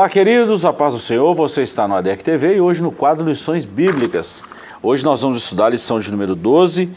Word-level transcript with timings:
Olá, 0.00 0.08
queridos, 0.08 0.64
a 0.64 0.72
paz 0.72 0.94
do 0.94 0.98
Senhor, 0.98 1.34
você 1.34 1.60
está 1.60 1.86
no 1.86 1.94
ADEC 1.94 2.24
TV 2.24 2.56
e 2.56 2.60
hoje 2.62 2.82
no 2.82 2.90
quadro 2.90 3.28
Lições 3.28 3.66
Bíblicas. 3.66 4.42
Hoje 4.82 5.04
nós 5.04 5.20
vamos 5.20 5.42
estudar 5.42 5.66
a 5.66 5.68
lição 5.68 6.00
de 6.00 6.10
número 6.10 6.34
12 6.34 6.88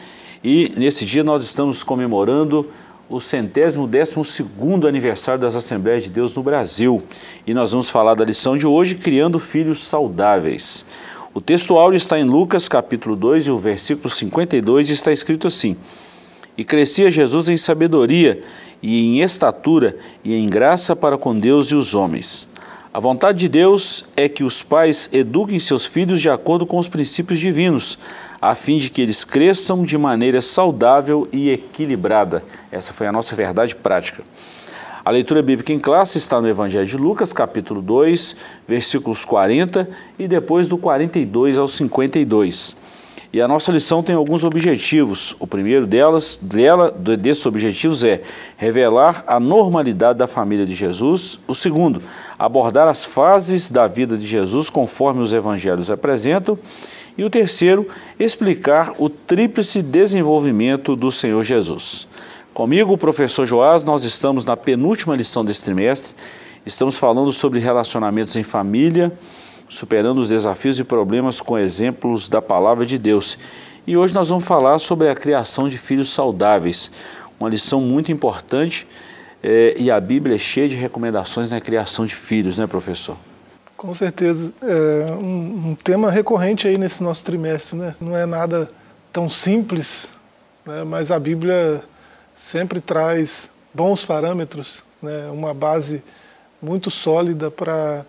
e 0.41 0.71
nesse 0.77 1.05
dia 1.05 1.21
nós 1.21 1.43
estamos 1.43 1.83
comemorando 1.83 2.65
o 3.09 3.19
centésimo 3.19 3.87
décimo 3.87 4.23
segundo 4.23 4.87
aniversário 4.87 5.41
das 5.41 5.53
Assembleias 5.53 6.03
de 6.03 6.09
Deus 6.11 6.33
no 6.33 6.41
Brasil. 6.41 7.03
E 7.45 7.53
nós 7.53 7.73
vamos 7.73 7.89
falar 7.89 8.13
da 8.13 8.23
lição 8.23 8.55
de 8.55 8.65
hoje, 8.65 8.95
Criando 8.95 9.37
Filhos 9.37 9.85
Saudáveis. 9.85 10.85
O 11.33 11.41
texto 11.41 11.77
áureo 11.77 11.97
está 11.97 12.17
em 12.17 12.23
Lucas 12.23 12.69
capítulo 12.69 13.17
2 13.17 13.47
e 13.47 13.51
o 13.51 13.59
versículo 13.59 14.09
52 14.09 14.89
está 14.89 15.11
escrito 15.11 15.45
assim, 15.45 15.75
E 16.57 16.63
crescia 16.63 17.11
Jesus 17.11 17.49
em 17.49 17.57
sabedoria 17.57 18.41
e 18.81 19.07
em 19.07 19.19
estatura 19.19 19.97
e 20.23 20.33
em 20.33 20.49
graça 20.49 20.95
para 20.95 21.17
com 21.17 21.37
Deus 21.37 21.67
e 21.67 21.75
os 21.75 21.93
homens. 21.93 22.52
A 22.93 22.99
vontade 22.99 23.39
de 23.39 23.49
Deus 23.49 24.05
é 24.15 24.29
que 24.29 24.43
os 24.43 24.61
pais 24.61 25.09
eduquem 25.11 25.57
seus 25.57 25.83
filhos 25.83 26.21
de 26.21 26.29
acordo 26.29 26.63
com 26.63 26.77
os 26.77 26.87
princípios 26.87 27.39
divinos, 27.39 27.97
a 28.39 28.53
fim 28.53 28.77
de 28.77 28.91
que 28.91 29.01
eles 29.01 29.23
cresçam 29.23 29.83
de 29.83 29.97
maneira 29.97 30.43
saudável 30.43 31.27
e 31.31 31.49
equilibrada. 31.49 32.43
Essa 32.71 32.93
foi 32.93 33.07
a 33.07 33.11
nossa 33.11 33.35
verdade 33.35 33.73
prática. 33.73 34.23
A 35.03 35.09
leitura 35.09 35.41
bíblica 35.41 35.73
em 35.73 35.79
classe 35.79 36.19
está 36.19 36.39
no 36.39 36.47
Evangelho 36.47 36.85
de 36.85 36.95
Lucas, 36.95 37.33
capítulo 37.33 37.81
2, 37.81 38.35
versículos 38.67 39.25
40 39.25 39.89
e 40.19 40.27
depois 40.27 40.67
do 40.67 40.77
42 40.77 41.57
ao 41.57 41.67
52. 41.67 42.75
E 43.33 43.41
a 43.41 43.47
nossa 43.47 43.71
lição 43.71 44.03
tem 44.03 44.13
alguns 44.13 44.43
objetivos. 44.43 45.35
O 45.39 45.47
primeiro 45.47 45.87
delas, 45.87 46.39
dela, 46.39 46.91
desses 46.91 47.43
objetivos 47.47 48.03
é 48.03 48.21
revelar 48.55 49.23
a 49.25 49.39
normalidade 49.39 50.19
da 50.19 50.27
família 50.27 50.67
de 50.67 50.75
Jesus. 50.75 51.39
O 51.47 51.55
segundo, 51.55 51.99
abordar 52.37 52.87
as 52.87 53.03
fases 53.03 53.71
da 53.71 53.87
vida 53.87 54.15
de 54.15 54.27
Jesus 54.27 54.69
conforme 54.69 55.23
os 55.23 55.33
evangelhos 55.33 55.89
apresentam. 55.89 56.55
E 57.17 57.23
o 57.23 57.29
terceiro, 57.29 57.87
explicar 58.19 58.93
o 58.99 59.09
tríplice 59.09 59.81
desenvolvimento 59.81 60.95
do 60.95 61.11
Senhor 61.11 61.43
Jesus. 61.43 62.07
Comigo, 62.53 62.93
o 62.93 62.97
professor 62.99 63.47
Joás, 63.47 63.83
nós 63.83 64.03
estamos 64.03 64.45
na 64.45 64.55
penúltima 64.55 65.15
lição 65.15 65.43
desse 65.43 65.63
trimestre. 65.63 66.13
Estamos 66.67 66.99
falando 66.99 67.31
sobre 67.31 67.59
relacionamentos 67.59 68.35
em 68.35 68.43
família 68.43 69.11
superando 69.73 70.19
os 70.19 70.29
desafios 70.29 70.79
e 70.79 70.83
problemas 70.83 71.41
com 71.41 71.57
exemplos 71.57 72.29
da 72.29 72.41
palavra 72.41 72.85
de 72.85 72.97
Deus. 72.97 73.37
E 73.85 73.97
hoje 73.97 74.13
nós 74.13 74.29
vamos 74.29 74.45
falar 74.45 74.77
sobre 74.79 75.09
a 75.09 75.15
criação 75.15 75.67
de 75.67 75.77
filhos 75.77 76.09
saudáveis, 76.09 76.91
uma 77.39 77.49
lição 77.49 77.81
muito 77.81 78.11
importante 78.11 78.87
é, 79.41 79.75
e 79.77 79.91
a 79.91 79.99
Bíblia 79.99 80.35
é 80.35 80.39
cheia 80.39 80.69
de 80.69 80.75
recomendações 80.75 81.51
na 81.51 81.59
criação 81.59 82.05
de 82.05 82.15
filhos, 82.15 82.59
né, 82.59 82.67
professor? 82.67 83.17
Com 83.75 83.93
certeza. 83.93 84.53
É 84.61 85.11
um, 85.11 85.71
um 85.71 85.75
tema 85.75 86.09
recorrente 86.09 86.67
aí 86.67 86.77
nesse 86.77 87.03
nosso 87.03 87.23
trimestre, 87.23 87.77
né? 87.77 87.95
Não 87.99 88.15
é 88.15 88.25
nada 88.25 88.69
tão 89.11 89.29
simples, 89.29 90.09
né? 90.65 90.83
mas 90.85 91.11
a 91.11 91.19
Bíblia 91.19 91.83
sempre 92.35 92.79
traz 92.79 93.51
bons 93.73 94.05
parâmetros, 94.05 94.83
né? 95.01 95.29
uma 95.31 95.53
base 95.53 96.01
muito 96.61 96.89
sólida 96.89 97.51
para 97.51 98.05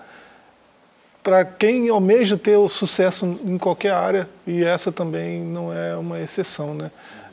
para 1.24 1.42
quem 1.42 1.88
almeja 1.88 2.36
ter 2.36 2.58
o 2.58 2.68
sucesso 2.68 3.24
em 3.42 3.56
qualquer 3.56 3.92
área, 3.92 4.28
e 4.46 4.62
essa 4.62 4.92
também 4.92 5.40
não 5.40 5.72
é 5.72 5.96
uma 5.96 6.20
exceção. 6.20 6.74
Né? 6.74 6.90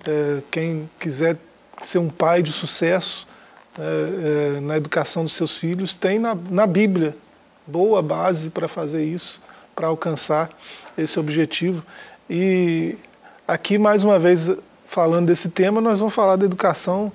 É, 0.07 0.41
quem 0.50 0.90
quiser 0.97 1.38
ser 1.84 1.97
um 1.97 2.07
pai 2.07 2.41
de 2.41 2.53
sucesso 2.53 3.28
é, 3.78 4.56
é, 4.56 4.59
na 4.62 4.78
educação 4.78 5.25
dos 5.25 5.34
seus 5.34 5.57
filhos, 5.57 5.97
tem 5.97 6.18
na, 6.18 6.34
na 6.50 6.66
Bíblia 6.66 7.13
boa 7.68 8.01
base 8.01 8.50
para 8.50 8.69
fazer 8.69 9.03
isso, 9.03 9.41
para 9.75 9.88
alcançar 9.88 10.50
esse 10.97 11.19
objetivo. 11.19 11.84
E 12.30 12.96
aqui, 13.46 13.78
mais 13.78 14.06
uma 14.06 14.18
vez, 14.18 14.50
falando 14.88 15.28
desse 15.28 15.50
tema, 15.50 15.81
nós 15.81 16.00
vamos 16.00 16.13
falar 16.13 16.38
da 16.38 16.46
educação 16.46 17.12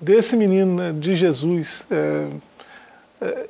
desse 0.00 0.36
menino, 0.36 0.74
né, 0.74 0.92
de 0.92 1.14
Jesus. 1.14 1.84
É, 1.88 2.26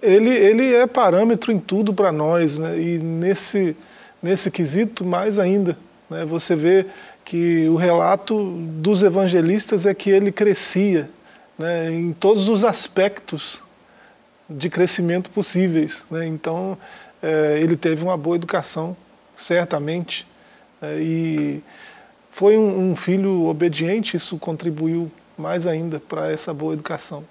ele, 0.02 0.30
ele 0.30 0.74
é 0.74 0.86
parâmetro 0.86 1.52
em 1.52 1.58
tudo 1.58 1.94
para 1.94 2.10
nós, 2.10 2.58
né? 2.58 2.78
e 2.78 2.98
nesse, 2.98 3.76
nesse 4.22 4.50
quesito 4.50 5.04
mais 5.04 5.38
ainda. 5.38 5.76
Né? 6.08 6.24
Você 6.24 6.56
vê 6.56 6.86
que 7.24 7.68
o 7.68 7.76
relato 7.76 8.56
dos 8.56 9.02
evangelistas 9.02 9.86
é 9.86 9.94
que 9.94 10.10
ele 10.10 10.32
crescia 10.32 11.08
né? 11.56 11.92
em 11.92 12.12
todos 12.12 12.48
os 12.48 12.64
aspectos 12.64 13.62
de 14.48 14.68
crescimento 14.68 15.30
possíveis. 15.30 16.04
Né? 16.10 16.26
Então, 16.26 16.76
é, 17.22 17.60
ele 17.60 17.76
teve 17.76 18.02
uma 18.02 18.16
boa 18.16 18.34
educação, 18.34 18.96
certamente, 19.36 20.26
é, 20.82 20.98
e 21.00 21.62
foi 22.32 22.56
um, 22.56 22.90
um 22.90 22.96
filho 22.96 23.46
obediente, 23.46 24.16
isso 24.16 24.38
contribuiu 24.38 25.10
mais 25.36 25.66
ainda 25.66 26.00
para 26.00 26.30
essa 26.32 26.52
boa 26.52 26.72
educação. 26.72 27.24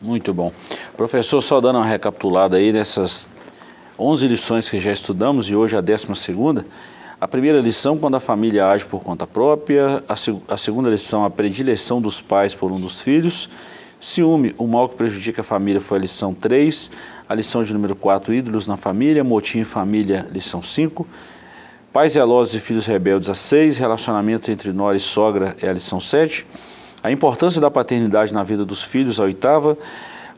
Muito 0.00 0.34
bom. 0.34 0.52
Professor, 0.96 1.40
só 1.40 1.60
dando 1.60 1.76
uma 1.76 1.86
recapitulada 1.86 2.56
aí 2.56 2.72
dessas 2.72 3.28
11 3.98 4.28
lições 4.28 4.68
que 4.68 4.78
já 4.78 4.92
estudamos 4.92 5.48
e 5.48 5.56
hoje 5.56 5.76
a 5.76 5.80
12 5.80 6.14
segunda. 6.14 6.66
A 7.18 7.26
primeira 7.26 7.60
lição, 7.60 7.96
quando 7.96 8.14
a 8.16 8.20
família 8.20 8.68
age 8.68 8.84
por 8.84 9.02
conta 9.02 9.26
própria. 9.26 10.04
A, 10.06 10.14
seg 10.16 10.38
a 10.46 10.58
segunda 10.58 10.90
lição, 10.90 11.24
a 11.24 11.30
predileção 11.30 12.00
dos 12.00 12.20
pais 12.20 12.54
por 12.54 12.70
um 12.70 12.78
dos 12.78 13.00
filhos. 13.00 13.48
Ciúme, 13.98 14.54
o 14.58 14.66
mal 14.66 14.86
que 14.86 14.96
prejudica 14.96 15.40
a 15.40 15.44
família, 15.44 15.80
foi 15.80 15.96
a 15.96 16.00
lição 16.02 16.34
3. 16.34 16.90
A 17.26 17.34
lição 17.34 17.64
de 17.64 17.72
número 17.72 17.96
4, 17.96 18.34
ídolos 18.34 18.68
na 18.68 18.76
família. 18.76 19.24
Motim 19.24 19.60
em 19.60 19.64
família, 19.64 20.28
lição 20.30 20.62
5. 20.62 21.06
Pais 21.90 22.12
zelosos 22.12 22.54
e 22.54 22.60
filhos 22.60 22.84
rebeldes, 22.84 23.30
a 23.30 23.34
6. 23.34 23.78
Relacionamento 23.78 24.50
entre 24.50 24.70
nora 24.70 24.98
e 24.98 25.00
sogra, 25.00 25.56
é 25.62 25.70
a 25.70 25.72
lição 25.72 25.98
7. 25.98 26.46
A 27.06 27.12
importância 27.12 27.60
da 27.60 27.70
paternidade 27.70 28.34
na 28.34 28.42
vida 28.42 28.64
dos 28.64 28.82
filhos, 28.82 29.20
a 29.20 29.22
oitava. 29.22 29.78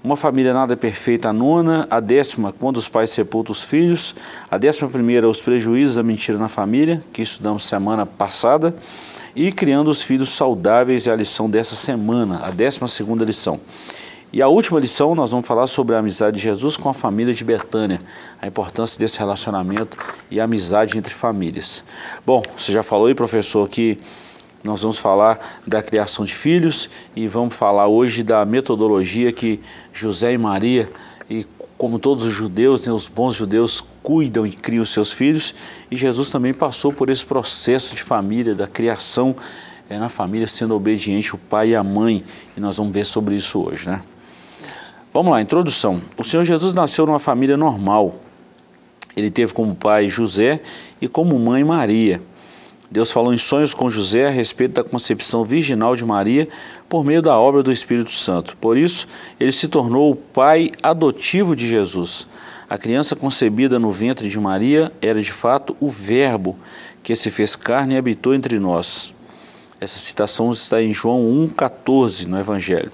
Uma 0.04 0.18
família 0.18 0.52
nada 0.52 0.76
perfeita, 0.76 1.30
a 1.30 1.32
nona. 1.32 1.86
A 1.88 1.98
décima, 1.98 2.52
quando 2.52 2.76
os 2.76 2.86
pais 2.86 3.08
sepultam 3.08 3.52
os 3.52 3.62
filhos. 3.62 4.14
A 4.50 4.58
décima 4.58 4.86
primeira, 4.90 5.26
os 5.26 5.40
prejuízos 5.40 5.96
da 5.96 6.02
mentira 6.02 6.36
na 6.36 6.46
família, 6.46 7.02
que 7.10 7.22
estudamos 7.22 7.64
semana 7.64 8.04
passada. 8.04 8.76
E 9.34 9.50
criando 9.50 9.88
os 9.88 10.02
filhos 10.02 10.28
saudáveis 10.28 11.06
é 11.06 11.10
a 11.10 11.16
lição 11.16 11.48
dessa 11.48 11.74
semana, 11.74 12.44
a 12.44 12.50
décima 12.50 12.86
segunda 12.86 13.24
lição. 13.24 13.58
E 14.30 14.42
a 14.42 14.48
última 14.48 14.78
lição, 14.78 15.14
nós 15.14 15.30
vamos 15.30 15.46
falar 15.46 15.68
sobre 15.68 15.96
a 15.96 16.00
amizade 16.00 16.36
de 16.36 16.42
Jesus 16.42 16.76
com 16.76 16.90
a 16.90 16.92
família 16.92 17.32
de 17.32 17.44
Betânia, 17.44 17.98
a 18.42 18.46
importância 18.46 18.98
desse 18.98 19.18
relacionamento 19.18 19.96
e 20.30 20.38
a 20.38 20.44
amizade 20.44 20.98
entre 20.98 21.14
famílias. 21.14 21.82
Bom, 22.26 22.42
você 22.58 22.72
já 22.72 22.82
falou 22.82 23.06
aí, 23.06 23.14
professor, 23.14 23.66
que 23.70 23.98
nós 24.68 24.82
vamos 24.82 24.98
falar 24.98 25.60
da 25.66 25.82
criação 25.82 26.24
de 26.24 26.34
filhos 26.34 26.90
e 27.16 27.26
vamos 27.26 27.54
falar 27.54 27.86
hoje 27.86 28.22
da 28.22 28.44
metodologia 28.44 29.32
que 29.32 29.60
José 29.92 30.32
e 30.34 30.38
Maria, 30.38 30.90
e 31.28 31.46
como 31.78 31.98
todos 31.98 32.24
os 32.24 32.32
judeus, 32.32 32.86
né, 32.86 32.92
os 32.92 33.08
bons 33.08 33.34
judeus 33.34 33.82
cuidam 34.02 34.46
e 34.46 34.50
criam 34.50 34.84
seus 34.84 35.12
filhos, 35.12 35.54
e 35.90 35.96
Jesus 35.96 36.30
também 36.30 36.52
passou 36.52 36.92
por 36.92 37.08
esse 37.08 37.24
processo 37.24 37.94
de 37.94 38.02
família, 38.02 38.54
da 38.54 38.66
criação 38.66 39.34
é, 39.88 39.98
na 39.98 40.08
família, 40.08 40.46
sendo 40.46 40.74
obediente 40.74 41.34
o 41.34 41.38
pai 41.38 41.70
e 41.70 41.76
a 41.76 41.82
mãe, 41.82 42.22
e 42.56 42.60
nós 42.60 42.76
vamos 42.76 42.92
ver 42.92 43.06
sobre 43.06 43.36
isso 43.36 43.60
hoje, 43.60 43.88
né? 43.88 44.02
Vamos 45.14 45.32
lá, 45.32 45.40
introdução. 45.40 46.02
O 46.18 46.22
Senhor 46.22 46.44
Jesus 46.44 46.74
nasceu 46.74 47.06
numa 47.06 47.18
família 47.18 47.56
normal. 47.56 48.14
Ele 49.16 49.30
teve 49.30 49.54
como 49.54 49.74
pai 49.74 50.10
José 50.10 50.60
e 51.00 51.08
como 51.08 51.38
mãe 51.38 51.64
Maria. 51.64 52.20
Deus 52.90 53.10
falou 53.10 53.34
em 53.34 53.38
sonhos 53.38 53.74
com 53.74 53.90
José 53.90 54.26
a 54.26 54.30
respeito 54.30 54.72
da 54.72 54.84
concepção 54.84 55.44
virginal 55.44 55.94
de 55.94 56.04
Maria 56.04 56.48
por 56.88 57.04
meio 57.04 57.20
da 57.20 57.36
obra 57.36 57.62
do 57.62 57.70
Espírito 57.70 58.10
Santo. 58.10 58.56
Por 58.56 58.78
isso, 58.78 59.06
ele 59.38 59.52
se 59.52 59.68
tornou 59.68 60.10
o 60.10 60.16
pai 60.16 60.70
adotivo 60.82 61.54
de 61.54 61.68
Jesus. 61.68 62.26
A 62.68 62.78
criança 62.78 63.14
concebida 63.14 63.78
no 63.78 63.90
ventre 63.90 64.28
de 64.28 64.40
Maria 64.40 64.90
era 65.02 65.20
de 65.20 65.32
fato 65.32 65.76
o 65.80 65.88
Verbo 65.88 66.58
que 67.02 67.14
se 67.14 67.30
fez 67.30 67.54
carne 67.54 67.94
e 67.94 67.98
habitou 67.98 68.34
entre 68.34 68.58
nós. 68.58 69.12
Essa 69.80 69.98
citação 69.98 70.50
está 70.50 70.82
em 70.82 70.92
João 70.92 71.22
1,14 71.46 72.26
no 72.26 72.38
Evangelho. 72.38 72.90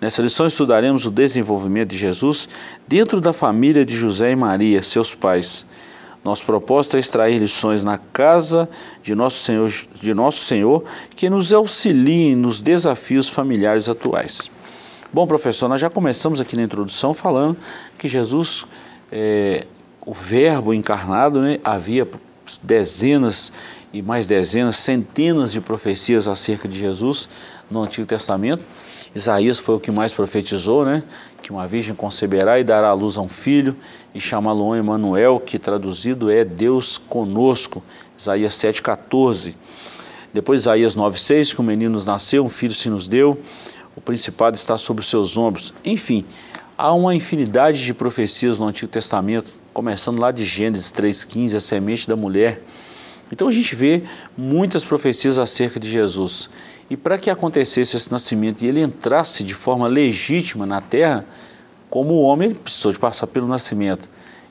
Nessa 0.00 0.22
lição 0.22 0.46
estudaremos 0.46 1.04
o 1.04 1.10
desenvolvimento 1.10 1.90
de 1.90 1.98
Jesus 1.98 2.48
dentro 2.86 3.20
da 3.20 3.32
família 3.32 3.84
de 3.84 3.94
José 3.94 4.30
e 4.30 4.36
Maria, 4.36 4.82
seus 4.82 5.14
pais. 5.14 5.66
Nosso 6.22 6.44
propósito 6.44 6.96
é 6.96 7.00
extrair 7.00 7.38
lições 7.38 7.82
na 7.82 7.96
casa 7.96 8.68
de 9.02 9.14
nosso 9.14 9.42
Senhor, 9.42 9.72
de 10.00 10.12
nosso 10.12 10.40
Senhor 10.40 10.84
que 11.16 11.30
nos 11.30 11.52
auxiliem 11.52 12.36
nos 12.36 12.60
desafios 12.60 13.28
familiares 13.28 13.88
atuais. 13.88 14.50
Bom, 15.12 15.26
professor, 15.26 15.68
nós 15.68 15.80
já 15.80 15.88
começamos 15.88 16.40
aqui 16.40 16.56
na 16.56 16.62
introdução 16.62 17.14
falando 17.14 17.56
que 17.98 18.06
Jesus, 18.06 18.66
é, 19.10 19.66
o 20.04 20.12
Verbo 20.12 20.74
encarnado, 20.74 21.40
né, 21.40 21.58
havia 21.64 22.06
dezenas 22.62 23.50
e 23.92 24.02
mais 24.02 24.26
dezenas, 24.26 24.76
centenas 24.76 25.52
de 25.52 25.60
profecias 25.60 26.28
acerca 26.28 26.68
de 26.68 26.78
Jesus 26.78 27.28
no 27.70 27.82
Antigo 27.82 28.06
Testamento. 28.06 28.62
Isaías 29.14 29.58
foi 29.58 29.74
o 29.74 29.80
que 29.80 29.90
mais 29.90 30.12
profetizou, 30.12 30.84
né? 30.84 31.02
Que 31.42 31.50
uma 31.50 31.66
virgem 31.66 31.94
conceberá 31.94 32.60
e 32.60 32.64
dará 32.64 32.90
à 32.90 32.92
luz 32.92 33.16
a 33.16 33.20
um 33.20 33.28
filho 33.28 33.74
e 34.14 34.20
chamá-lo 34.20 34.74
Emanuel, 34.74 35.40
que 35.40 35.58
traduzido 35.58 36.30
é 36.30 36.44
Deus 36.44 36.96
conosco. 36.96 37.82
Isaías 38.16 38.54
7,14. 38.54 39.54
Depois 40.32 40.62
Isaías 40.62 40.96
9,6, 40.96 41.54
que 41.54 41.60
o 41.60 41.64
menino 41.64 41.92
nos 41.92 42.06
nasceu, 42.06 42.44
um 42.44 42.48
filho 42.48 42.74
se 42.74 42.88
nos 42.88 43.08
deu, 43.08 43.40
o 43.96 44.00
principado 44.00 44.56
está 44.56 44.78
sobre 44.78 45.00
os 45.00 45.08
seus 45.08 45.36
ombros. 45.36 45.74
Enfim, 45.84 46.24
há 46.78 46.92
uma 46.94 47.14
infinidade 47.14 47.84
de 47.84 47.92
profecias 47.92 48.60
no 48.60 48.66
Antigo 48.66 48.92
Testamento, 48.92 49.52
começando 49.72 50.20
lá 50.20 50.30
de 50.30 50.44
Gênesis 50.44 50.92
3,15, 50.92 51.56
a 51.56 51.60
semente 51.60 52.08
da 52.08 52.14
mulher. 52.14 52.62
Então 53.32 53.48
a 53.48 53.52
gente 53.52 53.74
vê 53.74 54.04
muitas 54.36 54.84
profecias 54.84 55.38
acerca 55.38 55.80
de 55.80 55.90
Jesus. 55.90 56.48
E 56.90 56.96
para 56.96 57.16
que 57.16 57.30
acontecesse 57.30 57.96
esse 57.96 58.10
nascimento 58.10 58.62
e 58.62 58.66
ele 58.66 58.82
entrasse 58.82 59.44
de 59.44 59.54
forma 59.54 59.86
legítima 59.86 60.66
na 60.66 60.80
terra, 60.80 61.24
como 61.88 62.20
homem, 62.20 62.50
ele 62.50 62.58
precisou 62.58 62.90
de 62.90 62.98
passar 62.98 63.28
pelo 63.28 63.46
nascimento. 63.46 64.10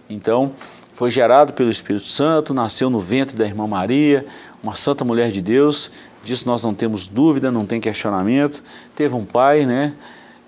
Então, 0.09 0.53
foi 0.93 1.11
gerado 1.11 1.51
pelo 1.53 1.69
Espírito 1.69 2.05
Santo, 2.05 2.53
nasceu 2.53 2.89
no 2.89 2.99
ventre 2.99 3.35
da 3.35 3.45
irmã 3.45 3.67
Maria, 3.67 4.25
uma 4.63 4.75
santa 4.75 5.03
mulher 5.05 5.31
de 5.31 5.41
Deus, 5.41 5.91
disso 6.23 6.45
nós 6.45 6.63
não 6.63 6.73
temos 6.73 7.07
dúvida, 7.07 7.51
não 7.51 7.65
tem 7.65 7.79
questionamento. 7.79 8.63
Teve 8.95 9.15
um 9.15 9.25
pai, 9.25 9.65
né, 9.65 9.93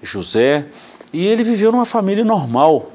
José, 0.02 0.66
e 1.14 1.26
ele 1.26 1.44
viveu 1.44 1.72
numa 1.72 1.86
família 1.86 2.24
normal 2.24 2.92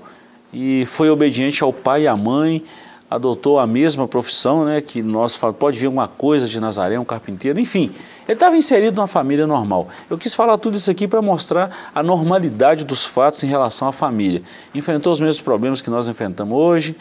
e 0.53 0.85
foi 0.87 1.11
obediente 1.11 1.63
ao 1.63 1.73
pai 1.73 2.03
e 2.03 2.09
à 2.09 2.17
mãe, 2.17 2.65
adotou 3.11 3.59
a 3.59 3.67
mesma 3.67 4.09
profissão, 4.09 4.65
né, 4.65 4.81
que 4.81 5.03
nós 5.03 5.37
falamos, 5.37 5.59
pode 5.59 5.79
vir 5.79 5.87
uma 5.87 6.09
coisa 6.09 6.47
de 6.47 6.59
Nazaré, 6.59 6.99
um 6.99 7.05
carpinteiro, 7.05 7.61
enfim, 7.61 7.93
ele 8.27 8.35
estava 8.35 8.57
inserido 8.57 8.97
numa 8.97 9.07
família 9.07 9.47
normal. 9.47 9.89
Eu 10.11 10.19
quis 10.19 10.35
falar 10.35 10.59
tudo 10.59 10.77
isso 10.77 10.91
aqui 10.91 11.07
para 11.07 11.23
mostrar 11.23 11.91
a 11.95 12.03
normalidade 12.03 12.85
dos 12.85 13.05
fatos 13.05 13.43
em 13.45 13.47
relação 13.47 13.87
à 13.87 13.93
família. 13.93 14.43
Enfrentou 14.75 15.13
os 15.13 15.21
mesmos 15.21 15.41
problemas 15.41 15.81
que 15.81 15.91
nós 15.91 16.09
enfrentamos 16.09 16.57
hoje 16.57 16.97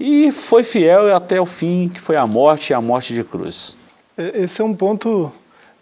e 0.00 0.32
foi 0.32 0.62
fiel 0.62 1.14
até 1.14 1.40
o 1.40 1.46
fim, 1.46 1.88
que 1.88 2.00
foi 2.00 2.16
a 2.16 2.26
morte 2.26 2.70
e 2.70 2.74
a 2.74 2.80
morte 2.80 3.12
de 3.12 3.22
cruz. 3.22 3.76
É, 4.16 4.42
esse 4.42 4.60
é 4.60 4.64
um 4.64 4.74
ponto 4.74 5.30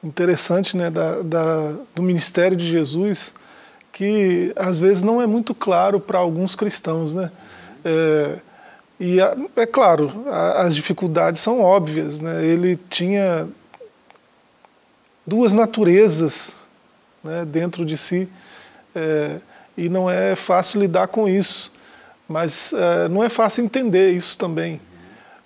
interessante 0.02 0.76
né, 0.76 0.90
da, 0.90 1.22
da, 1.22 1.74
do 1.94 2.02
ministério 2.02 2.56
de 2.56 2.68
Jesus, 2.68 3.32
que 3.92 4.52
às 4.56 4.78
vezes 4.78 5.02
não 5.02 5.22
é 5.22 5.26
muito 5.26 5.54
claro 5.54 6.00
para 6.00 6.18
alguns 6.18 6.56
cristãos. 6.56 7.14
Né? 7.14 7.30
É, 7.84 8.36
e 8.98 9.18
é 9.56 9.66
claro, 9.66 10.24
as 10.56 10.74
dificuldades 10.74 11.40
são 11.40 11.60
óbvias. 11.60 12.18
Né? 12.18 12.44
Ele 12.44 12.78
tinha 12.90 13.48
duas 15.26 15.52
naturezas 15.52 16.52
né, 17.22 17.44
dentro 17.44 17.84
de 17.84 17.96
si 17.96 18.28
é, 18.94 19.38
e 19.76 19.88
não 19.88 20.10
é 20.10 20.34
fácil 20.36 20.80
lidar 20.80 21.08
com 21.08 21.28
isso. 21.28 21.72
Mas 22.28 22.72
é, 22.72 23.08
não 23.08 23.22
é 23.22 23.28
fácil 23.28 23.64
entender 23.64 24.12
isso 24.12 24.38
também. 24.38 24.80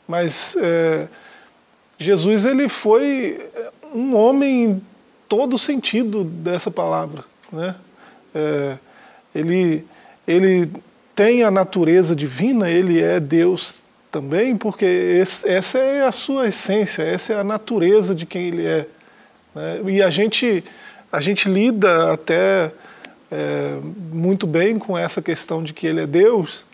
Mas 0.06 0.56
é, 0.60 1.08
Jesus 1.98 2.44
ele 2.44 2.68
foi 2.68 3.40
um 3.94 4.14
homem 4.14 4.64
em 4.64 4.82
todo 5.28 5.58
sentido 5.58 6.22
dessa 6.24 6.70
palavra. 6.70 7.24
Né? 7.52 7.74
É, 8.34 8.76
ele, 9.34 9.84
ele 10.26 10.70
tem 11.14 11.42
a 11.42 11.50
natureza 11.50 12.14
divina, 12.14 12.70
ele 12.70 13.00
é 13.02 13.18
Deus 13.18 13.80
também, 14.12 14.56
porque 14.56 14.84
esse, 14.84 15.48
essa 15.48 15.78
é 15.78 16.06
a 16.06 16.12
sua 16.12 16.48
essência, 16.48 17.02
essa 17.02 17.32
é 17.32 17.40
a 17.40 17.44
natureza 17.44 18.14
de 18.14 18.26
quem 18.26 18.48
ele 18.48 18.66
é. 18.66 18.86
Né? 19.56 19.80
E 19.86 20.02
a 20.02 20.10
gente, 20.10 20.62
a 21.10 21.18
gente 21.18 21.48
lida 21.48 22.12
até 22.12 22.70
é, 23.30 23.78
muito 24.12 24.46
bem 24.46 24.78
com 24.78 24.98
essa 24.98 25.22
questão 25.22 25.62
de 25.62 25.72
que 25.72 25.86
ele 25.86 26.02
é 26.02 26.06
Deus, 26.06 26.66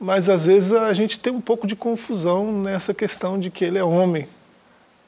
mas 0.00 0.28
às 0.28 0.46
vezes 0.46 0.72
a 0.72 0.92
gente 0.92 1.18
tem 1.18 1.32
um 1.32 1.40
pouco 1.40 1.64
de 1.64 1.76
confusão 1.76 2.50
nessa 2.50 2.92
questão 2.92 3.38
de 3.38 3.50
que 3.50 3.64
ele 3.64 3.78
é 3.78 3.84
homem. 3.84 4.26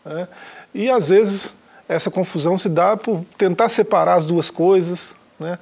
Né? 0.04 0.28
E 0.72 0.88
às 0.88 1.08
vezes 1.08 1.52
essa 1.88 2.12
confusão 2.12 2.56
se 2.56 2.68
dá 2.68 2.96
por 2.96 3.24
tentar 3.36 3.68
separar 3.68 4.14
as 4.14 4.24
duas 4.24 4.48
coisas. 4.48 5.12
Né? 5.38 5.58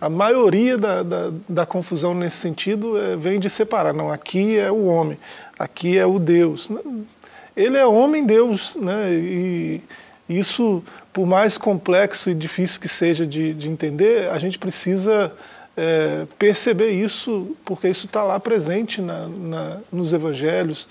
A 0.00 0.08
maioria 0.08 0.78
da, 0.78 1.02
da, 1.02 1.32
da 1.48 1.66
confusão 1.66 2.14
nesse 2.14 2.36
sentido 2.36 2.96
é, 2.96 3.16
vem 3.16 3.40
de 3.40 3.50
separar. 3.50 3.92
Não, 3.92 4.12
aqui 4.12 4.56
é 4.56 4.70
o 4.70 4.86
homem, 4.86 5.18
aqui 5.58 5.98
é 5.98 6.06
o 6.06 6.20
Deus. 6.20 6.70
Ele 7.56 7.76
é 7.76 7.84
homem-Deus, 7.84 8.76
né? 8.76 9.12
e 9.12 9.82
isso, 10.28 10.84
por 11.12 11.26
mais 11.26 11.56
complexo 11.56 12.30
e 12.30 12.34
difícil 12.34 12.80
que 12.80 12.88
seja 12.88 13.26
de, 13.26 13.54
de 13.54 13.68
entender, 13.68 14.28
a 14.28 14.38
gente 14.38 14.58
precisa 14.58 15.32
é, 15.76 16.26
perceber 16.38 16.90
isso, 16.90 17.56
porque 17.64 17.88
isso 17.88 18.06
está 18.06 18.22
lá 18.22 18.38
presente 18.38 19.00
na, 19.00 19.28
na, 19.28 19.76
nos 19.90 20.12
evangelhos, 20.12 20.88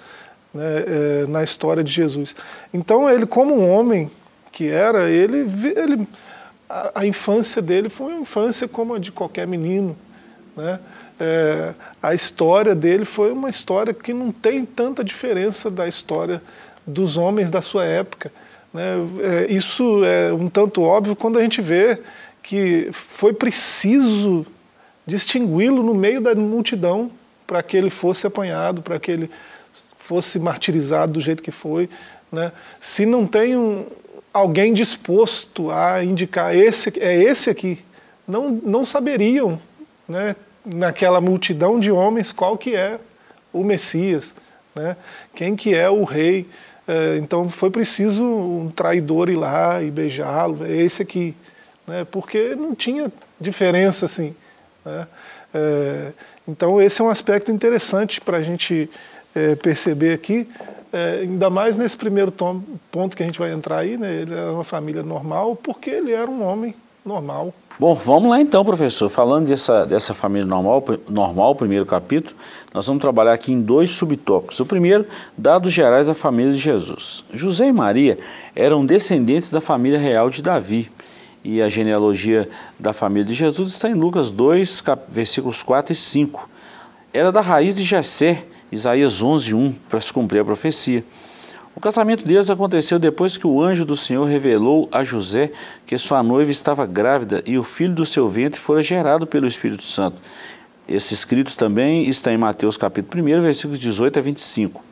né, 0.54 0.64
é, 0.64 1.26
na 1.28 1.44
história 1.44 1.84
de 1.84 1.92
Jesus. 1.92 2.36
Então, 2.74 3.10
ele, 3.10 3.26
como 3.26 3.54
um 3.54 3.70
homem 3.70 4.10
que 4.52 4.70
era, 4.70 5.10
ele, 5.10 5.46
ele 5.76 6.08
a, 6.68 7.02
a, 7.02 7.06
infância 7.06 7.62
dele 7.62 7.90
foi 7.90 8.14
uma 8.14 8.22
infância 8.22 8.68
como 8.68 8.96
a 8.96 9.00
de 9.00 9.12
qualquer 9.12 9.46
menino. 9.46 9.96
Né? 10.56 10.80
É, 11.20 11.74
a 12.02 12.14
história 12.14 12.74
dele 12.74 13.06
foi 13.06 13.32
uma 13.32 13.50
história 13.50 13.94
que 13.94 14.14
não 14.14 14.32
tem 14.32 14.66
tanta 14.66 15.04
diferença 15.04 15.70
da 15.70 15.88
história 15.88 16.42
dos 16.88 17.18
homens 17.18 17.52
da 17.52 17.62
sua 17.62 17.86
época. 17.86 18.32
Né? 18.78 18.94
É, 19.24 19.52
isso 19.52 20.04
é 20.06 20.32
um 20.32 20.48
tanto 20.48 20.84
óbvio 20.84 21.16
quando 21.16 21.40
a 21.40 21.42
gente 21.42 21.62
vê 21.64 21.98
que 22.44 22.90
foi 22.92 23.34
preciso 23.34 24.46
distingui-lo 25.04 25.82
no 25.82 25.96
meio 25.96 26.22
da 26.22 26.36
multidão 26.36 27.10
para 27.48 27.64
que 27.64 27.76
ele 27.76 27.90
fosse 27.90 28.28
apanhado, 28.28 28.84
para 28.84 29.00
que 29.00 29.10
ele 29.10 29.32
fosse 29.98 30.38
martirizado 30.38 31.14
do 31.14 31.22
jeito 31.22 31.42
que 31.42 31.50
foi. 31.50 31.90
Né? 32.32 32.52
Se 32.80 33.04
não 33.04 33.26
tem 33.26 33.58
um, 33.58 33.88
alguém 34.32 34.74
disposto 34.74 35.72
a 35.72 36.04
indicar 36.04 36.56
esse 36.56 37.00
é 37.00 37.16
esse 37.16 37.50
aqui, 37.50 37.80
não, 38.28 38.52
não 38.52 38.86
saberiam, 38.86 39.60
né, 40.08 40.36
naquela 40.64 41.20
multidão 41.20 41.80
de 41.80 41.92
homens, 41.92 42.32
qual 42.32 42.56
que 42.56 42.76
é 42.76 43.00
o 43.52 43.64
Messias, 43.64 44.36
né, 44.76 44.96
quem 45.34 45.56
que 45.56 45.74
é 45.74 45.90
o 45.90 46.04
rei. 46.04 46.46
É, 46.88 47.18
então 47.18 47.50
foi 47.50 47.70
preciso 47.70 48.24
um 48.24 48.72
traidor 48.74 49.30
ir 49.30 49.36
lá 49.36 49.84
e 49.84 49.92
beijá-lo, 49.92 50.66
é 50.66 50.72
esse 50.72 51.02
aqui, 51.02 51.36
né, 51.86 52.08
porque 52.10 52.56
não 52.56 52.74
tinha 52.74 53.12
diferença 53.40 54.06
assim. 54.06 54.34
Né. 54.86 55.08
É, 55.54 56.12
então 56.48 56.82
esse 56.82 57.02
é 57.02 57.04
um 57.04 57.10
aspecto 57.10 57.52
interessante 57.52 58.22
para 58.22 58.38
a 58.38 58.42
gente 58.42 58.90
é, 59.36 59.56
perceber 59.56 60.14
aqui, 60.14 60.48
é, 60.94 61.20
ainda 61.24 61.50
mais 61.50 61.78
nesse 61.78 61.98
primeiro 61.98 62.32
tom, 62.32 62.64
ponto 62.90 63.18
que 63.18 63.24
a 63.24 63.26
gente 63.26 63.38
vai 63.38 63.52
entrar 63.52 63.80
aí, 63.80 63.98
né? 63.98 64.22
ele 64.22 64.34
é 64.34 64.46
uma 64.46 64.64
família 64.64 65.04
normal, 65.04 65.56
porque 65.58 65.90
ele 65.90 66.14
era 66.14 66.30
um 66.32 66.42
homem 66.42 66.74
normal. 67.06 67.54
Bom, 67.80 67.94
vamos 67.94 68.32
lá 68.32 68.42
então, 68.42 68.66
professor. 68.66 69.08
Falando 69.08 69.50
dessa, 69.50 69.86
dessa 69.86 70.12
família 70.12 70.48
normal, 70.48 70.84
normal, 71.08 71.54
primeiro 71.54 71.86
capítulo, 71.86 72.36
nós 72.74 72.88
vamos 72.88 73.00
trabalhar 73.00 73.34
aqui 73.34 73.54
em 73.54 73.62
dois 73.62 73.92
subtópicos. 73.92 74.60
O 74.60 74.66
primeiro, 74.66 75.06
dados 75.38 75.72
gerais 75.72 76.08
da 76.08 76.16
família 76.16 76.54
de 76.54 76.58
Jesus. 76.58 77.24
José 77.32 77.68
e 77.68 77.72
Maria 77.72 78.18
eram 78.56 78.84
descendentes 78.84 79.52
da 79.52 79.62
família 79.62 80.00
real 80.00 80.32
de 80.32 80.42
Davi. 80.42 80.90
E 81.44 81.62
a 81.62 81.70
genealogia 81.70 82.50
da 82.80 82.94
família 82.94 83.26
de 83.26 83.36
Jesus 83.36 83.70
está 83.70 83.88
em 83.88 83.94
Lucas 83.94 84.32
2, 84.32 84.84
versículos 85.08 85.62
4 85.62 85.94
e 85.94 85.96
5. 85.96 86.50
Era 87.14 87.32
da 87.32 87.42
raiz 87.42 87.76
de 87.76 87.84
Jessé, 87.84 88.44
Isaías 88.72 89.22
11, 89.22 89.54
1, 89.54 89.76
para 89.88 90.02
se 90.02 90.12
cumprir 90.12 90.40
a 90.40 90.46
profecia. 90.46 91.04
O 91.78 91.80
casamento 91.80 92.26
deles 92.26 92.50
aconteceu 92.50 92.98
depois 92.98 93.38
que 93.38 93.46
o 93.46 93.62
anjo 93.62 93.86
do 93.86 93.96
Senhor 93.96 94.26
revelou 94.26 94.90
a 94.92 95.04
José 95.04 95.52
que 95.86 95.96
sua 95.96 96.24
noiva 96.24 96.50
estava 96.50 96.88
grávida 96.88 97.44
e 97.46 97.56
o 97.56 97.64
filho 97.64 97.94
do 97.94 98.04
seu 98.04 98.28
ventre 98.28 98.60
fora 98.60 98.82
gerado 98.82 99.28
pelo 99.28 99.46
Espírito 99.46 99.84
Santo. 99.84 100.20
Esse 100.90 101.14
escrito 101.14 101.56
também 101.56 102.10
está 102.10 102.34
em 102.34 102.38
Mateus 102.38 102.78
capítulo 102.78 103.24
1, 103.24 103.42
versículos 103.42 103.78
18 103.78 104.18
a 104.18 104.22
25. 104.24 104.84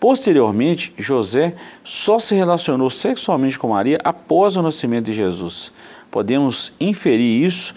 Posteriormente, 0.00 0.92
José 0.98 1.54
só 1.84 2.18
se 2.18 2.34
relacionou 2.34 2.90
sexualmente 2.90 3.56
com 3.56 3.68
Maria 3.68 3.98
após 4.02 4.56
o 4.56 4.62
nascimento 4.62 5.06
de 5.06 5.14
Jesus. 5.14 5.70
Podemos 6.10 6.72
inferir 6.80 7.44
isso 7.46 7.76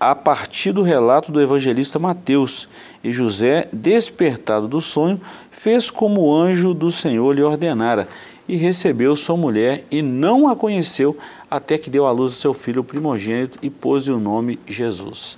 a 0.00 0.14
partir 0.14 0.72
do 0.72 0.82
relato 0.82 1.32
do 1.32 1.40
evangelista 1.40 1.98
Mateus. 1.98 2.68
E 3.02 3.12
José, 3.12 3.68
despertado 3.72 4.68
do 4.68 4.80
sonho, 4.80 5.20
fez 5.50 5.90
como 5.90 6.22
o 6.22 6.34
anjo 6.34 6.74
do 6.74 6.90
Senhor 6.90 7.34
lhe 7.34 7.42
ordenara, 7.42 8.08
e 8.48 8.56
recebeu 8.56 9.14
sua 9.14 9.36
mulher, 9.36 9.84
e 9.90 10.00
não 10.00 10.48
a 10.48 10.56
conheceu, 10.56 11.16
até 11.50 11.76
que 11.76 11.90
deu 11.90 12.06
à 12.06 12.10
luz 12.10 12.34
seu 12.34 12.54
filho 12.54 12.82
primogênito 12.82 13.58
e 13.60 13.68
pôs-lhe 13.68 14.12
o 14.12 14.18
nome 14.18 14.58
Jesus. 14.66 15.36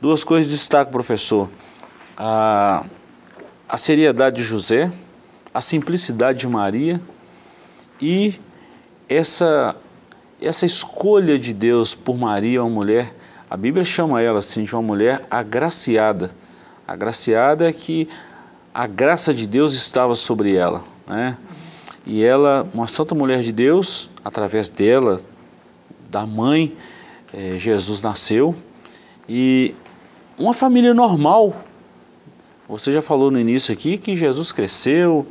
Duas 0.00 0.22
coisas 0.22 0.50
destaco, 0.50 0.92
professor. 0.92 1.48
A, 2.16 2.84
a 3.68 3.76
seriedade 3.76 4.36
de 4.36 4.42
José, 4.42 4.92
a 5.52 5.60
simplicidade 5.60 6.40
de 6.40 6.46
Maria 6.46 7.00
e 8.00 8.34
essa 9.08 9.74
essa 10.40 10.66
escolha 10.66 11.38
de 11.38 11.52
Deus 11.52 11.94
por 11.94 12.18
Maria, 12.18 12.62
uma 12.62 12.70
mulher, 12.70 13.14
a 13.54 13.56
Bíblia 13.56 13.84
chama 13.84 14.20
ela 14.20 14.40
assim 14.40 14.64
de 14.64 14.74
uma 14.74 14.82
mulher 14.82 15.24
agraciada. 15.30 16.32
Agraciada 16.88 17.68
é 17.68 17.72
que 17.72 18.08
a 18.74 18.84
graça 18.84 19.32
de 19.32 19.46
Deus 19.46 19.74
estava 19.74 20.16
sobre 20.16 20.56
ela, 20.56 20.82
né? 21.06 21.38
E 22.04 22.24
ela, 22.24 22.68
uma 22.74 22.88
santa 22.88 23.14
mulher 23.14 23.44
de 23.44 23.52
Deus, 23.52 24.10
através 24.24 24.70
dela, 24.70 25.20
da 26.10 26.26
mãe, 26.26 26.76
eh, 27.32 27.54
Jesus 27.56 28.02
nasceu. 28.02 28.56
E 29.28 29.72
uma 30.36 30.52
família 30.52 30.92
normal. 30.92 31.54
Você 32.68 32.90
já 32.90 33.00
falou 33.00 33.30
no 33.30 33.38
início 33.38 33.72
aqui 33.72 33.96
que 33.96 34.16
Jesus 34.16 34.50
cresceu, 34.50 35.28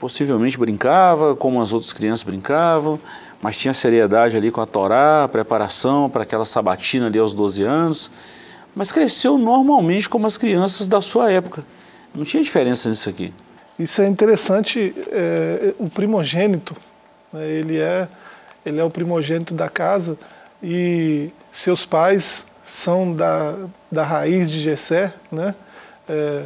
possivelmente 0.00 0.56
brincava, 0.56 1.36
como 1.36 1.60
as 1.60 1.70
outras 1.74 1.92
crianças 1.92 2.24
brincavam, 2.24 2.98
mas 3.42 3.56
tinha 3.56 3.74
seriedade 3.74 4.36
ali 4.36 4.52
com 4.52 4.60
a 4.60 4.66
Torá, 4.66 5.24
a 5.24 5.28
preparação 5.28 6.08
para 6.08 6.22
aquela 6.22 6.44
sabatina 6.44 7.08
ali 7.08 7.18
aos 7.18 7.34
12 7.34 7.64
anos, 7.64 8.10
mas 8.74 8.92
cresceu 8.92 9.36
normalmente 9.36 10.08
como 10.08 10.28
as 10.28 10.38
crianças 10.38 10.86
da 10.86 11.00
sua 11.02 11.30
época. 11.30 11.64
Não 12.14 12.24
tinha 12.24 12.42
diferença 12.42 12.88
nisso 12.88 13.10
aqui. 13.10 13.34
Isso 13.78 14.00
é 14.00 14.06
interessante, 14.06 14.94
é, 15.10 15.74
o 15.78 15.90
primogênito, 15.90 16.76
né, 17.32 17.44
ele, 17.50 17.78
é, 17.78 18.06
ele 18.64 18.78
é 18.78 18.84
o 18.84 18.90
primogênito 18.90 19.54
da 19.54 19.68
casa 19.68 20.16
e 20.62 21.30
seus 21.50 21.84
pais 21.84 22.46
são 22.62 23.12
da, 23.12 23.56
da 23.90 24.04
raiz 24.04 24.48
de 24.48 24.62
Jessé, 24.62 25.12
né? 25.32 25.54
É, 26.08 26.44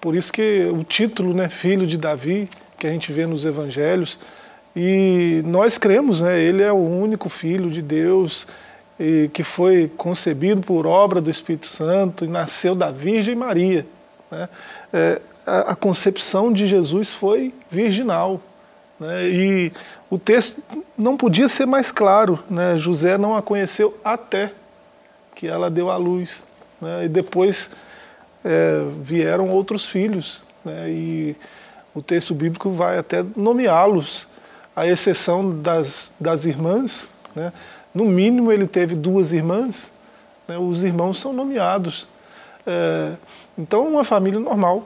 por 0.00 0.16
isso 0.16 0.32
que 0.32 0.68
o 0.72 0.82
título, 0.82 1.32
né, 1.32 1.48
filho 1.48 1.86
de 1.86 1.96
Davi, 1.96 2.50
que 2.78 2.86
a 2.86 2.90
gente 2.90 3.12
vê 3.12 3.24
nos 3.24 3.44
evangelhos. 3.44 4.18
E 4.76 5.42
nós 5.44 5.78
cremos, 5.78 6.20
né? 6.20 6.40
Ele 6.40 6.62
é 6.62 6.72
o 6.72 6.76
único 6.76 7.28
filho 7.28 7.70
de 7.70 7.80
Deus 7.80 8.46
que 9.32 9.42
foi 9.42 9.90
concebido 9.96 10.60
por 10.60 10.86
obra 10.86 11.20
do 11.20 11.28
Espírito 11.28 11.66
Santo 11.66 12.24
e 12.24 12.28
nasceu 12.28 12.74
da 12.74 12.92
Virgem 12.92 13.34
Maria. 13.34 13.84
Né? 14.30 14.48
É, 14.92 15.20
a, 15.46 15.72
a, 15.72 15.76
concepção 15.76 16.52
de 16.52 16.66
Jesus 16.66 17.10
foi 17.10 17.52
virginal. 17.70 18.40
Né? 18.98 19.28
E 19.28 19.72
o 20.08 20.18
texto 20.18 20.62
não 20.96 21.16
podia 21.16 21.48
ser 21.48 21.66
mais 21.66 21.90
claro. 21.90 22.38
Né? 22.48 22.78
José 22.78 23.18
não 23.18 23.36
a 23.36 23.42
conheceu 23.42 23.98
até 24.04 24.52
que 25.34 25.48
ela 25.48 25.68
deu 25.68 25.90
à 25.90 25.96
luz. 25.96 26.44
Né? 26.80 27.06
E 27.06 27.08
depois 27.08 27.72
é, 28.44 28.80
vieram 29.02 29.50
outros 29.50 29.84
filhos. 29.84 30.40
Né? 30.64 30.88
E 30.88 31.36
o 31.92 32.00
texto 32.00 32.32
bíblico 32.32 32.70
vai 32.70 32.96
até 32.96 33.24
nomeá-los, 33.36 34.28
à 34.74 34.86
exceção 34.86 35.60
das, 35.60 36.12
das 36.18 36.44
irmãs. 36.44 37.08
Né? 37.34 37.52
No 37.94 38.04
mínimo, 38.04 38.50
ele 38.50 38.66
teve 38.66 38.94
duas 38.94 39.32
irmãs, 39.32 39.92
né? 40.48 40.58
os 40.58 40.82
irmãos 40.82 41.18
são 41.18 41.32
nomeados. 41.32 42.08
É, 42.66 43.12
então, 43.56 43.86
uma 43.86 44.04
família 44.04 44.40
normal. 44.40 44.84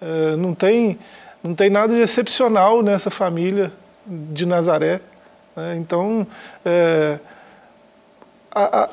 É, 0.00 0.36
não, 0.36 0.54
tem, 0.54 0.98
não 1.42 1.54
tem 1.54 1.70
nada 1.70 1.94
de 1.94 2.00
excepcional 2.00 2.82
nessa 2.82 3.10
família 3.10 3.72
de 4.06 4.46
Nazaré. 4.46 5.00
Né? 5.54 5.76
Então, 5.76 6.26
é, 6.64 7.18
a, 8.50 8.84
a, 8.84 8.90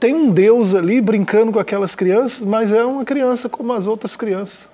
tem 0.00 0.14
um 0.14 0.30
Deus 0.30 0.74
ali 0.74 1.00
brincando 1.00 1.52
com 1.52 1.58
aquelas 1.58 1.94
crianças, 1.94 2.40
mas 2.40 2.72
é 2.72 2.84
uma 2.84 3.04
criança 3.04 3.48
como 3.48 3.72
as 3.72 3.86
outras 3.86 4.16
crianças. 4.16 4.68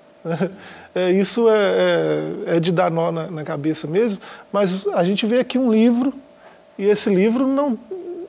É, 0.94 1.10
isso 1.10 1.48
é, 1.48 1.54
é, 1.56 2.56
é, 2.56 2.60
de 2.60 2.72
dar 2.72 2.90
nó 2.90 3.12
na, 3.12 3.30
na, 3.30 3.44
cabeça 3.44 3.86
mesmo, 3.86 4.20
mas 4.52 4.86
a 4.88 5.04
gente 5.04 5.24
vê 5.24 5.38
aqui 5.38 5.56
um 5.56 5.70
livro, 5.70 6.12
e 6.76 6.84
esse 6.86 7.08
livro 7.08 7.46
não. 7.46 7.78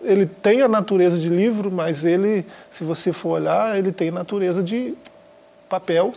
Ele 0.03 0.25
tem 0.25 0.61
a 0.61 0.67
natureza 0.67 1.17
de 1.17 1.29
livro, 1.29 1.71
mas 1.71 2.05
ele, 2.05 2.45
se 2.71 2.83
você 2.83 3.13
for 3.13 3.39
olhar, 3.39 3.77
ele 3.77 3.91
tem 3.91 4.09
natureza 4.09 4.63
de 4.63 4.95
papel. 5.69 6.13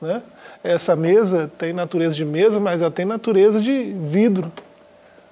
Né? 0.00 0.20
Essa 0.62 0.96
mesa 0.96 1.50
tem 1.56 1.72
natureza 1.72 2.16
de 2.16 2.24
mesa, 2.24 2.58
mas 2.58 2.82
ela 2.82 2.90
tem 2.90 3.04
natureza 3.04 3.60
de 3.60 3.92
vidro. 3.92 4.50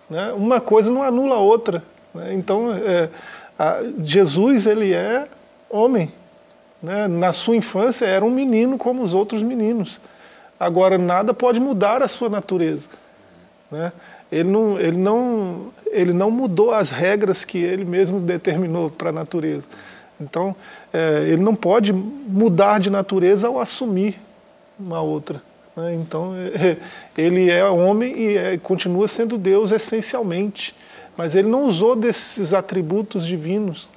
Né? 0.09 0.33
Uma 0.37 0.61
coisa 0.61 0.91
não 0.91 1.03
anula 1.03 1.35
a 1.35 1.41
outra. 1.41 1.83
Né? 2.15 2.33
Então, 2.35 2.73
é, 2.73 3.09
a, 3.59 3.83
Jesus 4.05 4.67
ele 4.69 4.93
é 4.93 5.27
homem, 5.69 6.13
né? 6.83 7.09
Na 7.09 7.33
sua 7.33 7.57
infância 7.57 8.07
era 8.07 8.25
um 8.25 8.31
menino 8.31 8.79
como 8.79 9.03
os 9.03 9.15
outros 9.15 9.43
meninos. 9.43 10.01
Agora, 10.59 10.99
nada 10.99 11.33
pode 11.33 11.61
mudar 11.61 12.03
a 12.03 12.09
sua 12.09 12.29
natureza. 12.29 12.89
Né? 13.71 13.93
Ele, 14.31 14.49
não, 14.49 14.79
ele, 14.79 14.97
não, 14.97 15.67
ele 15.87 16.13
não 16.13 16.31
mudou 16.31 16.73
as 16.73 16.91
regras 16.91 17.45
que 17.45 17.59
ele 17.59 17.85
mesmo 17.85 18.21
determinou 18.21 18.91
para 18.91 19.11
a 19.11 19.13
natureza. 19.13 19.67
Então, 20.21 20.55
é, 20.93 21.25
ele 21.29 21.43
não 21.43 21.55
pode 21.55 21.93
mudar 21.93 22.81
de 22.81 22.91
natureza 22.91 23.47
ao 23.47 23.61
assumir 23.61 24.19
uma 24.79 25.01
outra. 25.01 25.41
Né? 25.77 25.95
Então, 25.95 26.35
é, 26.35 26.77
ele 27.17 27.51
é 27.51 27.65
homem 27.65 28.19
e 28.19 28.37
é, 28.37 28.59
continua 28.59 29.07
sendo 29.07 29.39
Deus 29.39 29.71
essencialmente. 29.71 30.75
Mas 31.17 31.35
ele 31.35 31.49
não 31.49 31.67
usou 31.67 31.95
desses 31.95 32.53
atributos 32.53 33.27
divinos. 33.27 33.89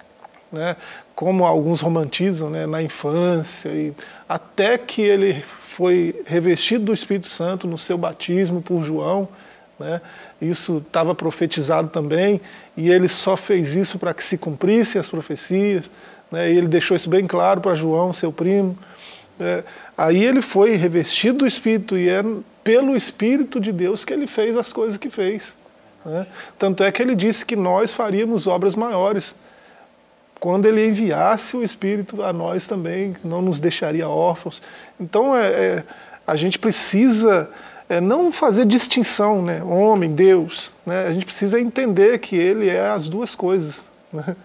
Né? 0.51 0.75
Como 1.21 1.45
alguns 1.45 1.81
romantizam, 1.81 2.49
né, 2.49 2.65
na 2.65 2.81
infância, 2.81 3.69
e 3.69 3.93
até 4.27 4.75
que 4.75 5.03
ele 5.03 5.43
foi 5.67 6.19
revestido 6.25 6.85
do 6.85 6.93
Espírito 6.95 7.27
Santo 7.27 7.67
no 7.67 7.77
seu 7.77 7.95
batismo 7.95 8.59
por 8.59 8.81
João, 8.81 9.29
né, 9.79 10.01
isso 10.41 10.77
estava 10.77 11.13
profetizado 11.13 11.89
também, 11.89 12.41
e 12.75 12.89
ele 12.89 13.07
só 13.07 13.37
fez 13.37 13.75
isso 13.75 13.99
para 13.99 14.15
que 14.15 14.23
se 14.23 14.35
cumprissem 14.35 14.99
as 14.99 15.11
profecias, 15.11 15.91
né, 16.31 16.51
e 16.51 16.57
ele 16.57 16.67
deixou 16.67 16.97
isso 16.97 17.07
bem 17.07 17.27
claro 17.27 17.61
para 17.61 17.75
João, 17.75 18.11
seu 18.11 18.31
primo. 18.31 18.75
É, 19.39 19.63
aí 19.95 20.23
ele 20.23 20.41
foi 20.41 20.75
revestido 20.75 21.37
do 21.37 21.45
Espírito, 21.45 21.99
e 21.99 22.09
é 22.09 22.23
pelo 22.63 22.97
Espírito 22.97 23.59
de 23.59 23.71
Deus 23.71 24.03
que 24.03 24.11
ele 24.11 24.25
fez 24.25 24.57
as 24.57 24.73
coisas 24.73 24.97
que 24.97 25.11
fez. 25.11 25.55
Né? 26.03 26.25
Tanto 26.57 26.83
é 26.83 26.91
que 26.91 26.99
ele 26.99 27.13
disse 27.13 27.45
que 27.45 27.55
nós 27.55 27.93
faríamos 27.93 28.47
obras 28.47 28.73
maiores 28.75 29.35
quando 30.41 30.65
ele 30.65 30.87
enviasse 30.87 31.55
o 31.55 31.63
Espírito 31.63 32.23
a 32.23 32.33
nós 32.33 32.65
também, 32.65 33.15
não 33.23 33.43
nos 33.43 33.59
deixaria 33.59 34.09
órfãos. 34.09 34.59
Então 34.99 35.37
é, 35.37 35.47
é 35.47 35.83
a 36.25 36.35
gente 36.35 36.57
precisa 36.57 37.47
é, 37.87 38.01
não 38.01 38.31
fazer 38.31 38.65
distinção, 38.65 39.43
né? 39.43 39.61
homem, 39.63 40.15
Deus. 40.15 40.73
Né? 40.83 41.05
A 41.05 41.13
gente 41.13 41.25
precisa 41.25 41.59
entender 41.59 42.17
que 42.17 42.35
ele 42.35 42.67
é 42.69 42.89
as 42.89 43.07
duas 43.07 43.35
coisas. 43.35 43.85
Né? 44.11 44.35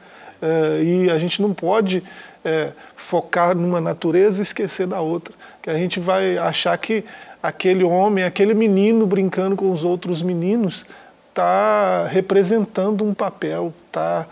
É, 0.43 0.83
e 0.83 1.11
a 1.11 1.19
gente 1.19 1.41
não 1.41 1.55
pode 1.55 2.03
é, 2.45 2.73
focar 2.95 3.57
numa 3.57 3.81
natureza 3.81 4.41
e 4.41 4.43
esquecer 4.43 4.87
da 4.87 5.01
outra. 5.01 5.35
Que 5.63 5.71
a 5.71 5.75
gente 5.79 5.99
vai 5.99 6.37
achar 6.37 6.77
que 6.77 7.05
aquele 7.43 7.85
homem, 7.85 8.23
aquele 8.23 8.53
menino 8.53 9.07
brincando 9.07 9.57
com 9.57 9.73
os 9.73 9.83
outros 9.83 10.21
meninos, 10.21 10.85
está 11.31 12.07
representando 12.07 13.03
um 13.03 13.15
papel, 13.15 13.73
está 13.87 14.27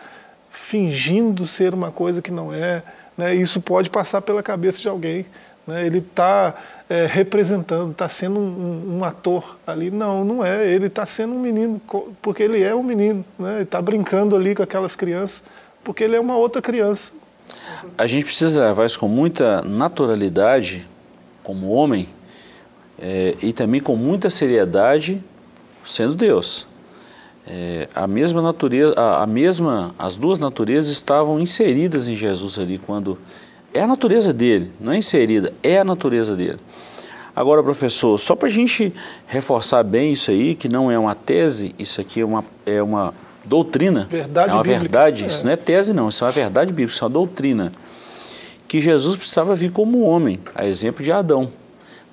fingindo 0.54 1.46
ser 1.46 1.74
uma 1.74 1.90
coisa 1.90 2.22
que 2.22 2.30
não 2.30 2.54
é. 2.54 2.82
Né? 3.18 3.34
Isso 3.34 3.60
pode 3.60 3.90
passar 3.90 4.22
pela 4.22 4.42
cabeça 4.42 4.80
de 4.80 4.88
alguém. 4.88 5.26
Né? 5.66 5.84
Ele 5.84 5.98
está 5.98 6.54
é, 6.88 7.06
representando, 7.06 7.90
está 7.90 8.08
sendo 8.08 8.38
um, 8.38 8.98
um, 8.98 9.04
ator 9.04 9.58
ali. 9.66 9.90
Não, 9.90 10.24
não 10.24 10.44
é. 10.44 10.66
Ele 10.66 10.86
está 10.86 11.04
sendo 11.04 11.34
um 11.34 11.40
menino, 11.40 11.80
porque 12.22 12.42
ele 12.42 12.62
é 12.62 12.74
um 12.74 12.82
menino. 12.82 13.24
Né? 13.38 13.56
Ele 13.56 13.62
está 13.64 13.82
brincando 13.82 14.36
ali 14.36 14.54
com 14.54 14.62
aquelas 14.62 14.94
crianças, 14.94 15.42
porque 15.82 16.04
ele 16.04 16.14
é 16.16 16.20
uma 16.20 16.36
outra 16.36 16.62
criança. 16.62 17.12
A 17.98 18.06
gente 18.06 18.24
precisa 18.24 18.68
levar 18.68 18.86
isso 18.86 18.98
com 18.98 19.08
muita 19.08 19.60
naturalidade, 19.62 20.86
como 21.42 21.70
homem, 21.70 22.08
é, 22.98 23.34
e 23.42 23.52
também 23.52 23.80
com 23.80 23.96
muita 23.96 24.30
seriedade, 24.30 25.22
sendo 25.84 26.14
Deus. 26.14 26.66
É, 27.46 27.88
a 27.94 28.06
mesma 28.06 28.40
natureza, 28.40 28.94
a, 28.96 29.22
a, 29.22 29.26
mesma, 29.26 29.94
as 29.98 30.16
duas 30.16 30.38
naturezas 30.38 30.90
estavam 30.90 31.38
inseridas 31.38 32.08
em 32.08 32.16
Jesus 32.16 32.58
ali 32.58 32.78
quando 32.78 33.18
é 33.72 33.80
a 33.82 33.86
natureza 33.86 34.32
dele, 34.32 34.70
não 34.80 34.92
é 34.92 34.98
inserida, 34.98 35.52
é 35.62 35.78
a 35.78 35.84
natureza 35.84 36.34
dele. 36.34 36.58
Agora, 37.36 37.62
professor, 37.62 38.16
só 38.18 38.36
para 38.36 38.48
a 38.48 38.50
gente 38.50 38.94
reforçar 39.26 39.82
bem 39.82 40.12
isso 40.12 40.30
aí, 40.30 40.54
que 40.54 40.68
não 40.68 40.90
é 40.90 40.98
uma 40.98 41.14
tese, 41.14 41.74
isso 41.78 42.00
aqui 42.00 42.20
é 42.20 42.24
uma, 42.24 42.44
é 42.64 42.80
uma 42.80 43.12
doutrina, 43.44 44.06
verdade 44.08 44.50
é 44.50 44.54
uma 44.54 44.62
bíblica. 44.62 44.80
verdade, 44.80 45.24
é. 45.24 45.26
isso 45.26 45.44
não 45.44 45.52
é 45.52 45.56
tese 45.56 45.92
não, 45.92 46.08
isso 46.08 46.24
é 46.24 46.26
uma 46.28 46.32
verdade 46.32 46.72
bíblica, 46.72 46.92
isso 46.94 47.04
é 47.04 47.06
uma 47.06 47.12
doutrina, 47.12 47.72
que 48.68 48.80
Jesus 48.80 49.16
precisava 49.16 49.54
vir 49.54 49.72
como 49.72 50.00
homem, 50.02 50.38
a 50.54 50.64
exemplo 50.64 51.04
de 51.04 51.10
Adão. 51.10 51.50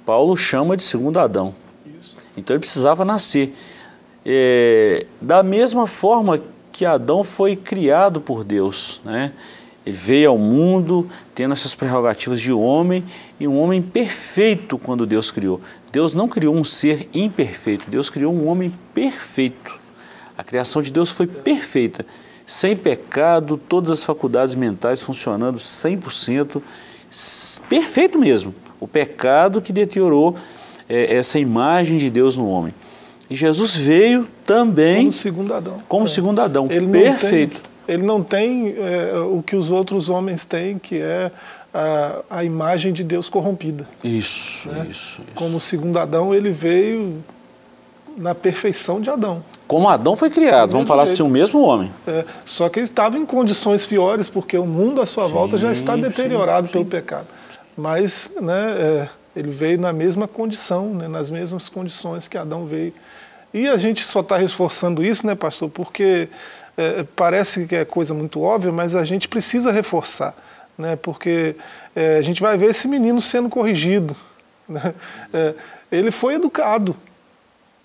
Paulo 0.06 0.36
chama 0.36 0.76
de 0.76 0.82
segundo 0.82 1.20
Adão. 1.20 1.54
Isso. 1.86 2.16
Então 2.36 2.56
ele 2.56 2.62
precisava 2.62 3.06
nascer. 3.06 3.54
É, 4.26 5.06
da 5.20 5.42
mesma 5.42 5.88
forma 5.88 6.42
que 6.72 6.86
Adão 6.86 7.24
foi 7.24 7.56
criado 7.56 8.22
por 8.22 8.44
Deus, 8.44 9.02
né? 9.04 9.34
Ele 9.86 9.96
veio 9.96 10.30
ao 10.30 10.38
mundo 10.38 11.10
tendo 11.34 11.54
essas 11.54 11.74
prerrogativas 11.74 12.40
de 12.40 12.52
homem 12.52 13.04
e 13.40 13.48
um 13.48 13.60
homem 13.60 13.82
perfeito 13.82 14.78
quando 14.78 15.08
Deus 15.08 15.32
criou. 15.32 15.60
Deus 15.92 16.14
não 16.14 16.28
criou 16.28 16.56
um 16.56 16.64
ser 16.64 17.10
imperfeito, 17.14 17.90
Deus 17.90 18.10
criou 18.10 18.32
um 18.32 18.48
homem 18.48 18.74
perfeito. 18.94 19.80
A 20.38 20.44
criação 20.44 20.82
de 20.82 20.92
Deus 20.92 21.10
foi 21.10 21.26
perfeita, 21.26 22.06
sem 22.46 22.76
pecado, 22.76 23.58
todas 23.58 23.90
as 23.90 24.04
faculdades 24.04 24.54
mentais 24.54 25.02
funcionando 25.02 25.58
100%, 25.58 26.62
perfeito 27.68 28.20
mesmo. 28.20 28.54
O 28.80 28.88
pecado 28.88 29.62
que 29.62 29.74
deteriorou 29.74 30.36
é, 30.88 31.16
essa 31.16 31.40
imagem 31.40 31.98
de 31.98 32.10
Deus 32.10 32.38
no 32.38 32.48
homem. 32.48 32.74
E 33.32 33.36
Jesus 33.38 33.78
veio 33.78 34.28
também 34.46 35.06
como 35.06 35.14
segundo 35.14 35.54
Adão. 35.54 35.78
Como 35.88 36.04
é. 36.04 36.08
segundo 36.08 36.42
Adão, 36.42 36.68
ele 36.70 36.88
perfeito. 36.88 37.62
Tem, 37.62 37.96
ele 37.96 38.04
não 38.04 38.22
tem 38.22 38.76
é, 38.78 39.18
o 39.20 39.42
que 39.42 39.56
os 39.56 39.72
outros 39.72 40.10
homens 40.10 40.44
têm, 40.44 40.78
que 40.78 40.98
é 40.98 41.32
a, 41.74 42.20
a 42.30 42.44
imagem 42.44 42.92
de 42.92 43.06
Deus 43.06 43.30
corrompida. 43.30 43.88
Isso, 44.04 44.68
né? 44.68 44.86
isso, 44.90 45.22
isso. 45.22 45.22
Como 45.34 45.62
segundo 45.62 45.98
Adão, 45.98 46.36
ele 46.36 46.52
veio 46.52 47.24
na 48.18 48.36
perfeição 48.36 49.00
de 49.00 49.10
Adão. 49.10 49.42
Como 49.66 49.88
Adão 49.88 50.14
foi 50.14 50.30
criado, 50.30 50.74
vamos 50.74 50.86
falar 50.86 51.06
jeito. 51.06 51.14
assim, 51.14 51.24
o 51.24 51.32
mesmo 51.32 51.62
homem. 51.62 51.90
É, 52.06 52.26
só 52.44 52.68
que 52.68 52.80
ele 52.80 52.86
estava 52.86 53.18
em 53.18 53.26
condições 53.26 53.86
piores, 53.86 54.28
porque 54.28 54.58
o 54.58 54.66
mundo 54.66 55.00
à 55.02 55.06
sua 55.06 55.28
sim, 55.28 55.32
volta 55.32 55.58
já 55.58 55.72
está 55.72 55.96
deteriorado 55.96 56.68
sim, 56.68 56.74
pelo 56.74 56.84
sim. 56.84 56.90
pecado. 56.90 57.28
Mas 57.78 58.30
né, 58.42 58.76
é, 58.78 59.10
ele 59.36 59.50
veio 59.50 59.80
na 59.80 59.94
mesma 59.94 60.28
condição, 60.28 60.94
né, 60.94 61.08
nas 61.08 61.30
mesmas 61.30 61.70
condições 61.70 62.28
que 62.28 62.38
Adão 62.38 62.66
veio. 62.66 62.94
E 63.54 63.68
a 63.68 63.78
gente 63.78 64.06
só 64.06 64.22
está 64.22 64.38
reforçando 64.38 65.04
isso, 65.04 65.26
né, 65.26 65.36
pastor, 65.36 65.70
porque 65.70 66.30
é, 66.78 67.04
parece 67.16 67.68
que 67.68 67.76
é 67.76 67.86
coisa 67.86 68.14
muito 68.14 68.42
óbvia, 68.42 68.72
mas 68.72 68.96
a 68.96 69.04
gente 69.04 69.28
precisa 69.28 69.72
reforçar, 69.72 70.36
né, 70.78 70.96
porque 70.96 71.56
é, 71.96 72.18
a 72.18 72.22
gente 72.22 72.42
vai 72.42 72.58
ver 72.58 72.70
esse 72.70 72.88
menino 72.88 73.22
sendo 73.22 73.50
corrigido. 73.50 74.16
Né, 74.68 74.94
é, 75.34 75.54
ele 75.92 76.12
foi 76.12 76.36
educado. 76.36 76.96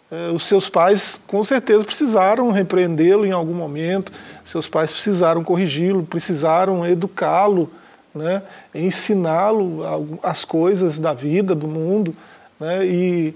É, 0.08 0.30
os 0.30 0.46
seus 0.46 0.68
pais, 0.68 1.18
com 1.26 1.42
certeza, 1.42 1.84
precisaram 1.84 2.52
repreendê-lo 2.52 3.26
em 3.26 3.32
algum 3.32 3.54
momento, 3.54 4.12
seus 4.44 4.68
pais 4.68 4.92
precisaram 4.92 5.42
corrigi-lo, 5.42 6.04
precisaram 6.04 6.86
educá-lo 6.86 7.68
né, 8.16 8.42
ensiná-lo 8.74 9.82
as 10.22 10.44
coisas 10.44 10.98
da 10.98 11.12
vida, 11.12 11.54
do 11.54 11.68
mundo. 11.68 12.16
Né, 12.58 12.86
e, 12.86 13.34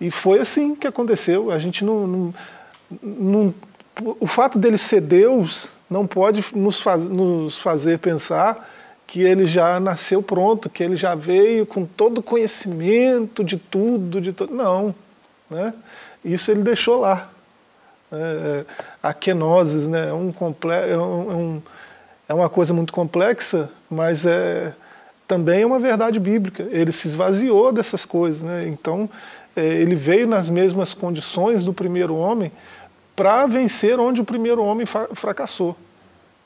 e 0.00 0.10
foi 0.10 0.40
assim 0.40 0.74
que 0.74 0.86
aconteceu. 0.86 1.50
A 1.50 1.58
gente 1.58 1.84
não, 1.84 2.06
não, 2.06 2.34
não 3.02 3.54
o 4.20 4.26
fato 4.26 4.58
dele 4.58 4.76
ser 4.76 5.00
Deus 5.00 5.68
não 5.88 6.06
pode 6.06 6.44
nos, 6.54 6.80
faz, 6.80 7.02
nos 7.02 7.56
fazer 7.56 7.98
pensar 7.98 8.68
que 9.06 9.22
ele 9.22 9.46
já 9.46 9.78
nasceu 9.78 10.20
pronto, 10.20 10.68
que 10.68 10.82
ele 10.82 10.96
já 10.96 11.14
veio 11.14 11.64
com 11.64 11.84
todo 11.84 12.18
o 12.18 12.22
conhecimento 12.22 13.44
de 13.44 13.56
tudo, 13.56 14.20
de 14.20 14.32
todo. 14.32 14.52
Não. 14.52 14.94
Né? 15.48 15.72
Isso 16.24 16.50
ele 16.50 16.62
deixou 16.62 17.00
lá. 17.00 17.30
É, 18.10 18.16
é 18.16 18.64
a 19.02 19.14
kenosis 19.14 19.88
né? 19.88 20.08
é, 20.08 20.12
um, 20.12 20.34
é, 20.40 20.96
um, 20.96 21.62
é 22.28 22.34
um 22.34 22.38
é 22.38 22.40
uma 22.40 22.48
coisa 22.48 22.74
muito 22.74 22.92
complexa, 22.92 23.70
mas 23.90 24.26
é 24.26 24.74
também 25.26 25.62
é 25.62 25.66
uma 25.66 25.78
verdade 25.78 26.20
bíblica. 26.20 26.62
Ele 26.70 26.92
se 26.92 27.08
esvaziou 27.08 27.72
dessas 27.72 28.04
coisas, 28.04 28.42
né? 28.42 28.64
Então 28.68 29.10
é, 29.54 29.64
ele 29.64 29.94
veio 29.94 30.26
nas 30.26 30.48
mesmas 30.48 30.94
condições 30.94 31.64
do 31.64 31.72
primeiro 31.72 32.14
homem 32.14 32.52
para 33.14 33.46
vencer 33.46 33.98
onde 33.98 34.20
o 34.20 34.24
primeiro 34.24 34.62
homem 34.62 34.86
fracassou, 35.14 35.76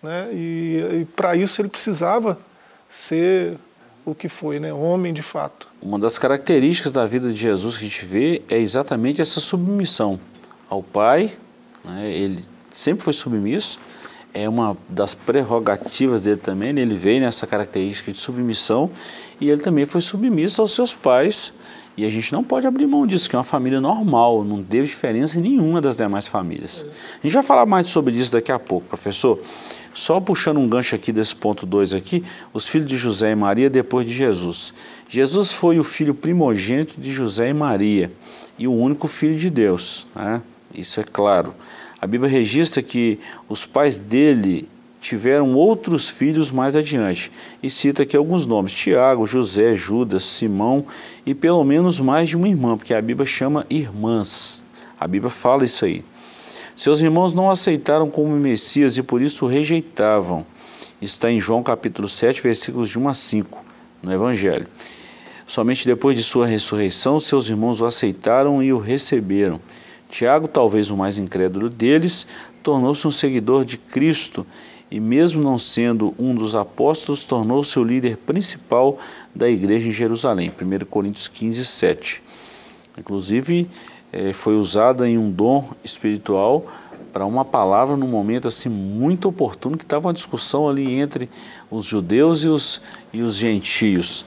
né? 0.02 0.28
E, 0.32 1.00
e 1.00 1.04
para 1.16 1.36
isso 1.36 1.60
ele 1.60 1.68
precisava 1.68 2.38
ser 2.88 3.56
o 4.04 4.14
que 4.14 4.28
foi, 4.28 4.58
né? 4.58 4.72
Homem 4.72 5.12
de 5.12 5.22
fato. 5.22 5.68
Uma 5.82 5.98
das 5.98 6.18
características 6.18 6.92
da 6.92 7.04
vida 7.04 7.30
de 7.30 7.36
Jesus 7.36 7.76
que 7.76 7.84
a 7.84 7.88
gente 7.88 8.04
vê 8.04 8.42
é 8.48 8.58
exatamente 8.58 9.20
essa 9.20 9.40
submissão 9.40 10.18
ao 10.68 10.82
Pai. 10.82 11.32
Né? 11.84 12.10
Ele 12.12 12.44
sempre 12.72 13.04
foi 13.04 13.12
submisso 13.12 13.78
é 14.32 14.48
uma 14.48 14.76
das 14.88 15.14
prerrogativas 15.14 16.22
dele 16.22 16.36
também, 16.36 16.72
né? 16.72 16.82
ele 16.82 16.94
veio 16.94 17.20
nessa 17.20 17.46
característica 17.46 18.12
de 18.12 18.18
submissão 18.18 18.90
e 19.40 19.50
ele 19.50 19.60
também 19.60 19.86
foi 19.86 20.00
submisso 20.00 20.60
aos 20.60 20.74
seus 20.74 20.94
pais 20.94 21.52
e 21.96 22.04
a 22.04 22.08
gente 22.08 22.32
não 22.32 22.42
pode 22.42 22.66
abrir 22.66 22.86
mão 22.86 23.06
disso, 23.06 23.28
que 23.28 23.36
é 23.36 23.38
uma 23.38 23.44
família 23.44 23.80
normal, 23.80 24.44
não 24.44 24.62
teve 24.62 24.86
diferença 24.86 25.40
nenhuma 25.40 25.80
das 25.80 25.96
demais 25.96 26.26
famílias. 26.26 26.86
A 27.18 27.26
gente 27.26 27.34
vai 27.34 27.42
falar 27.42 27.66
mais 27.66 27.88
sobre 27.88 28.14
isso 28.14 28.32
daqui 28.32 28.52
a 28.52 28.58
pouco, 28.58 28.86
professor. 28.86 29.38
Só 29.92 30.20
puxando 30.20 30.58
um 30.58 30.68
gancho 30.68 30.94
aqui 30.94 31.12
desse 31.12 31.34
ponto 31.34 31.66
2 31.66 31.92
aqui, 31.92 32.24
os 32.54 32.66
filhos 32.66 32.86
de 32.86 32.96
José 32.96 33.32
e 33.32 33.34
Maria 33.34 33.68
depois 33.68 34.06
de 34.06 34.12
Jesus. 34.12 34.72
Jesus 35.08 35.52
foi 35.52 35.78
o 35.78 35.84
filho 35.84 36.14
primogênito 36.14 37.00
de 37.00 37.12
José 37.12 37.50
e 37.50 37.52
Maria 37.52 38.10
e 38.56 38.68
o 38.68 38.72
único 38.72 39.08
filho 39.08 39.36
de 39.36 39.50
Deus, 39.50 40.06
né? 40.14 40.40
isso 40.72 41.00
é 41.00 41.04
claro. 41.04 41.54
A 42.00 42.06
Bíblia 42.06 42.30
registra 42.30 42.82
que 42.82 43.18
os 43.48 43.66
pais 43.66 43.98
dele 43.98 44.68
tiveram 45.00 45.54
outros 45.54 46.08
filhos 46.08 46.50
mais 46.50 46.76
adiante 46.76 47.32
e 47.62 47.68
cita 47.68 48.02
aqui 48.02 48.16
alguns 48.16 48.46
nomes: 48.46 48.72
Tiago, 48.72 49.26
José, 49.26 49.76
Judas, 49.76 50.24
Simão 50.24 50.86
e 51.26 51.34
pelo 51.34 51.62
menos 51.64 52.00
mais 52.00 52.28
de 52.28 52.36
uma 52.36 52.48
irmã, 52.48 52.76
porque 52.76 52.94
a 52.94 53.02
Bíblia 53.02 53.26
chama 53.26 53.66
irmãs. 53.68 54.62
A 54.98 55.06
Bíblia 55.06 55.30
fala 55.30 55.64
isso 55.64 55.84
aí. 55.84 56.04
Seus 56.76 57.00
irmãos 57.00 57.34
não 57.34 57.50
aceitaram 57.50 58.08
como 58.08 58.30
Messias 58.30 58.96
e 58.96 59.02
por 59.02 59.20
isso 59.20 59.44
o 59.44 59.48
rejeitavam. 59.48 60.46
Está 61.00 61.30
em 61.30 61.40
João 61.40 61.62
capítulo 61.62 62.08
7, 62.08 62.42
versículos 62.42 62.88
de 62.90 62.98
1 62.98 63.08
a 63.08 63.14
5, 63.14 63.64
no 64.02 64.12
Evangelho. 64.12 64.66
Somente 65.46 65.86
depois 65.86 66.16
de 66.16 66.22
sua 66.22 66.46
ressurreição, 66.46 67.18
seus 67.18 67.48
irmãos 67.48 67.80
o 67.80 67.86
aceitaram 67.86 68.62
e 68.62 68.72
o 68.72 68.78
receberam. 68.78 69.60
Tiago, 70.10 70.48
talvez 70.48 70.90
o 70.90 70.96
mais 70.96 71.16
incrédulo 71.16 71.68
deles, 71.68 72.26
tornou-se 72.62 73.06
um 73.06 73.10
seguidor 73.10 73.64
de 73.64 73.78
Cristo 73.78 74.46
e, 74.90 74.98
mesmo 74.98 75.42
não 75.42 75.56
sendo 75.56 76.12
um 76.18 76.34
dos 76.34 76.54
apóstolos, 76.54 77.24
tornou-se 77.24 77.78
o 77.78 77.84
líder 77.84 78.16
principal 78.16 78.98
da 79.34 79.48
igreja 79.48 79.88
em 79.88 79.92
Jerusalém. 79.92 80.50
1 80.50 80.84
Coríntios 80.86 81.28
15, 81.28 81.64
7. 81.64 82.22
Inclusive, 82.98 83.68
eh, 84.12 84.32
foi 84.32 84.56
usada 84.56 85.08
em 85.08 85.16
um 85.16 85.30
dom 85.30 85.70
espiritual 85.84 86.66
para 87.12 87.24
uma 87.24 87.44
palavra 87.44 87.96
num 87.96 88.08
momento 88.08 88.48
assim 88.48 88.68
muito 88.68 89.28
oportuno, 89.28 89.76
que 89.76 89.84
estava 89.84 90.08
uma 90.08 90.14
discussão 90.14 90.68
ali 90.68 90.92
entre 90.92 91.28
os 91.70 91.84
judeus 91.84 92.42
e 92.42 92.48
os, 92.48 92.82
e 93.12 93.22
os 93.22 93.36
gentios. 93.36 94.24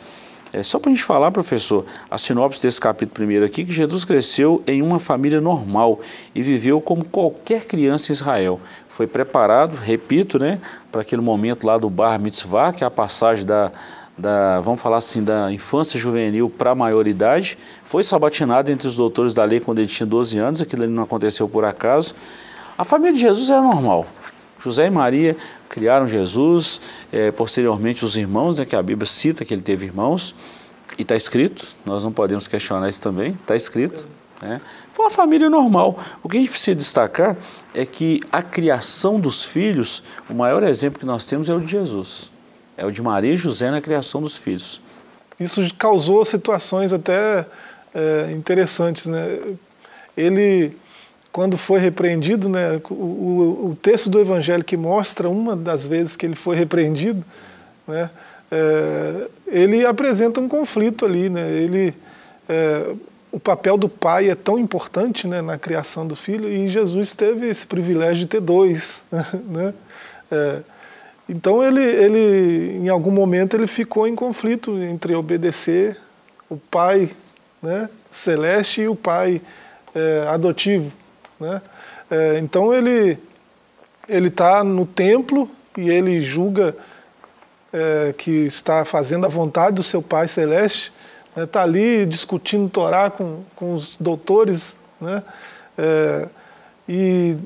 É 0.53 0.61
só 0.61 0.77
para 0.77 0.91
a 0.91 0.93
gente 0.93 1.03
falar, 1.03 1.31
professor, 1.31 1.83
a 2.11 2.15
sinopse 2.19 2.61
desse 2.61 2.79
capítulo 2.79 3.15
primeiro 3.15 3.43
aqui, 3.43 3.65
que 3.65 3.73
Jesus 3.73 4.05
cresceu 4.05 4.61
em 4.67 4.83
uma 4.83 4.99
família 4.99 5.41
normal 5.41 5.99
e 6.35 6.43
viveu 6.43 6.79
como 6.79 7.03
qualquer 7.03 7.65
criança 7.65 8.11
em 8.11 8.13
Israel. 8.13 8.61
Foi 8.87 9.07
preparado, 9.07 9.75
repito, 9.75 10.37
né, 10.37 10.59
para 10.91 11.01
aquele 11.01 11.23
momento 11.23 11.65
lá 11.65 11.79
do 11.79 11.89
Bar 11.89 12.19
Mitzvah, 12.19 12.71
que 12.71 12.83
é 12.83 12.87
a 12.87 12.91
passagem 12.91 13.47
da, 13.47 13.71
da 14.15 14.59
vamos 14.59 14.79
falar 14.79 14.97
assim, 14.97 15.23
da 15.23 15.51
infância 15.51 15.99
juvenil 15.99 16.51
para 16.51 16.69
a 16.69 16.75
maioridade. 16.75 17.57
Foi 17.83 18.03
sabatinado 18.03 18.71
entre 18.71 18.87
os 18.87 18.95
doutores 18.95 19.33
da 19.33 19.43
lei 19.43 19.59
quando 19.59 19.79
ele 19.79 19.87
tinha 19.87 20.05
12 20.05 20.37
anos, 20.37 20.61
aquilo 20.61 20.85
não 20.85 21.01
aconteceu 21.01 21.49
por 21.49 21.65
acaso. 21.65 22.13
A 22.77 22.83
família 22.83 23.13
de 23.13 23.21
Jesus 23.21 23.49
era 23.49 23.61
normal. 23.61 24.05
José 24.63 24.87
e 24.87 24.89
Maria 24.89 25.35
criaram 25.67 26.07
Jesus, 26.07 26.79
é, 27.11 27.31
posteriormente 27.31 28.05
os 28.05 28.15
irmãos, 28.15 28.59
né, 28.59 28.65
que 28.65 28.75
a 28.75 28.81
Bíblia 28.81 29.05
cita 29.05 29.43
que 29.43 29.53
ele 29.53 29.61
teve 29.61 29.85
irmãos, 29.85 30.33
e 30.97 31.01
está 31.01 31.15
escrito, 31.15 31.67
nós 31.85 32.03
não 32.03 32.11
podemos 32.11 32.47
questionar 32.47 32.87
isso 32.87 33.01
também, 33.01 33.31
está 33.31 33.55
escrito. 33.55 34.07
Né? 34.41 34.61
Foi 34.89 35.05
uma 35.05 35.11
família 35.11 35.49
normal. 35.49 35.99
O 36.21 36.29
que 36.29 36.37
a 36.37 36.39
gente 36.39 36.49
precisa 36.51 36.75
destacar 36.75 37.35
é 37.73 37.85
que 37.85 38.19
a 38.31 38.41
criação 38.41 39.19
dos 39.19 39.43
filhos, 39.43 40.03
o 40.29 40.33
maior 40.33 40.63
exemplo 40.63 40.99
que 40.99 41.05
nós 41.05 41.25
temos 41.25 41.49
é 41.49 41.53
o 41.53 41.59
de 41.59 41.71
Jesus. 41.71 42.29
É 42.77 42.85
o 42.85 42.91
de 42.91 43.01
Maria 43.01 43.33
e 43.33 43.37
José 43.37 43.71
na 43.71 43.81
criação 43.81 44.21
dos 44.21 44.37
filhos. 44.37 44.81
Isso 45.39 45.61
causou 45.77 46.23
situações 46.25 46.93
até 46.93 47.45
é, 47.93 48.31
interessantes. 48.31 49.05
Né? 49.05 49.39
Ele 50.15 50.75
quando 51.33 51.57
foi 51.57 51.79
repreendido, 51.79 52.47
né, 52.47 52.79
o, 52.91 52.93
o, 52.93 53.69
o, 53.71 53.75
texto 53.81 54.07
do 54.07 54.21
Evangelho 54.21 54.63
que 54.63 54.77
mostra 54.77 55.27
uma 55.27 55.55
das 55.55 55.83
vezes 55.83 56.15
que 56.15 56.27
ele 56.27 56.35
foi 56.35 56.55
repreendido, 56.55 57.25
né, 57.87 58.11
é, 58.51 59.27
ele 59.47 59.83
apresenta 59.83 60.39
um 60.39 60.47
conflito 60.47 61.03
ali. 61.03 61.29
Né, 61.29 61.51
ele, 61.53 61.95
é, 62.47 62.93
o 63.31 63.39
papel 63.39 63.77
do 63.77 63.89
pai 63.89 64.29
é 64.29 64.35
tão 64.35 64.59
importante 64.59 65.27
né, 65.27 65.41
na 65.41 65.57
criação 65.57 66.05
do 66.05 66.15
filho 66.15 66.47
e 66.47 66.67
Jesus 66.67 67.15
teve 67.15 67.47
esse 67.47 67.65
privilégio 67.65 68.25
de 68.25 68.27
ter 68.27 68.39
dois. 68.39 69.01
Né, 69.49 69.73
é, 70.31 70.59
então 71.27 71.63
ele, 71.63 71.81
ele, 71.81 72.77
em 72.77 72.89
algum 72.89 73.11
momento, 73.11 73.55
ele 73.55 73.65
ficou 73.65 74.07
em 74.07 74.13
conflito 74.13 74.77
entre 74.77 75.15
obedecer 75.15 75.97
o 76.47 76.57
pai 76.57 77.09
né, 77.61 77.89
celeste 78.11 78.81
e 78.81 78.87
o 78.87 78.95
pai 78.95 79.41
é, 79.95 80.27
adotivo. 80.27 80.91
Né? 81.39 81.61
É, 82.09 82.39
então 82.39 82.73
ele 82.73 83.17
ele 84.07 84.27
está 84.27 84.63
no 84.63 84.85
templo 84.85 85.49
e 85.77 85.89
ele 85.89 86.19
julga 86.19 86.75
é, 87.71 88.13
que 88.17 88.31
está 88.31 88.83
fazendo 88.83 89.25
a 89.25 89.29
vontade 89.29 89.77
do 89.77 89.83
seu 89.83 90.01
Pai 90.01 90.27
Celeste, 90.27 90.91
está 91.29 91.41
né? 91.41 91.47
Tá 91.47 91.63
ali 91.63 92.05
discutindo 92.05 92.69
Torá 92.69 93.09
com, 93.09 93.43
com 93.55 93.73
os 93.73 93.95
doutores, 93.95 94.75
né? 94.99 95.23
É, 95.77 96.27
e 96.87 97.37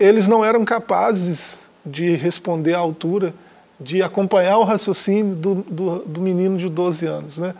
eles 0.00 0.26
não 0.26 0.42
eram 0.42 0.64
capazes 0.64 1.66
de 1.84 2.16
responder 2.16 2.72
à 2.72 2.78
altura, 2.78 3.34
de 3.78 4.02
acompanhar 4.02 4.56
o 4.56 4.64
raciocínio 4.64 5.34
do, 5.34 5.54
do, 5.56 5.98
do 6.00 6.20
menino 6.20 6.56
de 6.56 6.68
12 6.68 7.06
anos. 7.06 7.38
Né? 7.38 7.54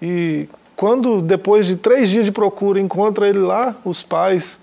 E 0.00 0.48
quando, 0.76 1.20
depois 1.20 1.66
de 1.66 1.76
três 1.76 2.08
dias 2.08 2.24
de 2.24 2.32
procura, 2.32 2.80
encontra 2.80 3.28
ele 3.28 3.40
lá, 3.40 3.76
os 3.84 4.02
pais, 4.02 4.58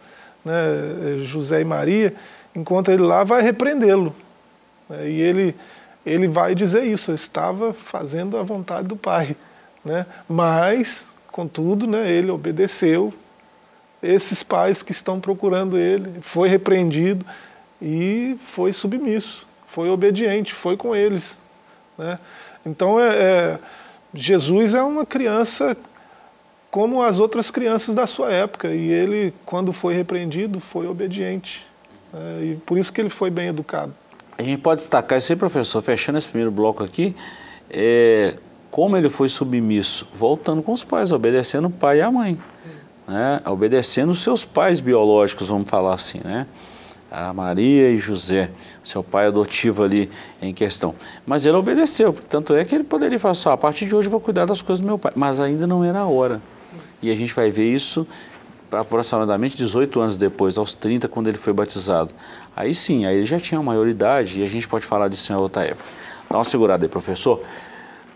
né, 0.47 1.23
José 1.23 1.62
e 1.62 1.65
Maria, 1.65 2.13
encontra 2.55 2.93
ele 2.93 3.03
lá, 3.03 3.23
vai 3.23 3.41
repreendê-lo. 3.41 4.15
Né? 4.89 5.10
E 5.10 5.21
ele, 5.21 5.55
ele 6.05 6.27
vai 6.27 6.55
dizer 6.55 6.83
isso, 6.83 7.12
eu 7.12 7.15
estava 7.15 7.73
fazendo 7.73 8.38
a 8.38 8.43
vontade 8.43 8.88
do 8.88 8.95
Pai. 8.95 9.36
Né? 9.83 10.05
Mas, 10.27 11.05
contudo, 11.31 11.86
né, 11.86 12.10
ele 12.10 12.31
obedeceu 12.31 13.13
esses 14.01 14.43
pais 14.43 14.81
que 14.81 14.91
estão 14.91 15.19
procurando 15.19 15.77
ele, 15.77 16.19
foi 16.21 16.47
repreendido 16.47 17.25
e 17.81 18.38
foi 18.45 18.71
submisso, 18.71 19.45
foi 19.67 19.89
obediente, 19.89 20.53
foi 20.53 20.77
com 20.77 20.95
eles. 20.95 21.38
Né? 21.97 22.17
Então, 22.65 22.99
é, 22.99 23.10
é, 23.15 23.60
Jesus 24.13 24.73
é 24.73 24.81
uma 24.81 25.05
criança 25.05 25.75
como 26.69 27.01
as 27.01 27.19
outras 27.19 27.49
crianças 27.49 27.95
da 27.95 28.06
sua 28.08 28.32
época, 28.32 28.69
e 28.69 28.89
ele, 28.89 29.34
quando 29.45 29.71
foi 29.73 29.93
repreendido, 29.93 30.60
foi 30.60 30.88
obediente. 30.88 31.65
É, 32.13 32.43
e 32.43 32.56
por 32.65 32.77
isso 32.77 32.91
que 32.91 33.01
ele 33.01 33.10
foi 33.10 33.30
bem 33.30 33.47
educado. 33.47 33.93
A 34.38 34.43
gente 34.43 34.62
pode 34.62 34.82
destacar 34.82 35.17
isso 35.17 35.32
aí, 35.32 35.38
professor, 35.38 35.82
fechando 35.82 36.17
esse 36.17 36.27
primeiro 36.27 36.51
bloco 36.51 36.84
aqui, 36.84 37.15
é, 37.69 38.36
como 38.69 38.95
ele 38.95 39.10
foi 39.10 39.30
submisso, 39.30 40.08
voltando 40.13 40.62
com 40.62 40.73
os 40.73 40.84
pais, 40.84 41.12
obedecendo 41.12 41.67
o 41.67 41.71
pai 41.71 41.97
e 41.97 42.01
a 42.01 42.12
mãe 42.12 42.38
né, 43.08 43.41
obedecendo 43.45 44.12
os 44.12 44.19
seus 44.19 44.43
pais 44.43 44.80
biológicos, 44.80 45.47
vamos 45.47 45.69
falar 45.69 45.93
assim, 45.93 46.19
né? 46.23 46.45
A 47.10 47.34
Maria 47.34 47.89
e 47.89 47.97
José, 47.97 48.49
seu 48.84 49.01
pai 49.01 49.27
adotivo 49.27 49.82
ali 49.82 50.12
em 50.41 50.53
questão. 50.53 50.93
Mas 51.25 51.45
ele 51.45 51.56
obedeceu, 51.56 52.13
tanto 52.27 52.53
é 52.53 52.65
que 52.65 52.75
ele 52.75 52.84
poderia 52.84 53.17
falar 53.17 53.34
só, 53.34 53.53
a 53.53 53.58
partir 53.58 53.86
de 53.86 53.95
hoje 53.95 54.08
eu 54.08 54.12
vou 54.12 54.19
cuidar 54.19 54.45
das 54.45 54.62
coisas 54.62 54.82
do 54.82 54.88
meu 54.88 54.97
pai. 54.97 55.13
Mas 55.15 55.39
ainda 55.39 55.65
não 55.65 55.86
era 55.86 55.99
a 55.99 56.06
hora. 56.06 56.41
E 57.01 57.11
a 57.11 57.15
gente 57.15 57.33
vai 57.33 57.51
ver 57.51 57.71
isso 57.71 58.07
aproximadamente 58.71 59.55
18 59.55 59.99
anos 59.99 60.17
depois, 60.17 60.57
aos 60.57 60.75
30, 60.75 61.07
quando 61.07 61.27
ele 61.27 61.37
foi 61.37 61.53
batizado. 61.53 62.13
Aí 62.55 62.73
sim, 62.73 63.05
aí 63.05 63.17
ele 63.17 63.25
já 63.25 63.39
tinha 63.39 63.61
maioridade 63.61 64.39
e 64.39 64.43
a 64.43 64.47
gente 64.47 64.67
pode 64.67 64.85
falar 64.85 65.07
disso 65.07 65.31
em 65.31 65.35
outra 65.35 65.63
época. 65.63 65.85
Dá 66.29 66.37
uma 66.37 66.43
segurada 66.43 66.85
aí, 66.85 66.89
professor. 66.89 67.41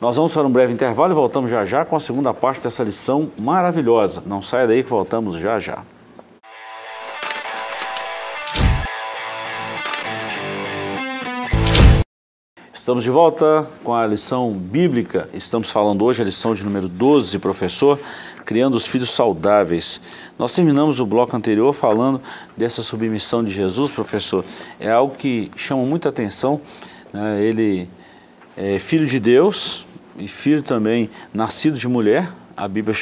Nós 0.01 0.15
vamos 0.15 0.33
para 0.33 0.41
um 0.41 0.51
breve 0.51 0.73
intervalo 0.73 1.13
e 1.13 1.15
voltamos 1.15 1.49
já 1.49 1.63
já 1.63 1.85
com 1.85 1.95
a 1.95 1.99
segunda 1.99 2.33
parte 2.33 2.61
dessa 2.61 2.83
lição 2.83 3.31
maravilhosa. 3.39 4.21
Não 4.25 4.41
saia 4.41 4.67
daí 4.67 4.83
que 4.83 4.89
voltamos 4.89 5.37
já 5.37 5.59
já. 5.59 5.83
Estamos 12.81 13.03
de 13.03 13.11
volta 13.11 13.69
com 13.83 13.93
a 13.93 14.07
lição 14.07 14.53
bíblica. 14.53 15.29
Estamos 15.35 15.69
falando 15.69 16.03
hoje 16.03 16.19
a 16.23 16.25
lição 16.25 16.55
de 16.55 16.63
número 16.63 16.89
12, 16.89 17.37
professor, 17.37 17.99
criando 18.43 18.73
os 18.73 18.87
filhos 18.87 19.11
saudáveis. 19.11 20.01
Nós 20.35 20.51
terminamos 20.51 20.99
o 20.99 21.05
bloco 21.05 21.37
anterior 21.37 21.73
falando 21.73 22.19
dessa 22.57 22.81
submissão 22.81 23.43
de 23.43 23.51
Jesus, 23.51 23.91
professor. 23.91 24.43
É 24.79 24.89
algo 24.89 25.15
que 25.15 25.51
chama 25.55 25.85
muita 25.85 26.09
atenção. 26.09 26.59
Né? 27.13 27.43
Ele 27.43 27.87
é 28.57 28.79
filho 28.79 29.05
de 29.05 29.19
Deus, 29.19 29.85
e 30.17 30.27
filho 30.27 30.63
também 30.63 31.07
nascido 31.31 31.77
de 31.77 31.87
mulher, 31.87 32.31
a 32.57 32.67
Bíblia 32.67 32.97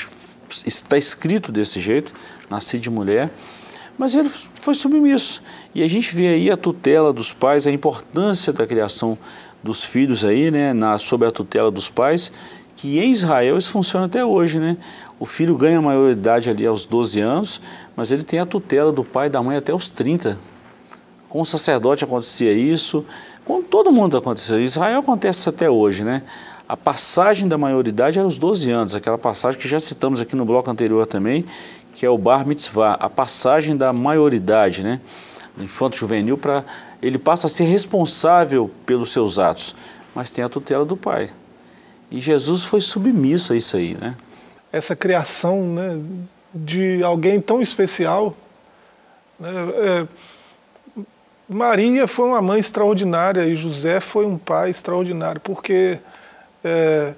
está 0.66 0.98
escrito 0.98 1.54
desse 1.54 1.80
jeito, 1.80 2.14
nascido 2.50 2.82
de 2.82 2.90
mulher, 2.90 3.32
mas 3.98 4.14
ele 4.14 4.28
foi 4.28 4.76
submisso. 4.76 5.42
E 5.74 5.84
a 5.84 5.88
gente 5.88 6.16
vê 6.16 6.30
aí 6.30 6.50
a 6.50 6.58
tutela 6.58 7.14
dos 7.14 7.32
pais, 7.32 7.68
a 7.68 7.72
importância 7.72 8.52
da 8.52 8.66
criação 8.66 9.18
dos 9.64 9.84
filhos 9.84 10.26
aí, 10.26 10.50
né, 10.50 10.74
na, 10.74 10.98
sob 10.98 11.26
a 11.26 11.32
tutela 11.32 11.70
dos 11.70 11.90
pais, 11.90 12.32
que 12.76 12.98
em 12.98 13.12
Israel 13.12 13.58
isso 13.58 13.72
funciona 13.72 14.06
até 14.06 14.24
hoje, 14.24 14.58
né? 14.58 14.78
O 15.20 15.26
filho 15.26 15.58
ganha 15.58 15.80
a 15.80 15.82
maioridade 15.82 16.50
ali 16.50 16.66
aos 16.66 16.86
12 16.86 17.20
anos, 17.20 17.62
mas 17.94 18.10
ele 18.10 18.24
tem 18.24 18.40
a 18.40 18.46
tutela 18.46 18.92
do 18.92 19.04
pai 19.04 19.28
e 19.28 19.30
da 19.30 19.44
mãe 19.44 19.58
até 19.58 19.74
os 19.74 19.90
30. 19.90 20.38
Com 21.28 21.42
o 21.42 21.46
sacerdote 21.46 22.06
acontecia 22.06 22.54
isso, 22.54 23.06
com 23.44 23.62
todo 23.62 23.92
mundo 23.92 24.16
aconteceu. 24.16 24.60
Em 24.60 24.64
Israel 24.64 25.00
acontece 25.00 25.50
até 25.50 25.70
hoje, 25.70 26.06
né? 26.06 26.24
A 26.70 26.78
passagem 26.78 27.50
da 27.50 27.58
maioridade 27.58 28.18
era 28.18 28.28
os 28.28 28.38
12 28.38 28.72
anos, 28.72 28.96
aquela 28.96 29.18
passagem 29.18 29.60
que 29.60 29.68
já 29.68 29.80
citamos 29.80 30.22
aqui 30.22 30.36
no 30.36 30.46
bloco 30.46 30.72
anterior 30.72 31.06
também, 31.06 31.46
que 31.94 32.06
é 32.06 32.10
o 32.10 32.18
Bar 32.18 32.48
Mitzvah, 32.48 32.94
a 32.94 33.10
passagem 33.10 33.76
da 33.76 33.92
maioridade, 33.92 34.84
né? 34.84 35.02
Infanto 35.60 35.98
juvenil 35.98 36.38
para 36.38 36.64
ele 37.02 37.18
passa 37.18 37.48
a 37.48 37.50
ser 37.50 37.66
responsável 37.66 38.70
pelos 38.86 39.12
seus 39.12 39.38
atos, 39.38 39.76
mas 40.16 40.32
tem 40.32 40.44
a 40.44 40.50
tutela 40.50 40.86
do 40.86 40.98
pai. 40.98 41.30
E 42.12 42.20
Jesus 42.20 42.64
foi 42.64 42.82
submisso 42.82 43.54
a 43.54 43.56
isso 43.56 43.78
aí, 43.78 43.96
né? 43.96 44.16
Essa 44.72 44.96
criação, 44.96 45.62
né, 45.64 46.00
de 46.54 47.04
alguém 47.04 47.40
tão 47.42 47.62
especial, 47.62 48.36
né, 49.40 49.52
é, 49.76 50.08
Maria 51.48 52.08
foi 52.08 52.28
uma 52.28 52.42
mãe 52.42 52.60
extraordinária 52.60 53.46
e 53.46 53.56
José 53.56 54.00
foi 54.00 54.26
um 54.26 54.38
pai 54.38 54.70
extraordinário, 54.70 55.42
porque 55.42 56.00
é, 56.64 57.14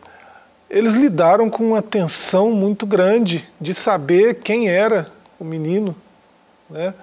eles 0.70 0.94
lidaram 0.94 1.50
com 1.50 1.68
uma 1.68 1.82
tensão 1.82 2.52
muito 2.52 2.86
grande 2.86 3.46
de 3.60 3.74
saber 3.74 4.36
quem 4.36 4.70
era 4.70 5.12
o 5.38 5.44
menino. 5.44 5.94
Né? 6.70 6.94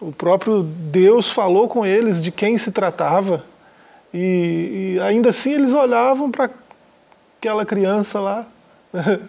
O 0.00 0.10
próprio 0.10 0.62
Deus 0.62 1.30
falou 1.30 1.68
com 1.68 1.84
eles 1.84 2.22
de 2.22 2.30
quem 2.30 2.56
se 2.56 2.72
tratava. 2.72 3.44
E, 4.14 4.94
e 4.96 5.00
ainda 5.00 5.28
assim 5.28 5.52
eles 5.52 5.74
olhavam 5.74 6.30
para 6.30 6.50
aquela 7.38 7.64
criança 7.66 8.20
lá. 8.20 8.46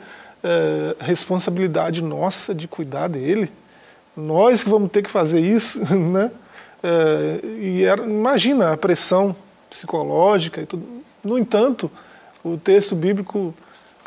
É, 0.43 0.95
responsabilidade 0.99 2.01
nossa 2.01 2.55
de 2.55 2.67
cuidar 2.67 3.07
dele. 3.07 3.51
Nós 4.17 4.63
que 4.63 4.71
vamos 4.71 4.89
ter 4.89 5.03
que 5.03 5.09
fazer 5.11 5.39
isso. 5.39 5.79
Né? 5.95 6.31
É, 6.81 7.39
e 7.59 7.83
era, 7.83 8.01
imagina 8.01 8.73
a 8.73 8.77
pressão 8.77 9.35
psicológica 9.69 10.59
e 10.59 10.65
tudo. 10.65 10.83
No 11.23 11.37
entanto, 11.37 11.91
o 12.43 12.57
texto 12.57 12.95
bíblico 12.95 13.53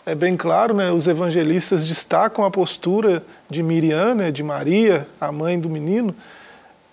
é 0.04 0.14
bem 0.14 0.36
claro, 0.36 0.74
né? 0.74 0.90
os 0.90 1.06
evangelistas 1.06 1.84
destacam 1.84 2.44
a 2.44 2.50
postura 2.50 3.24
de 3.48 3.62
Miriam, 3.62 4.16
né? 4.16 4.32
de 4.32 4.42
Maria, 4.42 5.06
a 5.20 5.30
mãe 5.30 5.58
do 5.58 5.70
menino, 5.70 6.14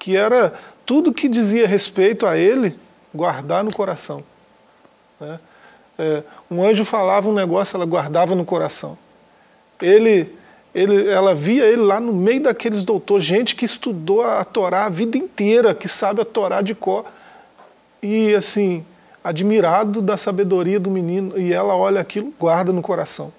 que 0.02 0.18
era 0.18 0.52
tudo 0.84 1.14
que 1.14 1.30
dizia 1.30 1.68
respeito 1.68 2.26
a 2.26 2.36
ele, 2.36 2.76
guardar 3.14 3.64
no 3.64 3.72
coração. 3.72 4.24
Né? 5.20 5.40
É, 6.00 6.24
um 6.50 6.64
anjo 6.64 6.84
falava 6.84 7.30
um 7.30 7.34
negócio, 7.34 7.78
ela 7.78 7.86
guardava 7.86 8.34
no 8.34 8.44
coração. 8.44 8.98
Ele, 9.80 10.34
ele, 10.74 11.08
ela 11.08 11.36
via 11.36 11.66
ele 11.66 11.84
lá 11.84 12.00
no 12.00 12.12
meio 12.12 12.42
daqueles 12.42 12.84
doutores, 12.84 13.24
gente 13.24 13.56
que 13.56 13.64
estudou 13.64 14.24
a 14.24 14.44
Torá 14.44 14.86
a 14.86 14.90
vida 14.90 15.20
inteira, 15.20 15.76
que 15.76 15.88
sabe 15.88 16.20
a 16.20 16.26
Torá 16.26 16.64
de 16.64 16.74
cor. 16.74 17.06
E 18.02 18.34
assim, 18.34 18.84
admirado 19.24 20.02
da 20.02 20.18
sabedoria 20.18 20.80
do 20.80 20.90
menino 20.90 21.38
e 21.38 21.54
ela 21.54 21.76
olha 21.76 22.02
aquilo, 22.02 22.34
guarda 22.40 22.74
no 22.74 22.82
coração. 22.82 23.32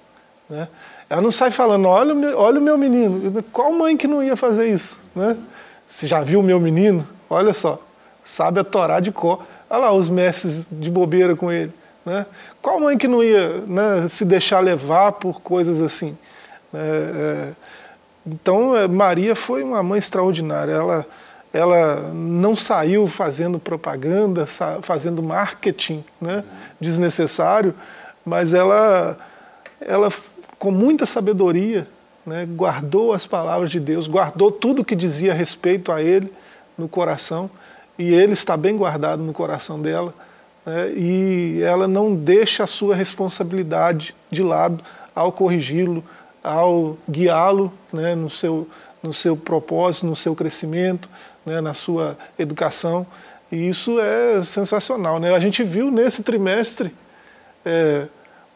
Né? 0.49 0.69
Ela 1.11 1.21
não 1.21 1.33
sai 1.33 1.51
falando, 1.51 1.89
olha 1.89 2.15
olha 2.37 2.61
o 2.61 2.63
meu 2.63 2.79
menino. 2.79 3.43
Qual 3.53 3.73
mãe 3.73 3.97
que 3.97 4.07
não 4.07 4.23
ia 4.23 4.37
fazer 4.37 4.73
isso? 4.73 5.01
Né? 5.13 5.37
Você 5.93 6.07
já 6.07 6.23
viu 6.23 6.43
meu 6.43 6.59
menino? 6.59 7.07
Olha 7.29 7.53
só, 7.53 7.79
sabe 8.25 8.59
a 8.59 8.65
Torá 8.65 8.99
de 8.99 9.13
cor. 9.13 9.45
Olha 9.69 9.79
lá 9.81 9.93
os 9.93 10.09
mestres 10.09 10.65
de 10.73 10.91
bobeira 10.91 11.37
com 11.37 11.53
ele. 11.53 11.71
Né? 12.03 12.25
Qual 12.63 12.81
mãe 12.81 12.97
que 12.97 13.07
não 13.07 13.23
ia 13.23 13.59
né, 13.67 14.09
se 14.09 14.25
deixar 14.25 14.61
levar 14.61 15.13
por 15.13 15.43
coisas 15.43 15.83
assim? 15.83 16.17
É, 16.73 16.79
é, 16.79 17.53
então, 18.27 18.75
é, 18.75 18.89
Maria 18.89 19.37
foi 19.37 19.63
uma 19.63 19.83
mãe 19.83 19.99
extraordinária. 19.99 20.73
Ela 20.73 21.07
ela 21.53 22.11
não 22.15 22.57
saiu 22.57 23.07
fazendo 23.07 23.59
propaganda, 23.59 24.47
fazendo 24.81 25.23
marketing 25.23 26.03
né, 26.19 26.43
desnecessário, 26.81 27.75
mas 28.25 28.55
ela, 28.55 29.19
ela 29.79 30.09
com 30.59 30.71
muita 30.71 31.05
sabedoria, 31.05 31.87
né, 32.27 32.47
guardou 32.47 33.13
as 33.13 33.27
palavras 33.27 33.71
de 33.71 33.81
Deus, 33.81 34.07
guardou 34.07 34.51
tudo 34.51 34.85
que 34.85 34.95
dizia 34.95 35.35
respeito 35.35 35.91
a 35.91 36.03
Ele 36.03 36.33
no 36.77 36.89
coração, 36.89 37.51
e 37.99 38.13
Ele 38.13 38.33
está 38.33 38.57
bem 38.57 38.77
guardado 38.77 39.23
no 39.23 39.33
coração 39.33 39.81
dela, 39.81 40.15
né, 40.65 40.93
e 40.93 41.61
ela 41.63 41.87
não 41.89 42.15
deixa 42.15 42.65
a 42.65 42.67
sua 42.67 42.95
responsabilidade 42.95 44.15
de 44.31 44.43
lado 44.43 44.83
ao 45.15 45.33
corrigi-lo, 45.33 46.03
ao 46.43 46.97
guiá-lo 47.09 47.73
né, 47.93 48.15
no, 48.15 48.31
seu, 48.31 48.69
no 49.03 49.13
seu 49.13 49.37
propósito, 49.37 50.07
no 50.07 50.17
seu 50.17 50.35
crescimento, 50.35 51.09
né, 51.45 51.61
na 51.61 51.75
sua 51.75 52.17
educação. 52.39 53.07
E 53.51 53.69
isso 53.69 54.01
é 54.01 54.43
sensacional. 54.43 55.21
Né? 55.21 55.35
A 55.35 55.41
gente 55.41 55.63
viu 55.63 55.91
nesse 55.91 56.23
trimestre 56.23 56.93
é, 57.65 58.07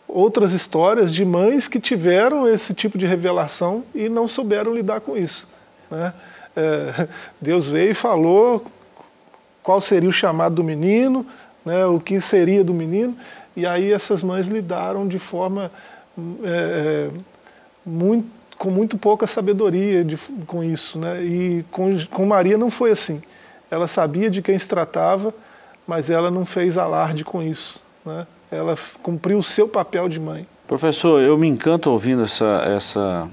outras 0.09 0.53
histórias 0.53 1.13
de 1.13 1.25
mães 1.25 1.69
que 1.69 1.81
tiveram 1.81 2.49
esse 2.49 2.73
tipo 2.73 2.97
de 2.97 3.07
revelação 3.07 3.85
e 3.95 4.09
não 4.09 4.29
souberam 4.29 4.75
lidar 4.75 5.01
com 5.01 5.17
isso. 5.17 5.49
Né? 5.91 6.13
É, 6.55 7.09
Deus 7.41 7.67
veio 7.67 7.91
e 7.91 7.95
falou 7.95 8.65
qual 9.63 9.81
seria 9.81 10.09
o 10.09 10.13
chamado 10.13 10.55
do 10.55 10.65
menino, 10.65 11.27
né, 11.65 11.85
o 11.85 11.99
que 11.99 12.21
seria 12.21 12.63
do 12.63 12.73
menino, 12.73 13.17
e 13.57 13.67
aí 13.67 13.93
essas 13.93 14.23
mães 14.23 14.47
lidaram 14.47 15.09
de 15.09 15.19
forma 15.19 15.73
é, 16.45 17.09
é 17.09 17.11
muito, 17.85 18.29
com 18.57 18.71
muito 18.71 18.97
pouca 18.97 19.27
sabedoria 19.27 20.05
de, 20.05 20.17
com 20.47 20.63
isso. 20.63 20.99
Né, 20.99 21.23
e 21.23 21.65
com, 21.71 21.99
com 22.07 22.25
Maria 22.25 22.57
não 22.57 22.71
foi 22.71 22.93
assim. 22.93 23.21
Ela 23.71 23.89
sabia 23.89 24.31
de 24.31 24.41
quem 24.41 24.59
se 24.59 24.69
tratava, 24.69 25.35
mas 25.87 26.09
ela 26.09 26.31
não 26.31 26.47
fez 26.47 26.79
alarde 26.79 27.25
com 27.25 27.43
isso. 27.43 27.83
Né, 28.05 28.27
ela 28.51 28.79
cumpriu 29.03 29.39
o 29.39 29.43
seu 29.43 29.69
papel 29.69 30.09
de 30.09 30.21
mãe. 30.21 30.47
Professor, 30.67 31.21
eu 31.21 31.37
me 31.39 31.47
encanto 31.47 31.91
ouvindo 31.91 32.25
essa, 32.25 32.63
essa, 32.67 33.29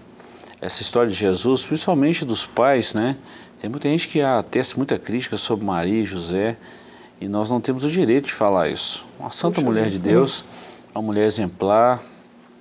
essa 0.61 0.81
história 0.81 1.09
de 1.09 1.15
Jesus, 1.15 1.65
principalmente 1.65 2.23
dos 2.25 2.45
pais, 2.45 2.93
né? 2.93 3.17
Tem 3.59 3.69
muita 3.69 3.87
gente 3.87 4.07
que 4.07 4.21
atesta 4.21 4.75
muita 4.75 4.99
crítica 4.99 5.37
sobre 5.37 5.65
Maria 5.65 6.03
e 6.03 6.05
José 6.05 6.57
e 7.21 7.27
nós 7.27 7.49
não 7.49 7.61
temos 7.61 7.85
o 7.85 7.89
direito 7.89 8.25
de 8.25 8.33
falar 8.33 8.67
isso. 8.67 9.05
Uma 9.17 9.31
santa 9.31 9.55
Puxa 9.55 9.65
mulher 9.65 9.89
de 9.89 9.97
Deus, 9.97 10.43
uma 10.93 11.01
mulher 11.01 11.25
exemplar, 11.25 12.03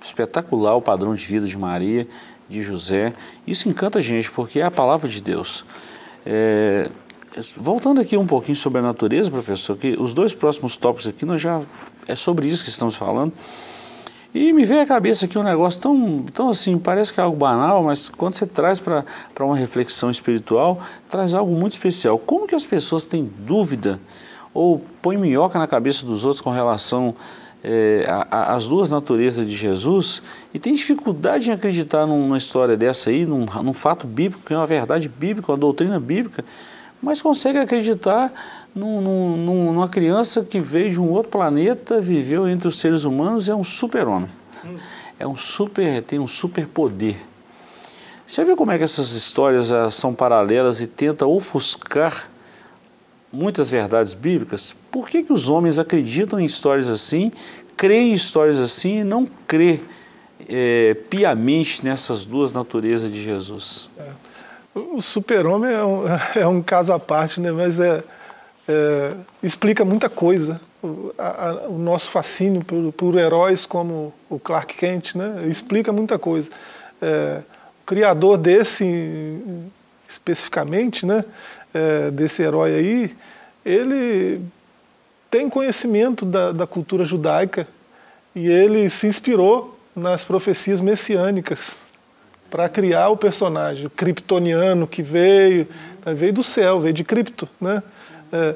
espetacular 0.01 0.75
o 0.75 0.81
padrão 0.81 1.13
de 1.13 1.25
vida 1.25 1.45
de 1.45 1.57
Maria, 1.57 2.07
de 2.47 2.61
José. 2.61 3.13
Isso 3.45 3.67
encanta 3.67 3.99
a 3.99 4.01
gente 4.01 4.31
porque 4.31 4.59
é 4.59 4.63
a 4.63 4.71
palavra 4.71 5.09
de 5.09 5.21
Deus. 5.21 5.65
É, 6.25 6.89
voltando 7.57 7.99
aqui 7.99 8.15
um 8.15 8.25
pouquinho 8.25 8.55
sobre 8.55 8.79
a 8.79 8.81
natureza, 8.81 9.29
professor, 9.29 9.75
que 9.75 9.97
os 9.99 10.13
dois 10.13 10.33
próximos 10.33 10.77
tópicos 10.77 11.07
aqui 11.07 11.25
nós 11.25 11.41
já 11.41 11.61
é 12.07 12.15
sobre 12.15 12.47
isso 12.47 12.63
que 12.63 12.69
estamos 12.69 12.95
falando. 12.95 13.33
E 14.33 14.51
me 14.51 14.65
veio 14.65 14.81
à 14.81 14.85
cabeça 14.85 15.25
aqui 15.25 15.37
um 15.37 15.43
negócio 15.43 15.79
tão, 15.79 16.25
tão 16.33 16.49
assim, 16.49 16.77
parece 16.79 17.13
que 17.13 17.19
é 17.19 17.23
algo 17.23 17.37
banal, 17.37 17.83
mas 17.83 18.09
quando 18.09 18.33
você 18.33 18.47
traz 18.47 18.79
para 18.79 19.05
uma 19.41 19.55
reflexão 19.55 20.09
espiritual, 20.09 20.81
traz 21.07 21.35
algo 21.35 21.53
muito 21.53 21.73
especial. 21.73 22.17
Como 22.17 22.47
que 22.47 22.55
as 22.55 22.65
pessoas 22.65 23.05
têm 23.05 23.31
dúvida 23.39 23.99
ou 24.51 24.83
põem 25.03 25.17
minhoca 25.17 25.59
na 25.59 25.67
cabeça 25.67 26.03
dos 26.03 26.25
outros 26.25 26.41
com 26.41 26.49
relação 26.49 27.13
é, 27.63 28.05
às 28.29 28.65
duas 28.65 28.89
naturezas 28.89 29.47
de 29.47 29.55
Jesus 29.55 30.21
e 30.53 30.59
tem 30.59 30.73
dificuldade 30.73 31.49
em 31.49 31.53
acreditar 31.53 32.05
numa 32.05 32.37
história 32.37 32.75
dessa 32.75 33.11
aí, 33.11 33.25
num, 33.25 33.45
num 33.63 33.73
fato 33.73 34.05
bíblico, 34.05 34.43
que 34.45 34.53
é 34.53 34.57
uma 34.57 34.67
verdade 34.67 35.07
bíblica, 35.07 35.51
uma 35.51 35.57
doutrina 35.57 35.99
bíblica, 35.99 36.43
mas 37.01 37.21
consegue 37.21 37.59
acreditar 37.59 38.33
num, 38.75 39.01
num, 39.01 39.73
numa 39.73 39.87
criança 39.87 40.43
que 40.43 40.59
veio 40.59 40.91
de 40.91 40.99
um 40.99 41.09
outro 41.09 41.31
planeta, 41.31 42.01
viveu 42.01 42.47
entre 42.47 42.67
os 42.67 42.79
seres 42.79 43.03
humanos, 43.03 43.47
é 43.49 43.55
um 43.55 43.63
super-homem. 43.63 44.29
É 45.19 45.27
um 45.27 45.35
super, 45.35 46.01
tem 46.01 46.19
um 46.19 46.27
super 46.27 46.67
poder. 46.67 47.17
Você 48.25 48.43
viu 48.43 48.55
como 48.55 48.71
é 48.71 48.77
que 48.77 48.83
essas 48.83 49.11
histórias 49.11 49.69
uh, 49.69 49.91
são 49.91 50.13
paralelas 50.13 50.81
e 50.81 50.87
tenta 50.87 51.25
ofuscar 51.25 52.29
muitas 53.31 53.69
verdades 53.69 54.13
bíblicas? 54.13 54.75
Por 54.91 55.07
que, 55.07 55.23
que 55.23 55.33
os 55.33 55.49
homens 55.49 55.77
acreditam 55.77 56.39
em 56.39 56.45
histórias 56.45 56.89
assim, 56.89 57.31
creem 57.75 58.11
em 58.11 58.13
histórias 58.13 58.59
assim 58.59 58.99
e 58.99 59.03
não 59.03 59.27
crê 59.47 59.81
é, 60.47 60.95
piamente 61.09 61.83
nessas 61.83 62.25
duas 62.25 62.53
naturezas 62.53 63.11
de 63.11 63.21
Jesus? 63.21 63.89
É. 63.99 64.23
O 64.73 65.01
super-homem 65.01 65.71
é, 65.71 65.83
um, 65.83 66.03
é 66.35 66.47
um 66.47 66.61
caso 66.61 66.91
à 66.93 66.99
parte, 66.99 67.39
né? 67.39 67.51
mas 67.51 67.79
é, 67.79 68.03
é, 68.67 69.13
explica 69.41 69.83
muita 69.83 70.09
coisa. 70.09 70.59
O, 70.81 71.13
a, 71.17 71.49
a, 71.49 71.53
o 71.67 71.77
nosso 71.77 72.09
fascínio 72.09 72.63
por, 72.63 72.91
por, 72.93 73.17
heróis 73.17 73.65
como 73.65 74.13
o 74.29 74.37
Clark 74.39 74.75
Kent 74.75 75.15
né, 75.15 75.43
explica 75.47 75.91
muita 75.91 76.19
coisa. 76.19 76.49
É, 77.01 77.39
o 77.81 77.85
criador 77.85 78.37
desse, 78.37 79.41
especificamente, 80.07 81.05
né, 81.05 81.23
é, 81.73 82.11
desse 82.11 82.41
herói 82.41 82.75
aí, 82.75 83.15
ele 83.65 84.41
tem 85.31 85.49
conhecimento 85.49 86.25
da, 86.25 86.51
da 86.51 86.67
cultura 86.67 87.05
judaica 87.05 87.67
e 88.35 88.47
ele 88.47 88.89
se 88.89 89.07
inspirou 89.07 89.79
nas 89.95 90.23
profecias 90.23 90.81
messiânicas 90.81 91.77
para 92.49 92.69
criar 92.69 93.09
o 93.09 93.17
personagem, 93.17 93.87
o 93.87 93.89
kryptoniano 93.89 94.85
que 94.85 95.01
veio, 95.01 95.67
né, 96.05 96.13
veio 96.13 96.33
do 96.33 96.43
céu, 96.43 96.79
veio 96.79 96.93
de 96.93 97.03
cripto, 97.03 97.49
né? 97.59 97.81
É, 98.33 98.55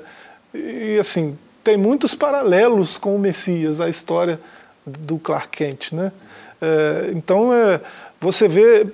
e 0.53 0.97
assim, 0.97 1.37
tem 1.63 1.77
muitos 1.77 2.15
paralelos 2.15 2.97
com 2.97 3.15
o 3.15 3.19
Messias, 3.19 3.79
a 3.79 3.87
história 3.87 4.39
do 4.85 5.19
Clark 5.19 5.49
Kent. 5.49 5.91
Né? 5.91 6.11
É, 6.59 7.11
então, 7.13 7.53
é, 7.53 7.79
você 8.19 8.47
vê 8.47 8.87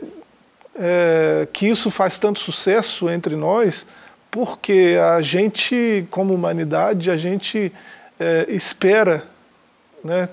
é, 0.76 1.48
que 1.54 1.68
isso 1.68 1.90
faz 1.90 2.20
tanto 2.20 2.40
sucesso 2.40 3.10
entre 3.10 3.36
nós, 3.36 3.86
porque 4.30 4.98
a 5.00 5.22
gente, 5.22 6.06
como 6.10 6.34
humanidade, 6.34 7.10
a 7.10 7.16
gente 7.16 7.72
é, 8.20 8.48
espera, 8.50 9.24
né, 10.04 10.28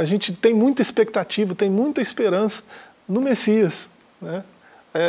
a 0.00 0.04
gente 0.04 0.32
tem 0.32 0.52
muita 0.52 0.82
expectativa, 0.82 1.54
tem 1.54 1.70
muita 1.70 2.00
esperança 2.00 2.62
no 3.08 3.20
Messias. 3.20 3.88
Né? 4.20 4.42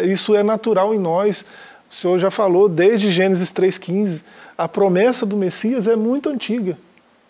Isso 0.04 0.36
é 0.36 0.44
natural 0.44 0.94
em 0.94 1.00
nós. 1.00 1.44
O 1.90 1.96
Senhor 1.96 2.20
já 2.20 2.30
falou 2.30 2.70
desde 2.70 3.12
Gênesis 3.12 3.52
3,15 3.52 4.22
a 4.58 4.68
promessa 4.68 5.26
do 5.26 5.36
Messias 5.36 5.88
é 5.88 5.96
muito 5.96 6.30
antiga. 6.30 6.78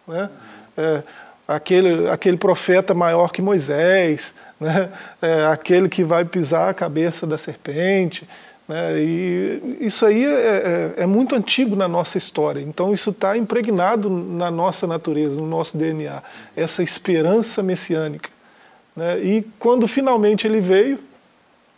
Né? 0.08 0.30
É, 0.78 1.04
aquele, 1.48 2.10
aquele 2.10 2.38
profeta 2.38 2.94
maior 2.94 3.32
que 3.32 3.42
Moisés, 3.42 4.34
né? 4.60 4.90
É, 5.22 5.46
aquele 5.46 5.90
que 5.90 6.04
vai 6.04 6.26
pisar 6.26 6.70
a 6.70 6.74
cabeça 6.74 7.28
da 7.28 7.38
serpente. 7.38 8.28
Né? 8.68 9.00
E 9.00 9.78
isso 9.82 10.06
aí 10.06 10.26
é, 10.26 10.94
é, 10.98 11.04
é 11.04 11.06
muito 11.06 11.36
antigo 11.36 11.76
na 11.76 11.88
nossa 11.88 12.18
história. 12.18 12.62
Então 12.62 12.94
isso 12.94 13.10
está 13.10 13.38
impregnado 13.38 14.10
na 14.10 14.50
nossa 14.50 14.88
natureza, 14.88 15.36
no 15.36 15.48
nosso 15.48 15.78
DNA, 15.78 16.22
essa 16.56 16.82
esperança 16.82 17.62
messiânica. 17.62 18.30
Né? 18.96 19.20
E 19.20 19.42
quando 19.60 19.88
finalmente 19.88 20.48
ele 20.48 20.60
veio, 20.60 21.00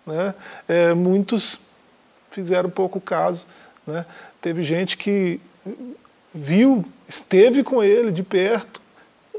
né? 0.05 0.34
É, 0.67 0.93
muitos 0.93 1.60
fizeram 2.29 2.69
pouco 2.69 2.99
caso. 3.01 3.47
Né? 3.88 4.05
Teve 4.45 4.62
gente 4.62 4.95
que 4.95 5.41
viu, 6.31 6.86
esteve 7.10 7.63
com 7.63 7.84
ele 7.84 8.12
de 8.12 8.21
perto 8.21 8.79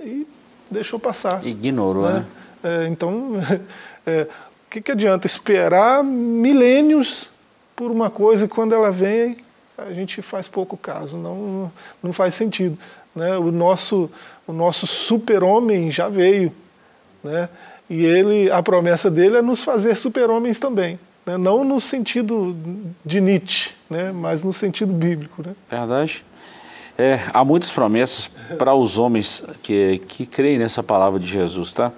e 0.01 0.27
deixou 0.69 0.99
passar. 0.99 1.47
Ignorou, 1.47 2.11
né? 2.11 2.27
né? 2.61 2.83
É, 2.83 2.89
então, 2.89 3.35
é, 4.05 4.23
o 4.23 4.69
que, 4.69 4.81
que 4.81 4.91
adianta 4.91 5.25
esperar 5.25 6.03
milênios 6.03 7.31
por 7.77 7.93
uma 7.93 8.11
coisa 8.11 8.47
e 8.47 8.49
quando 8.49 8.75
ela 8.75 8.91
vem 8.91 9.37
a 9.79 9.93
gente 9.93 10.21
faz 10.23 10.49
pouco 10.49 10.77
caso, 10.77 11.17
não, 11.17 11.71
não 12.03 12.13
faz 12.13 12.35
sentido. 12.35 12.77
Né? 13.15 13.39
O 13.39 13.53
nosso, 13.53 14.11
o 14.45 14.53
nosso 14.53 14.89
super-homem 14.89 15.89
já 15.89 16.09
veio, 16.09 16.53
né? 17.23 17.49
e 17.89 18.05
ele, 18.05 18.51
a 18.51 18.61
promessa 18.61 19.09
dele 19.09 19.37
é 19.37 19.43
nos 19.43 19.63
fazer 19.63 19.95
super-homens 19.97 20.59
também 20.59 20.99
né? 21.27 21.37
não 21.37 21.65
no 21.65 21.81
sentido 21.81 22.57
de 23.05 23.21
Nietzsche, 23.21 23.71
né? 23.91 24.13
mas 24.13 24.45
no 24.45 24.53
sentido 24.53 24.93
bíblico. 24.93 25.43
Né? 25.45 25.55
Verdade. 25.69 26.25
É, 26.99 27.21
há 27.35 27.45
muitas 27.45 27.71
promessas 27.73 28.31
para 28.57 28.75
os 28.75 28.97
homens 28.97 29.45
que, 29.63 30.01
que 30.09 30.25
creem 30.25 30.59
nessa 30.59 30.83
palavra 30.83 31.21
de 31.21 31.27
Jesus, 31.27 31.75
tá? 31.75 31.93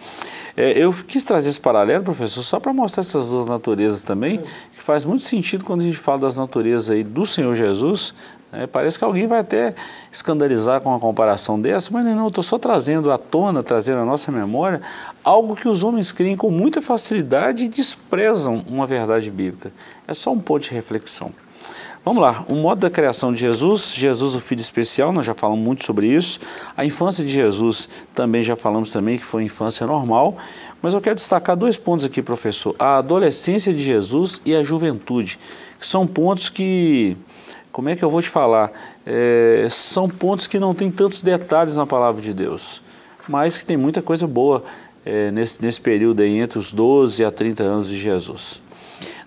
É, 0.57 0.73
eu 0.73 0.93
quis 0.93 1.25
trazer 1.25 1.51
esse 1.51 1.61
paralelo, 1.61 2.03
professor, 2.03 2.43
só 2.43 2.59
para 2.59 2.73
mostrar 2.73 3.03
essas 3.03 3.27
duas 3.27 3.47
naturezas 3.47 4.03
também, 4.03 4.38
que 4.73 4.83
faz 4.83 5.05
muito 5.05 5.23
sentido 5.23 5.64
quando 5.64 5.83
a 5.83 5.85
gente 5.85 5.99
fala 5.99 6.19
das 6.19 6.37
naturezas 6.37 6.91
aí 6.91 7.05
do 7.05 7.25
Senhor 7.25 7.55
Jesus, 7.55 8.12
é, 8.53 8.67
parece 8.67 8.99
que 8.99 9.05
alguém 9.05 9.27
vai 9.27 9.41
até 9.41 9.75
escandalizar 10.11 10.81
com 10.81 10.89
uma 10.89 10.99
comparação 10.99 11.61
dessa, 11.61 11.91
mas 11.93 12.05
não, 12.05 12.29
estou 12.29 12.43
só 12.43 12.59
trazendo 12.59 13.13
à 13.13 13.19
tona, 13.19 13.63
trazendo 13.63 13.99
à 13.99 14.05
nossa 14.05 14.33
memória, 14.33 14.81
algo 15.23 15.55
que 15.55 15.69
os 15.69 15.83
homens 15.83 16.13
creem 16.13 16.37
com 16.37 16.51
muita 16.51 16.81
facilidade 16.81 17.65
e 17.65 17.69
desprezam 17.69 18.65
uma 18.67 18.87
verdade 18.87 19.31
bíblica. 19.31 19.71
É 20.07 20.15
só 20.15 20.33
um 20.33 20.39
ponto 20.39 20.65
de 20.65 20.71
reflexão. 20.71 21.31
Vamos 22.05 22.23
lá, 22.23 22.47
o 22.49 22.55
modo 22.55 22.81
da 22.81 22.89
criação 22.89 23.35
de 23.35 23.41
Jesus, 23.41 23.93
Jesus 23.95 24.35
o 24.35 24.41
Filho 24.41 24.63
Especial, 24.63 25.13
nós 25.13 25.27
já 25.27 25.35
falamos 25.35 25.63
muito 25.63 25.85
sobre 25.85 26.07
isso. 26.07 26.41
A 26.75 26.83
infância 26.83 27.23
de 27.23 27.31
Jesus 27.31 27.87
também 28.15 28.43
já 28.43 28.57
falamos 28.57 28.91
também 28.91 29.19
que 29.19 29.25
foi 29.25 29.45
infância 29.45 29.87
normal, 29.87 30.39
mas 30.81 30.95
eu 30.95 31.03
quero 31.03 31.17
destacar 31.17 31.55
dois 31.55 31.77
pontos 31.77 32.07
aqui, 32.07 32.23
professor. 32.23 32.75
A 32.79 32.97
adolescência 32.97 33.75
de 33.75 33.83
Jesus 33.83 34.41
e 34.43 34.57
a 34.57 34.65
juventude, 34.65 35.39
que 35.79 35.87
são 35.87 36.07
pontos 36.07 36.49
que 36.49 37.15
como 37.79 37.88
é 37.91 37.95
que 37.95 38.05
eu 38.05 38.11
vou 38.11 38.21
te 38.21 38.29
falar? 38.29 38.73
É, 39.07 39.69
são 39.71 40.09
pontos 40.09 40.49
que 40.49 40.59
não 40.59 40.75
tem 40.75 40.91
tantos 40.91 41.23
detalhes 41.23 41.77
na 41.77 41.87
palavra 41.87 42.21
de 42.21 42.35
Deus, 42.35 42.83
mas 43.29 43.57
que 43.57 43.64
tem 43.64 43.77
muita 43.77 44.03
coisa 44.03 44.27
boa 44.27 44.64
é, 45.07 45.31
nesse, 45.31 45.62
nesse 45.62 45.81
período 45.81 46.21
aí 46.21 46.38
entre 46.38 46.59
os 46.59 46.73
12 46.73 47.25
a 47.25 47.31
30 47.31 47.62
anos 47.62 47.87
de 47.87 47.97
Jesus. 47.97 48.61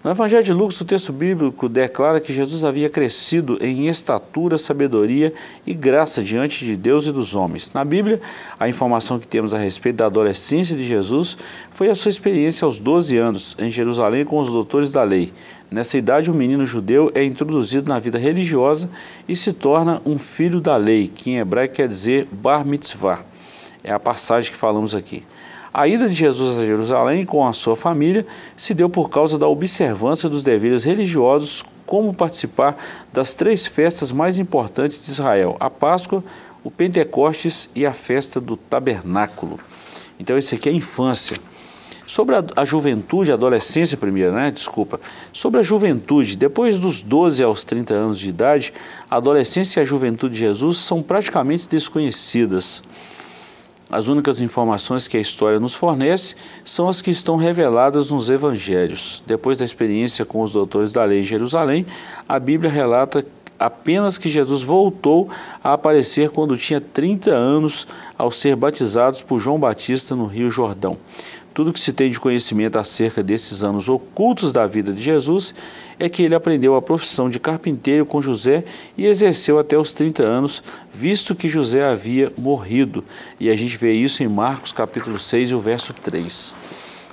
No 0.03 0.09
Evangelho 0.09 0.43
de 0.43 0.51
Lucas, 0.51 0.81
o 0.81 0.85
texto 0.85 1.13
bíblico 1.13 1.69
declara 1.69 2.19
que 2.19 2.33
Jesus 2.33 2.63
havia 2.63 2.89
crescido 2.89 3.59
em 3.61 3.87
estatura, 3.87 4.57
sabedoria 4.57 5.31
e 5.63 5.75
graça 5.75 6.23
diante 6.23 6.65
de 6.65 6.75
Deus 6.75 7.05
e 7.05 7.11
dos 7.11 7.35
homens. 7.35 7.71
Na 7.71 7.85
Bíblia, 7.85 8.19
a 8.59 8.67
informação 8.67 9.19
que 9.19 9.27
temos 9.27 9.53
a 9.53 9.59
respeito 9.59 9.97
da 9.97 10.07
adolescência 10.07 10.75
de 10.75 10.83
Jesus 10.83 11.37
foi 11.69 11.87
a 11.87 11.93
sua 11.93 12.09
experiência 12.09 12.65
aos 12.65 12.79
12 12.79 13.15
anos 13.15 13.55
em 13.59 13.69
Jerusalém 13.69 14.25
com 14.25 14.39
os 14.39 14.49
doutores 14.49 14.91
da 14.91 15.03
lei. 15.03 15.31
Nessa 15.69 15.99
idade, 15.99 16.31
o 16.31 16.33
menino 16.33 16.65
judeu 16.65 17.11
é 17.13 17.23
introduzido 17.23 17.87
na 17.87 17.99
vida 17.99 18.17
religiosa 18.17 18.89
e 19.27 19.35
se 19.35 19.53
torna 19.53 20.01
um 20.03 20.17
filho 20.17 20.59
da 20.59 20.75
lei, 20.77 21.11
que 21.13 21.29
em 21.29 21.37
hebraico 21.37 21.75
quer 21.75 21.87
dizer 21.87 22.27
bar 22.31 22.65
mitzvah. 22.65 23.23
É 23.83 23.91
a 23.91 23.99
passagem 23.99 24.51
que 24.51 24.57
falamos 24.57 24.95
aqui. 24.95 25.23
A 25.73 25.87
ida 25.87 26.09
de 26.09 26.15
Jesus 26.15 26.57
a 26.57 26.65
Jerusalém 26.65 27.25
com 27.25 27.47
a 27.47 27.53
sua 27.53 27.77
família 27.77 28.25
se 28.57 28.73
deu 28.73 28.89
por 28.89 29.09
causa 29.09 29.39
da 29.39 29.47
observância 29.47 30.27
dos 30.27 30.43
deveres 30.43 30.83
religiosos, 30.83 31.63
como 31.85 32.13
participar 32.13 32.77
das 33.13 33.33
três 33.33 33.65
festas 33.65 34.11
mais 34.11 34.37
importantes 34.37 35.05
de 35.05 35.11
Israel: 35.11 35.55
a 35.59 35.69
Páscoa, 35.69 36.21
o 36.61 36.69
Pentecostes 36.69 37.69
e 37.73 37.85
a 37.85 37.93
festa 37.93 38.41
do 38.41 38.57
Tabernáculo. 38.57 39.59
Então, 40.19 40.37
esse 40.37 40.55
aqui 40.55 40.67
é 40.67 40.71
a 40.73 40.75
infância. 40.75 41.37
Sobre 42.05 42.35
a, 42.35 42.43
a, 42.57 42.65
juventude, 42.65 43.31
a 43.31 43.35
adolescência 43.35 43.97
primeiro, 43.97 44.33
né? 44.33 44.51
Desculpa. 44.51 44.99
Sobre 45.31 45.61
a 45.61 45.63
juventude, 45.63 46.35
depois 46.35 46.77
dos 46.77 47.01
12 47.01 47.41
aos 47.41 47.63
30 47.63 47.93
anos 47.93 48.19
de 48.19 48.27
idade, 48.27 48.73
a 49.09 49.15
adolescência 49.15 49.79
e 49.79 49.83
a 49.83 49.85
juventude 49.85 50.33
de 50.33 50.41
Jesus 50.41 50.79
são 50.79 51.01
praticamente 51.01 51.69
desconhecidas. 51.69 52.83
As 53.91 54.07
únicas 54.07 54.39
informações 54.39 55.07
que 55.07 55.17
a 55.17 55.19
história 55.21 55.59
nos 55.59 55.75
fornece 55.75 56.35
são 56.63 56.87
as 56.87 57.01
que 57.01 57.11
estão 57.11 57.35
reveladas 57.35 58.09
nos 58.09 58.29
evangelhos. 58.29 59.21
Depois 59.27 59.57
da 59.57 59.65
experiência 59.65 60.23
com 60.23 60.41
os 60.41 60.53
doutores 60.53 60.93
da 60.93 61.03
lei 61.03 61.21
em 61.21 61.25
Jerusalém, 61.25 61.85
a 62.27 62.39
Bíblia 62.39 62.71
relata 62.71 63.25
apenas 63.59 64.17
que 64.17 64.29
Jesus 64.29 64.63
voltou 64.63 65.29
a 65.63 65.73
aparecer 65.73 66.31
quando 66.31 66.57
tinha 66.57 66.81
30 66.81 67.29
anos 67.29 67.85
ao 68.17 68.31
ser 68.31 68.55
batizados 68.55 69.21
por 69.21 69.39
João 69.39 69.59
Batista 69.59 70.15
no 70.15 70.25
Rio 70.25 70.49
Jordão. 70.49 70.97
Tudo 71.53 71.73
que 71.73 71.79
se 71.79 71.91
tem 71.91 72.09
de 72.09 72.19
conhecimento 72.19 72.79
acerca 72.79 73.21
desses 73.21 73.63
anos 73.63 73.89
ocultos 73.89 74.53
da 74.53 74.65
vida 74.65 74.93
de 74.93 75.01
Jesus 75.01 75.53
é 75.99 76.07
que 76.07 76.23
ele 76.23 76.33
aprendeu 76.33 76.75
a 76.75 76.81
profissão 76.81 77.29
de 77.29 77.39
carpinteiro 77.39 78.05
com 78.05 78.21
José 78.21 78.63
e 78.97 79.05
exerceu 79.05 79.59
até 79.59 79.77
os 79.77 79.91
30 79.93 80.23
anos, 80.23 80.63
visto 80.91 81.35
que 81.35 81.49
José 81.49 81.83
havia 81.83 82.31
morrido. 82.37 83.03
E 83.39 83.49
a 83.49 83.55
gente 83.55 83.75
vê 83.75 83.91
isso 83.91 84.23
em 84.23 84.27
Marcos 84.27 84.71
capítulo 84.71 85.19
6 85.19 85.51
e 85.51 85.55
o 85.55 85.59
verso 85.59 85.93
3. 85.93 86.53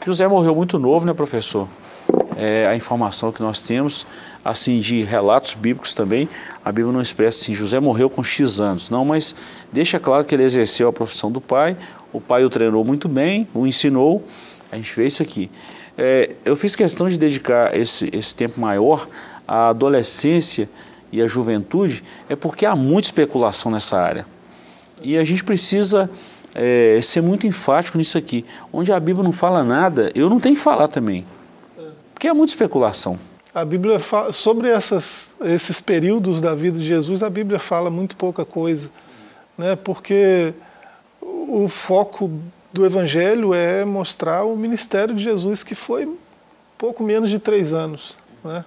José 0.06 0.28
morreu 0.28 0.54
muito 0.54 0.78
novo, 0.78 1.04
né, 1.04 1.12
professor? 1.12 1.68
É 2.36 2.66
a 2.68 2.76
informação 2.76 3.32
que 3.32 3.42
nós 3.42 3.60
temos, 3.60 4.06
assim, 4.44 4.78
de 4.78 5.02
relatos 5.02 5.54
bíblicos 5.54 5.92
também. 5.92 6.28
A 6.64 6.70
Bíblia 6.70 6.92
não 6.92 7.02
expressa 7.02 7.42
assim, 7.42 7.54
José 7.54 7.80
morreu 7.80 8.08
com 8.08 8.22
X 8.22 8.60
anos. 8.60 8.88
Não, 8.88 9.04
mas 9.04 9.34
deixa 9.72 9.98
claro 9.98 10.24
que 10.24 10.34
ele 10.34 10.44
exerceu 10.44 10.88
a 10.88 10.92
profissão 10.92 11.32
do 11.32 11.40
pai, 11.40 11.76
o 12.12 12.20
pai 12.20 12.44
o 12.44 12.50
treinou 12.50 12.84
muito 12.84 13.08
bem, 13.08 13.46
o 13.54 13.66
ensinou. 13.66 14.24
A 14.70 14.76
gente 14.76 14.94
vê 14.94 15.06
isso 15.06 15.22
aqui. 15.22 15.50
É, 15.96 16.30
eu 16.44 16.54
fiz 16.54 16.76
questão 16.76 17.08
de 17.08 17.18
dedicar 17.18 17.76
esse, 17.76 18.08
esse 18.12 18.34
tempo 18.34 18.60
maior 18.60 19.08
à 19.46 19.68
adolescência 19.68 20.68
e 21.10 21.22
à 21.22 21.26
juventude, 21.26 22.04
é 22.28 22.36
porque 22.36 22.66
há 22.66 22.76
muita 22.76 23.08
especulação 23.08 23.72
nessa 23.72 23.98
área. 23.98 24.26
E 25.02 25.16
a 25.16 25.24
gente 25.24 25.42
precisa 25.42 26.10
é, 26.54 27.00
ser 27.02 27.20
muito 27.20 27.46
enfático 27.46 27.98
nisso 27.98 28.18
aqui. 28.18 28.44
Onde 28.72 28.92
a 28.92 29.00
Bíblia 29.00 29.24
não 29.24 29.32
fala 29.32 29.64
nada, 29.64 30.10
eu 30.14 30.28
não 30.28 30.38
tenho 30.38 30.54
que 30.54 30.60
falar 30.60 30.88
também. 30.88 31.24
Porque 32.12 32.28
há 32.28 32.34
muita 32.34 32.52
especulação. 32.52 33.18
A 33.54 33.64
Bíblia 33.64 33.98
fala, 33.98 34.32
sobre 34.32 34.68
essas, 34.68 35.28
esses 35.40 35.80
períodos 35.80 36.40
da 36.40 36.54
vida 36.54 36.78
de 36.78 36.84
Jesus, 36.84 37.22
a 37.22 37.30
Bíblia 37.30 37.58
fala 37.58 37.90
muito 37.90 38.16
pouca 38.16 38.44
coisa. 38.44 38.90
Né? 39.56 39.76
Porque 39.76 40.52
o 41.48 41.68
foco 41.68 42.30
do 42.72 42.84
Evangelho 42.84 43.54
é 43.54 43.84
mostrar 43.84 44.44
o 44.44 44.56
ministério 44.56 45.14
de 45.14 45.24
Jesus, 45.24 45.64
que 45.64 45.74
foi 45.74 46.08
pouco 46.76 47.02
menos 47.02 47.30
de 47.30 47.38
três 47.38 47.72
anos. 47.72 48.18
Né? 48.44 48.64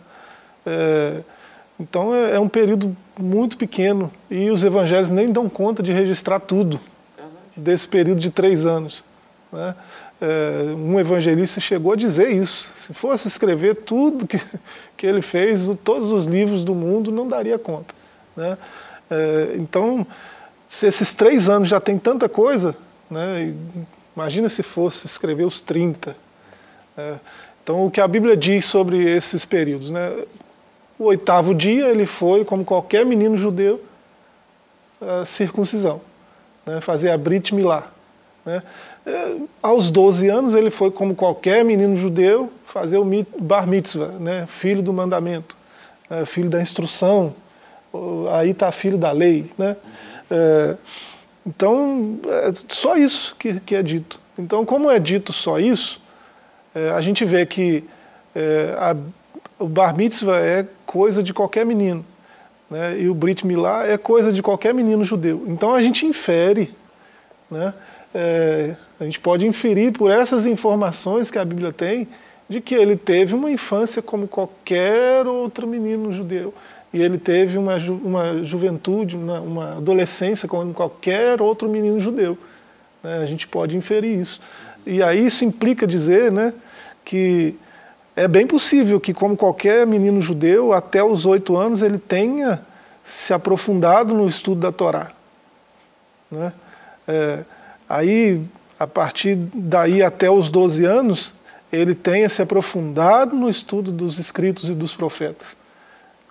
É, 0.65 1.21
então 1.79 2.13
é, 2.13 2.35
é, 2.35 2.39
um 2.39 2.49
período 2.49 2.95
muito 3.17 3.57
pequeno 3.57 4.11
e 4.29 4.49
os 4.49 4.63
evangelhos 4.63 5.09
nem 5.09 5.31
dão 5.31 5.47
conta 5.47 5.81
de 5.81 5.91
registrar 5.91 6.39
tudo 6.39 6.79
desse 7.55 7.87
período 7.87 8.19
de 8.19 8.29
três 8.29 8.65
anos. 8.65 9.03
Né? 9.51 9.75
É, 10.19 10.75
um 10.75 10.99
evangelista 10.99 11.59
chegou 11.59 11.93
a 11.93 11.95
dizer 11.95 12.29
isso. 12.31 12.71
Se 12.75 12.93
fosse 12.93 13.27
escrever 13.27 13.75
tudo 13.75 14.27
que, 14.27 14.39
que 14.97 15.07
ele 15.07 15.21
fez, 15.21 15.69
todos 15.83 16.11
os 16.11 16.25
livros 16.25 16.63
do 16.63 16.75
mundo, 16.75 17.11
não 17.11 17.27
daria 17.27 17.57
conta. 17.57 17.93
Né? 18.35 18.57
É, 19.09 19.55
então, 19.57 20.05
se 20.71 20.87
esses 20.87 21.13
três 21.13 21.49
anos 21.49 21.67
já 21.67 21.81
tem 21.81 21.99
tanta 21.99 22.29
coisa, 22.29 22.75
né, 23.09 23.53
imagina 24.15 24.47
se 24.47 24.63
fosse 24.63 25.05
escrever 25.05 25.43
os 25.43 25.61
30. 25.61 26.15
Né? 26.95 27.19
Então, 27.61 27.85
o 27.85 27.91
que 27.91 27.99
a 27.99 28.07
Bíblia 28.07 28.37
diz 28.37 28.65
sobre 28.65 28.97
esses 29.03 29.43
períodos? 29.43 29.91
Né? 29.91 30.23
O 30.97 31.03
oitavo 31.05 31.53
dia 31.53 31.89
ele 31.89 32.05
foi, 32.05 32.45
como 32.45 32.63
qualquer 32.63 33.05
menino 33.05 33.37
judeu, 33.37 33.83
a 35.01 35.25
circuncisão, 35.25 35.99
né? 36.65 36.79
fazer 36.79 37.11
a 37.11 37.17
Brit 37.17 37.53
Milá. 37.53 37.91
Né? 38.45 38.63
É, 39.05 39.35
aos 39.61 39.91
12 39.91 40.29
anos 40.29 40.55
ele 40.55 40.71
foi, 40.71 40.89
como 40.89 41.13
qualquer 41.13 41.65
menino 41.65 41.97
judeu, 41.97 42.51
fazer 42.65 42.97
o 42.97 43.05
Bar 43.39 43.67
Mitzvah, 43.67 44.07
né? 44.19 44.45
filho 44.47 44.81
do 44.81 44.93
mandamento, 44.93 45.57
né? 46.09 46.25
filho 46.25 46.49
da 46.49 46.61
instrução, 46.61 47.35
aí 48.31 48.51
está 48.51 48.71
filho 48.71 48.97
da 48.97 49.11
lei. 49.11 49.51
Né? 49.57 49.75
É, 50.31 50.75
então, 51.45 52.19
é 52.25 52.53
só 52.69 52.95
isso 52.95 53.35
que, 53.37 53.59
que, 53.59 53.75
é 53.75 53.83
dito. 53.83 54.19
Então, 54.39 54.65
como 54.65 54.89
é 54.89 54.97
dito 54.97 55.33
só 55.33 55.59
isso, 55.59 56.01
é, 56.73 56.91
a 56.91 57.01
gente 57.01 57.25
vê 57.25 57.45
que 57.45 57.83
é, 58.33 58.73
a, 58.77 58.95
o 59.59 59.67
Bar 59.67 59.95
Mitzvah 59.95 60.39
é 60.39 60.65
coisa 60.85 61.21
de 61.21 61.33
qualquer 61.33 61.65
menino. 61.65 62.05
Né? 62.69 63.01
E 63.01 63.09
o 63.09 63.13
Brit 63.13 63.45
Milá 63.45 63.85
é 63.85 63.97
coisa 63.97 64.31
de 64.31 64.41
qualquer 64.41 64.73
menino 64.73 65.03
judeu. 65.03 65.43
Então, 65.47 65.75
a 65.75 65.81
gente 65.81 66.05
infere, 66.05 66.73
né? 67.49 67.73
É, 68.13 68.75
a 68.99 69.03
gente 69.03 69.19
pode 69.19 69.47
inferir 69.47 69.93
por 69.93 70.11
essas 70.11 70.45
informações 70.45 71.31
que 71.31 71.39
a 71.39 71.45
Bíblia 71.45 71.71
tem 71.71 72.07
de 72.47 72.59
que 72.59 72.75
ele 72.75 72.97
teve 72.97 73.33
uma 73.33 73.49
infância 73.49 74.01
como 74.01 74.27
qualquer 74.27 75.25
outro 75.25 75.65
menino 75.65 76.11
judeu 76.11 76.53
e 76.93 77.01
ele 77.01 77.17
teve 77.17 77.57
uma, 77.57 77.79
ju 77.79 77.99
uma 78.03 78.43
juventude, 78.43 79.15
uma, 79.15 79.39
uma, 79.39 79.77
adolescência 79.77 80.47
como 80.47 80.73
qualquer 80.73 81.41
outro 81.41 81.69
menino 81.69 81.99
judeu. 81.99 82.37
Né? 83.01 83.19
A 83.19 83.25
gente 83.25 83.47
pode 83.47 83.77
inferir 83.77 84.19
isso. 84.19 84.41
E 84.85 85.01
aí 85.01 85.25
isso 85.25 85.45
implica 85.45 85.87
dizer 85.87 86.31
né, 86.31 86.53
que 87.05 87.55
é 88.15 88.27
bem 88.27 88.45
possível 88.45 88.99
que, 88.99 89.13
como 89.13 89.37
qualquer 89.37 89.87
menino 89.87 90.21
judeu, 90.21 90.73
até 90.73 91.03
os 91.03 91.25
oito 91.25 91.55
anos 91.55 91.81
ele 91.81 91.97
tenha 91.97 92.61
se 93.05 93.33
aprofundado 93.33 94.13
no 94.13 94.27
estudo 94.27 94.61
da 94.61 94.71
Torá. 94.71 95.11
Né? 96.29 96.51
É, 97.07 97.39
aí, 97.87 98.41
a 98.77 98.85
partir 98.85 99.35
daí 99.53 100.03
até 100.03 100.29
os 100.29 100.49
12 100.49 100.83
anos, 100.83 101.33
ele 101.71 101.95
tenha 101.95 102.27
se 102.27 102.41
aprofundado 102.41 103.33
no 103.35 103.49
estudo 103.49 103.91
dos 103.91 104.19
escritos 104.19 104.69
e 104.69 104.73
dos 104.73 104.93
profetas. 104.93 105.55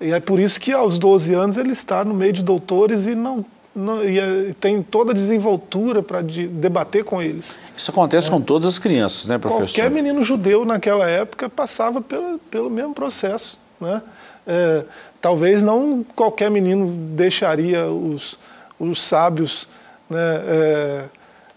E 0.01 0.13
é 0.13 0.21
por 0.21 0.41
isso 0.41 0.59
que 0.59 0.73
aos 0.73 0.99
12 0.99 1.35
anos 1.35 1.57
ele 1.57 1.73
está 1.73 2.05
no 2.05 2.15
meio 2.15 2.33
de 2.33 2.43
doutores 2.43 3.07
e 3.07 3.15
não, 3.15 3.45
não 3.75 4.03
e 4.03 4.19
é, 4.19 4.55
tem 4.59 4.83
toda 4.83 5.13
a 5.13 5.15
desenvoltura 5.15 6.03
para 6.03 6.23
de, 6.23 6.47
debater 6.47 7.05
com 7.05 7.21
eles. 7.21 7.59
Isso 7.77 7.91
acontece 7.91 8.29
é. 8.29 8.31
com 8.31 8.41
todas 8.41 8.67
as 8.67 8.79
crianças, 8.79 9.27
né, 9.27 9.37
professor? 9.37 9.67
Qualquer 9.67 9.91
menino 9.91 10.23
judeu 10.23 10.65
naquela 10.65 11.07
época 11.07 11.51
passava 11.51 12.01
pelo, 12.01 12.39
pelo 12.51 12.71
mesmo 12.71 12.95
processo. 12.95 13.59
Né? 13.79 14.01
É, 14.47 14.85
talvez 15.21 15.63
não 15.63 16.05
qualquer 16.17 16.51
menino 16.51 16.87
deixaria 17.15 17.87
os, 17.87 18.39
os 18.79 19.03
sábios 19.03 19.69
né, 20.09 20.19
é, 20.19 21.05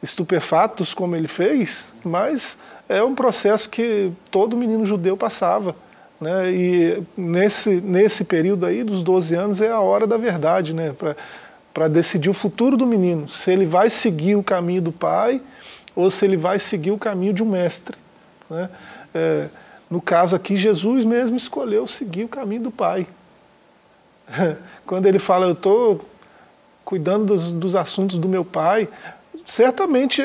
estupefatos 0.01 0.93
como 0.93 1.15
ele 1.15 1.29
fez, 1.29 1.87
mas 2.03 2.57
é 2.89 3.01
um 3.01 3.15
processo 3.15 3.69
que 3.69 4.11
todo 4.29 4.57
menino 4.57 4.85
judeu 4.85 5.15
passava. 5.15 5.75
Né? 6.24 6.53
E 6.53 7.03
nesse, 7.17 7.69
nesse 7.82 8.24
período 8.24 8.65
aí, 8.65 8.82
dos 8.82 9.03
12 9.03 9.36
anos, 9.36 9.61
é 9.61 9.69
a 9.69 9.82
hora 9.82 10.07
da 10.07 10.15
verdade, 10.15 10.74
né? 10.74 10.95
para 11.74 11.88
decidir 11.89 12.30
o 12.30 12.34
futuro 12.34 12.78
do 12.78 12.88
menino, 12.88 13.28
se 13.28 13.51
ele 13.51 13.65
vai 13.65 13.89
seguir 13.89 14.38
o 14.38 14.43
caminho 14.43 14.82
do 14.82 14.91
pai 14.91 15.41
ou 15.93 16.09
se 16.09 16.24
ele 16.24 16.38
vai 16.38 16.59
seguir 16.59 16.91
o 16.91 16.97
caminho 16.97 17.34
de 17.34 17.43
um 17.43 17.45
mestre. 17.45 17.97
Né? 18.49 18.69
É, 19.13 19.47
no 19.89 19.99
caso 19.99 20.34
aqui, 20.34 20.55
Jesus 20.55 21.03
mesmo 21.03 21.36
escolheu 21.36 21.86
seguir 21.86 22.24
o 22.24 22.30
caminho 22.30 22.61
do 22.61 22.71
pai. 22.71 23.05
Quando 24.88 25.05
ele 25.05 25.19
fala, 25.19 25.45
eu 25.47 25.51
estou 25.51 26.07
cuidando 26.86 27.26
dos, 27.26 27.51
dos 27.51 27.76
assuntos 27.76 28.17
do 28.17 28.30
meu 28.30 28.45
pai, 28.45 28.88
certamente, 29.45 30.21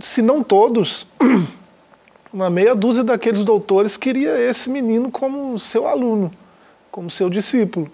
se 0.00 0.20
não 0.20 0.42
todos, 0.42 1.06
uma 2.36 2.50
meia 2.50 2.74
dúzia 2.74 3.02
daqueles 3.02 3.42
doutores 3.42 3.96
queria 3.96 4.38
esse 4.38 4.68
menino 4.68 5.10
como 5.10 5.58
seu 5.58 5.88
aluno, 5.88 6.30
como 6.90 7.10
seu 7.10 7.30
discípulo. 7.30 7.90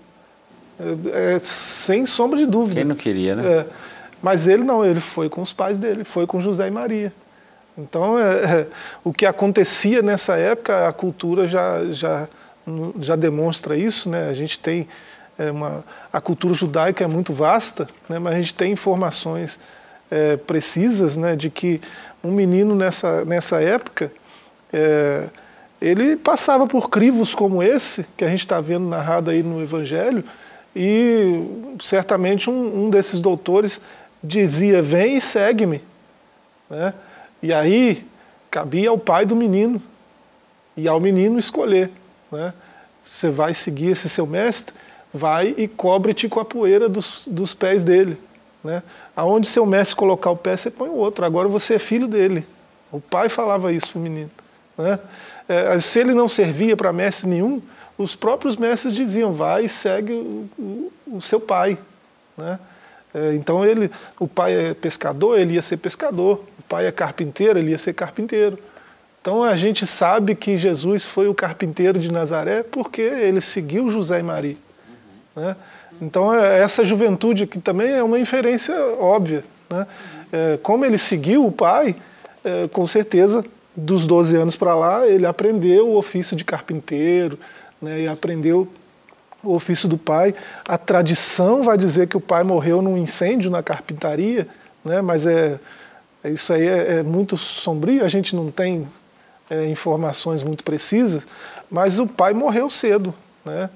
É, 0.80 1.34
é, 1.34 1.38
sem 1.38 2.04
sombra 2.06 2.36
de 2.36 2.46
dúvida. 2.46 2.74
Quem 2.74 2.84
não 2.84 2.96
queria, 2.96 3.36
né? 3.36 3.46
É, 3.46 3.66
mas 4.20 4.48
ele 4.48 4.64
não, 4.64 4.84
ele 4.84 4.98
foi 4.98 5.28
com 5.28 5.42
os 5.42 5.52
pais 5.52 5.78
dele, 5.78 6.02
foi 6.02 6.26
com 6.26 6.40
José 6.40 6.66
e 6.66 6.70
Maria. 6.72 7.12
Então, 7.78 8.18
é, 8.18 8.32
é, 8.32 8.66
o 9.04 9.12
que 9.12 9.26
acontecia 9.26 10.02
nessa 10.02 10.36
época, 10.36 10.88
a 10.88 10.92
cultura 10.92 11.46
já, 11.46 11.84
já, 11.90 12.28
já 12.98 13.14
demonstra 13.14 13.76
isso. 13.76 14.10
Né? 14.10 14.28
A 14.28 14.34
gente 14.34 14.58
tem 14.58 14.88
é, 15.38 15.52
uma, 15.52 15.84
a 16.12 16.20
cultura 16.20 16.52
judaica 16.52 17.04
é 17.04 17.06
muito 17.06 17.32
vasta, 17.32 17.88
né? 18.08 18.18
mas 18.18 18.34
a 18.34 18.36
gente 18.38 18.54
tem 18.54 18.72
informações 18.72 19.58
precisas 20.46 21.16
né? 21.16 21.34
de 21.34 21.48
que 21.48 21.80
um 22.22 22.30
menino 22.30 22.74
nessa, 22.74 23.24
nessa 23.24 23.62
época 23.62 24.12
é, 24.72 25.28
ele 25.80 26.16
passava 26.16 26.66
por 26.66 26.88
crivos 26.88 27.34
como 27.34 27.62
esse 27.62 28.06
que 28.16 28.24
a 28.24 28.28
gente 28.28 28.40
está 28.40 28.60
vendo 28.60 28.88
narrado 28.88 29.30
aí 29.30 29.42
no 29.42 29.62
Evangelho 29.62 30.24
e 30.74 31.44
certamente 31.80 32.48
um, 32.48 32.84
um 32.84 32.90
desses 32.90 33.20
doutores 33.20 33.80
dizia: 34.22 34.80
Vem 34.80 35.16
e 35.16 35.20
segue-me. 35.20 35.82
Né? 36.70 36.94
E 37.42 37.52
aí 37.52 38.06
cabia 38.50 38.90
ao 38.90 38.98
pai 38.98 39.26
do 39.26 39.34
menino 39.34 39.82
e 40.76 40.88
ao 40.88 41.00
menino 41.00 41.38
escolher. 41.38 41.90
Né? 42.30 42.54
Você 43.02 43.28
vai 43.28 43.52
seguir 43.52 43.88
esse 43.90 44.08
seu 44.08 44.26
mestre, 44.26 44.74
vai 45.12 45.54
e 45.58 45.66
cobre-te 45.66 46.28
com 46.28 46.40
a 46.40 46.44
poeira 46.44 46.88
dos, 46.88 47.26
dos 47.26 47.54
pés 47.54 47.82
dele. 47.82 48.16
Né? 48.62 48.82
Aonde 49.16 49.48
seu 49.48 49.66
mestre 49.66 49.96
colocar 49.96 50.30
o 50.30 50.36
pé, 50.36 50.56
você 50.56 50.70
põe 50.70 50.88
o 50.88 50.94
outro. 50.94 51.24
Agora 51.24 51.48
você 51.48 51.74
é 51.74 51.78
filho 51.78 52.06
dele. 52.06 52.46
O 52.90 53.00
pai 53.00 53.28
falava 53.28 53.72
isso 53.72 53.90
para 53.90 53.98
o 53.98 54.02
menino. 54.02 54.30
Né? 54.82 54.98
É, 55.48 55.78
se 55.80 56.00
ele 56.00 56.12
não 56.12 56.28
servia 56.28 56.76
para 56.76 56.92
mestre 56.92 57.28
nenhum, 57.28 57.62
os 57.96 58.16
próprios 58.16 58.56
mestres 58.56 58.94
diziam: 58.94 59.32
vai 59.32 59.66
e 59.66 59.68
segue 59.68 60.12
o, 60.12 60.48
o, 60.58 60.92
o 61.06 61.20
seu 61.20 61.40
pai. 61.40 61.78
Né? 62.36 62.58
É, 63.14 63.34
então 63.34 63.64
ele, 63.64 63.90
o 64.18 64.26
pai 64.26 64.70
é 64.70 64.74
pescador, 64.74 65.38
ele 65.38 65.54
ia 65.54 65.62
ser 65.62 65.76
pescador. 65.76 66.44
O 66.58 66.62
pai 66.68 66.86
é 66.86 66.92
carpinteiro, 66.92 67.58
ele 67.58 67.70
ia 67.70 67.78
ser 67.78 67.92
carpinteiro. 67.92 68.58
Então 69.20 69.44
a 69.44 69.54
gente 69.54 69.86
sabe 69.86 70.34
que 70.34 70.56
Jesus 70.56 71.04
foi 71.04 71.28
o 71.28 71.34
carpinteiro 71.34 71.98
de 71.98 72.12
Nazaré 72.12 72.64
porque 72.64 73.02
ele 73.02 73.40
seguiu 73.40 73.88
José 73.88 74.18
e 74.18 74.22
Maria. 74.22 74.56
Uhum. 75.36 75.42
Né? 75.42 75.56
Então 76.00 76.34
é, 76.34 76.58
essa 76.58 76.84
juventude 76.84 77.46
que 77.46 77.60
também 77.60 77.92
é 77.92 78.02
uma 78.02 78.18
inferência 78.18 78.74
óbvia. 78.98 79.44
Né? 79.70 79.86
É, 80.32 80.58
como 80.60 80.84
ele 80.84 80.98
seguiu 80.98 81.46
o 81.46 81.52
pai, 81.52 81.94
com 82.72 82.84
certeza 82.88 83.44
dos 83.74 84.06
12 84.06 84.36
anos 84.36 84.56
para 84.56 84.74
lá 84.74 85.06
ele 85.06 85.26
aprendeu 85.26 85.88
o 85.88 85.96
ofício 85.96 86.36
de 86.36 86.44
carpinteiro 86.44 87.38
né? 87.80 88.02
e 88.02 88.08
aprendeu 88.08 88.68
o 89.42 89.54
ofício 89.54 89.88
do 89.88 89.98
pai. 89.98 90.34
A 90.64 90.78
tradição 90.78 91.62
vai 91.62 91.76
dizer 91.76 92.06
que 92.06 92.16
o 92.16 92.20
pai 92.20 92.42
morreu 92.42 92.80
num 92.80 92.96
incêndio 92.96 93.50
na 93.50 93.62
carpintaria, 93.62 94.46
né? 94.84 95.00
mas 95.00 95.26
é, 95.26 95.58
é 96.22 96.30
isso 96.30 96.52
aí 96.52 96.66
é, 96.66 96.98
é, 96.98 97.02
muito 97.02 97.36
sombrio, 97.36 98.04
a 98.04 98.08
gente 98.08 98.36
não 98.36 98.50
tem 98.50 98.86
é, 99.50 99.66
informações 99.66 100.42
muito 100.42 100.62
precisas, 100.62 101.26
mas 101.70 101.98
o 101.98 102.06
pai 102.06 102.32
morreu 102.32 102.70
cedo, 102.70 103.14
né? 103.44 103.68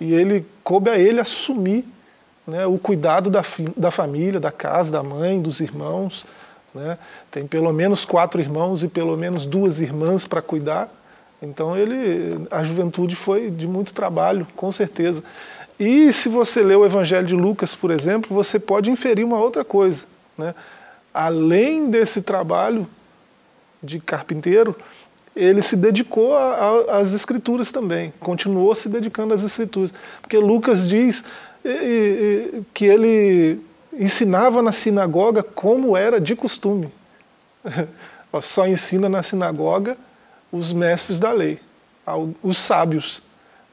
e 0.00 0.12
ele 0.12 0.44
coube 0.62 0.90
a 0.90 0.98
ele 0.98 1.20
assumir 1.20 1.84
né, 2.46 2.66
o 2.66 2.78
cuidado 2.78 3.30
da, 3.30 3.42
da 3.76 3.90
família, 3.90 4.38
da 4.38 4.52
casa, 4.52 4.92
da 4.92 5.02
mãe, 5.02 5.40
dos 5.40 5.60
irmãos. 5.60 6.26
Né? 6.74 6.98
Tem 7.30 7.46
pelo 7.46 7.72
menos 7.72 8.04
quatro 8.04 8.40
irmãos 8.40 8.82
e 8.82 8.88
pelo 8.88 9.16
menos 9.16 9.46
duas 9.46 9.80
irmãs 9.80 10.26
para 10.26 10.42
cuidar. 10.42 10.92
Então 11.40 11.76
ele, 11.76 12.46
a 12.50 12.64
juventude 12.64 13.14
foi 13.14 13.50
de 13.50 13.66
muito 13.66 13.94
trabalho, 13.94 14.46
com 14.56 14.72
certeza. 14.72 15.22
E 15.78 16.12
se 16.12 16.28
você 16.28 16.62
lê 16.62 16.74
o 16.74 16.84
Evangelho 16.84 17.26
de 17.26 17.34
Lucas, 17.34 17.74
por 17.74 17.90
exemplo, 17.90 18.34
você 18.34 18.58
pode 18.58 18.90
inferir 18.90 19.24
uma 19.24 19.38
outra 19.38 19.64
coisa. 19.64 20.04
Né? 20.36 20.54
Além 21.12 21.90
desse 21.90 22.22
trabalho 22.22 22.86
de 23.82 24.00
carpinteiro, 24.00 24.74
ele 25.36 25.62
se 25.62 25.76
dedicou 25.76 26.36
às 26.36 27.12
escrituras 27.12 27.70
também, 27.70 28.14
continuou 28.20 28.74
se 28.74 28.88
dedicando 28.88 29.34
às 29.34 29.42
escrituras. 29.42 29.92
Porque 30.20 30.38
Lucas 30.38 30.88
diz 30.88 31.22
que 32.72 32.84
ele 32.84 33.60
ensinava 33.98 34.62
na 34.62 34.72
sinagoga 34.72 35.42
como 35.42 35.96
era 35.96 36.20
de 36.20 36.34
costume. 36.34 36.92
Só 38.42 38.66
ensina 38.66 39.08
na 39.08 39.22
sinagoga 39.22 39.96
os 40.50 40.72
mestres 40.72 41.18
da 41.18 41.32
lei, 41.32 41.60
os 42.42 42.58
sábios. 42.58 43.22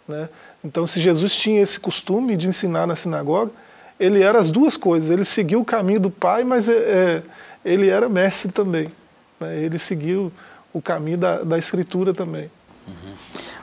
Né? 0.07 0.29
Então, 0.63 0.85
se 0.85 0.99
Jesus 0.99 1.35
tinha 1.35 1.61
esse 1.61 1.79
costume 1.79 2.37
de 2.37 2.47
ensinar 2.47 2.85
na 2.85 2.95
sinagoga, 2.95 3.51
ele 3.99 4.21
era 4.21 4.39
as 4.39 4.49
duas 4.49 4.77
coisas. 4.77 5.09
Ele 5.09 5.25
seguiu 5.25 5.61
o 5.61 5.65
caminho 5.65 5.99
do 5.99 6.11
Pai, 6.11 6.43
mas 6.43 6.69
é, 6.69 6.73
é, 6.73 7.23
ele 7.65 7.89
era 7.89 8.07
mestre 8.07 8.51
também. 8.51 8.87
Né? 9.39 9.57
Ele 9.57 9.79
seguiu 9.79 10.31
o 10.73 10.81
caminho 10.81 11.17
da, 11.17 11.43
da 11.43 11.57
Escritura 11.57 12.13
também. 12.13 12.49
Uhum. 12.87 13.13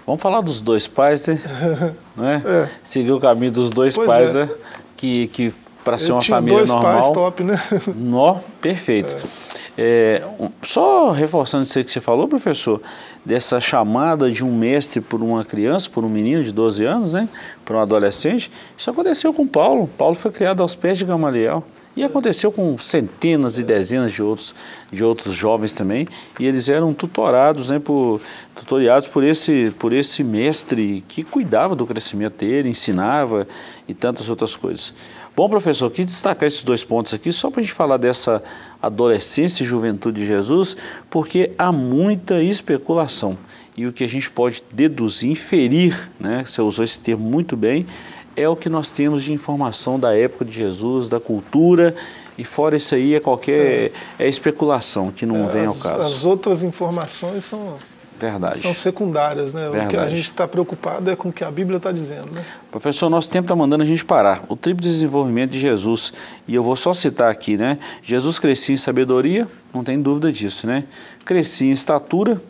Vamos 0.06 0.22
falar 0.22 0.40
dos 0.40 0.61
dois 0.61 0.86
pais, 0.86 1.26
né? 1.26 1.40
né? 2.16 2.42
É. 2.44 2.68
Seguiu 2.82 3.16
o 3.16 3.20
caminho 3.20 3.52
dos 3.52 3.70
dois 3.70 3.94
pois 3.94 4.06
pais, 4.06 4.34
é. 4.34 4.46
né? 4.46 4.50
Que, 4.96 5.28
que 5.28 5.52
para 5.89 5.97
ser 5.97 6.12
uma 6.12 6.22
família 6.22 6.59
dois 6.59 6.68
normal. 6.68 7.01
Pais 7.01 7.12
top, 7.14 7.43
né? 7.43 7.62
Nó, 7.97 8.36
perfeito. 8.61 9.16
É. 9.16 9.49
É, 9.80 10.22
só 10.62 11.12
reforçando 11.12 11.62
isso 11.62 11.82
que 11.82 11.91
você 11.91 12.01
falou, 12.01 12.28
professor, 12.28 12.82
dessa 13.24 13.59
chamada 13.59 14.30
de 14.30 14.45
um 14.45 14.55
mestre 14.55 15.01
por 15.01 15.22
uma 15.22 15.45
criança, 15.45 15.89
por 15.89 16.05
um 16.05 16.09
menino 16.09 16.43
de 16.43 16.53
12 16.53 16.84
anos, 16.84 17.14
né, 17.14 17.28
por 17.64 17.76
um 17.76 17.78
adolescente, 17.78 18.51
isso 18.76 18.91
aconteceu 18.91 19.32
com 19.32 19.47
Paulo. 19.47 19.89
Paulo 19.97 20.16
foi 20.16 20.32
criado 20.32 20.62
aos 20.62 20.74
pés 20.74 20.99
de 20.99 21.05
Gamaliel. 21.05 21.64
E 21.97 22.05
aconteceu 22.05 22.53
com 22.53 22.78
centenas 22.78 23.59
e 23.59 23.64
dezenas 23.64 24.12
de 24.12 24.22
outros, 24.22 24.55
de 24.91 25.03
outros 25.03 25.34
jovens 25.34 25.74
também, 25.74 26.07
e 26.39 26.47
eles 26.47 26.68
eram 26.68 26.95
tutorados, 26.95 27.70
né, 27.70 27.80
por, 27.80 28.20
tutoriados 28.55 29.09
por 29.09 29.24
esse, 29.24 29.72
por 29.78 29.93
esse 29.93 30.22
mestre 30.22 31.03
que 31.09 31.24
cuidava 31.24 31.74
do 31.74 31.84
crescimento 31.84 32.39
dele, 32.39 32.68
ensinava 32.68 33.49
e 33.89 33.95
tantas 33.95 34.28
outras 34.28 34.55
coisas. 34.55 34.95
Bom, 35.39 35.49
professor, 35.49 35.89
quis 35.89 36.05
destacar 36.05 36.49
esses 36.49 36.64
dois 36.64 36.82
pontos 36.82 37.14
aqui 37.14 37.32
só 37.32 37.49
para 37.49 37.61
a 37.61 37.62
gente 37.62 37.72
falar 37.72 37.97
dessa 37.97 38.43
adolescência 38.82 39.62
e 39.62 39.66
juventude 39.66 40.20
de 40.20 40.26
Jesus, 40.26 40.76
porque 41.09 41.53
há 41.57 41.70
muita 41.70 42.43
especulação. 42.43 43.39
E 43.76 43.86
o 43.86 43.93
que 43.93 44.03
a 44.03 44.09
gente 44.09 44.28
pode 44.28 44.64
deduzir, 44.72 45.30
inferir, 45.30 46.11
né, 46.18 46.43
você 46.45 46.61
usou 46.61 46.84
esse 46.84 46.99
termo 46.99 47.22
muito 47.22 47.57
bem, 47.57 47.86
é 48.34 48.49
o 48.49 48.57
que 48.57 48.68
nós 48.68 48.91
temos 48.91 49.22
de 49.22 49.32
informação 49.32 49.97
da 49.97 50.12
época 50.12 50.45
de 50.45 50.51
Jesus, 50.51 51.09
da 51.09 51.20
cultura, 51.20 51.95
e 52.36 52.43
fora 52.43 52.74
isso 52.74 52.97
aí 52.97 53.14
é 53.14 53.20
qualquer 53.20 53.93
é, 54.18 54.24
é 54.24 54.28
especulação 54.28 55.12
que 55.12 55.24
não 55.24 55.45
é, 55.45 55.53
vem 55.53 55.66
ao 55.66 55.74
caso. 55.76 56.16
As 56.16 56.24
outras 56.24 56.64
informações 56.64 57.45
são 57.45 57.76
Verdade. 58.18 58.60
São 58.60 58.74
secundárias, 58.74 59.54
né? 59.54 59.68
Verdade. 59.68 59.86
O 59.86 59.90
que 59.90 59.96
a 59.96 60.08
gente 60.08 60.30
está 60.30 60.46
preocupado 60.48 61.10
é 61.10 61.16
com 61.16 61.28
o 61.28 61.32
que 61.32 61.44
a 61.44 61.50
Bíblia 61.50 61.76
está 61.76 61.92
dizendo, 61.92 62.30
né? 62.32 62.44
Professor, 62.70 63.08
nosso 63.08 63.30
tempo 63.30 63.44
está 63.44 63.54
mandando 63.54 63.84
a 63.84 63.86
gente 63.86 64.04
parar. 64.04 64.44
O 64.48 64.56
triplo 64.56 64.82
desenvolvimento 64.82 65.52
de 65.52 65.58
Jesus, 65.58 66.12
e 66.46 66.54
eu 66.54 66.62
vou 66.62 66.76
só 66.76 66.92
citar 66.92 67.30
aqui, 67.30 67.56
né? 67.56 67.78
Jesus 68.02 68.38
crescia 68.38 68.74
em 68.74 68.78
sabedoria, 68.78 69.46
não 69.72 69.84
tem 69.84 70.00
dúvida 70.00 70.32
disso, 70.32 70.66
né? 70.66 70.84
Crescia 71.24 71.68
em 71.68 71.72
estatura, 71.72 72.40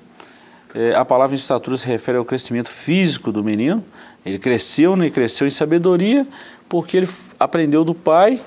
é, 0.75 0.95
a 0.95 1.05
palavra 1.05 1.37
estatura 1.37 1.77
se 1.77 1.87
refere 1.87 2.19
ao 2.19 2.25
crescimento 2.25 2.69
físico 2.69 3.31
do 3.31 3.45
menino. 3.45 3.85
Ele 4.25 4.39
cresceu, 4.39 4.97
né? 4.97 5.11
cresceu 5.11 5.47
em 5.47 5.51
sabedoria, 5.51 6.27
porque 6.69 6.97
ele 6.97 7.09
aprendeu 7.39 7.85
do 7.85 7.95
pai, 7.95 8.41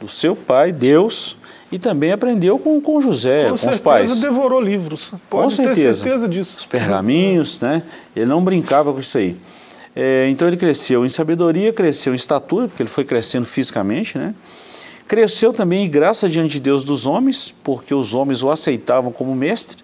do 0.00 0.08
seu 0.08 0.36
pai, 0.36 0.70
Deus, 0.70 1.36
e 1.70 1.78
também 1.78 2.12
aprendeu 2.12 2.58
com, 2.58 2.80
com 2.80 3.00
José, 3.00 3.50
com, 3.50 3.58
com 3.58 3.68
os 3.68 3.78
pais. 3.78 4.20
devorou 4.20 4.60
livros. 4.60 5.12
Pode 5.28 5.44
com 5.44 5.50
certeza. 5.50 6.04
ter 6.04 6.10
certeza 6.10 6.28
disso. 6.28 6.58
Os 6.58 6.66
pergaminhos, 6.66 7.60
né? 7.60 7.82
Ele 8.16 8.26
não 8.26 8.42
brincava 8.42 8.92
com 8.92 9.00
isso 9.00 9.18
aí. 9.18 9.36
É, 9.94 10.28
então 10.30 10.46
ele 10.46 10.56
cresceu 10.56 11.04
em 11.04 11.08
sabedoria, 11.08 11.72
cresceu 11.72 12.12
em 12.12 12.16
estatura, 12.16 12.68
porque 12.68 12.82
ele 12.82 12.90
foi 12.90 13.04
crescendo 13.04 13.44
fisicamente, 13.44 14.16
né? 14.16 14.34
Cresceu 15.06 15.52
também 15.52 15.86
em 15.86 15.90
graça 15.90 16.28
diante 16.28 16.52
de 16.52 16.60
Deus 16.60 16.84
dos 16.84 17.06
homens, 17.06 17.54
porque 17.64 17.94
os 17.94 18.14
homens 18.14 18.42
o 18.42 18.50
aceitavam 18.50 19.10
como 19.10 19.34
mestre. 19.34 19.82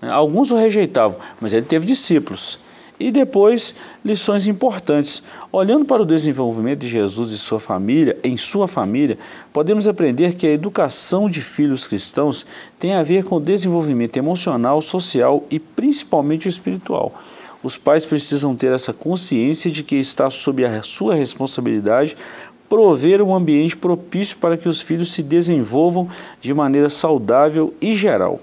Né? 0.00 0.10
Alguns 0.10 0.50
o 0.50 0.56
rejeitavam, 0.56 1.18
mas 1.40 1.52
ele 1.52 1.66
teve 1.66 1.86
discípulos. 1.86 2.58
E 2.98 3.10
depois, 3.10 3.74
lições 4.04 4.46
importantes. 4.46 5.22
Olhando 5.50 5.84
para 5.84 6.02
o 6.02 6.06
desenvolvimento 6.06 6.80
de 6.80 6.88
Jesus 6.88 7.32
e 7.32 7.38
sua 7.38 7.58
família, 7.58 8.16
em 8.22 8.36
sua 8.36 8.68
família, 8.68 9.18
podemos 9.52 9.88
aprender 9.88 10.34
que 10.34 10.46
a 10.46 10.52
educação 10.52 11.28
de 11.28 11.40
filhos 11.40 11.88
cristãos 11.88 12.46
tem 12.78 12.94
a 12.94 13.02
ver 13.02 13.24
com 13.24 13.36
o 13.36 13.40
desenvolvimento 13.40 14.16
emocional, 14.16 14.80
social 14.80 15.44
e 15.50 15.58
principalmente 15.58 16.48
espiritual. 16.48 17.12
Os 17.64 17.76
pais 17.76 18.06
precisam 18.06 18.54
ter 18.54 18.72
essa 18.72 18.92
consciência 18.92 19.70
de 19.70 19.82
que 19.82 19.96
está 19.96 20.30
sob 20.30 20.64
a 20.64 20.82
sua 20.82 21.14
responsabilidade 21.14 22.16
prover 22.68 23.22
um 23.22 23.34
ambiente 23.34 23.76
propício 23.76 24.36
para 24.38 24.56
que 24.56 24.68
os 24.68 24.80
filhos 24.80 25.12
se 25.12 25.22
desenvolvam 25.22 26.08
de 26.40 26.52
maneira 26.52 26.90
saudável 26.90 27.72
e 27.80 27.94
geral. 27.94 28.40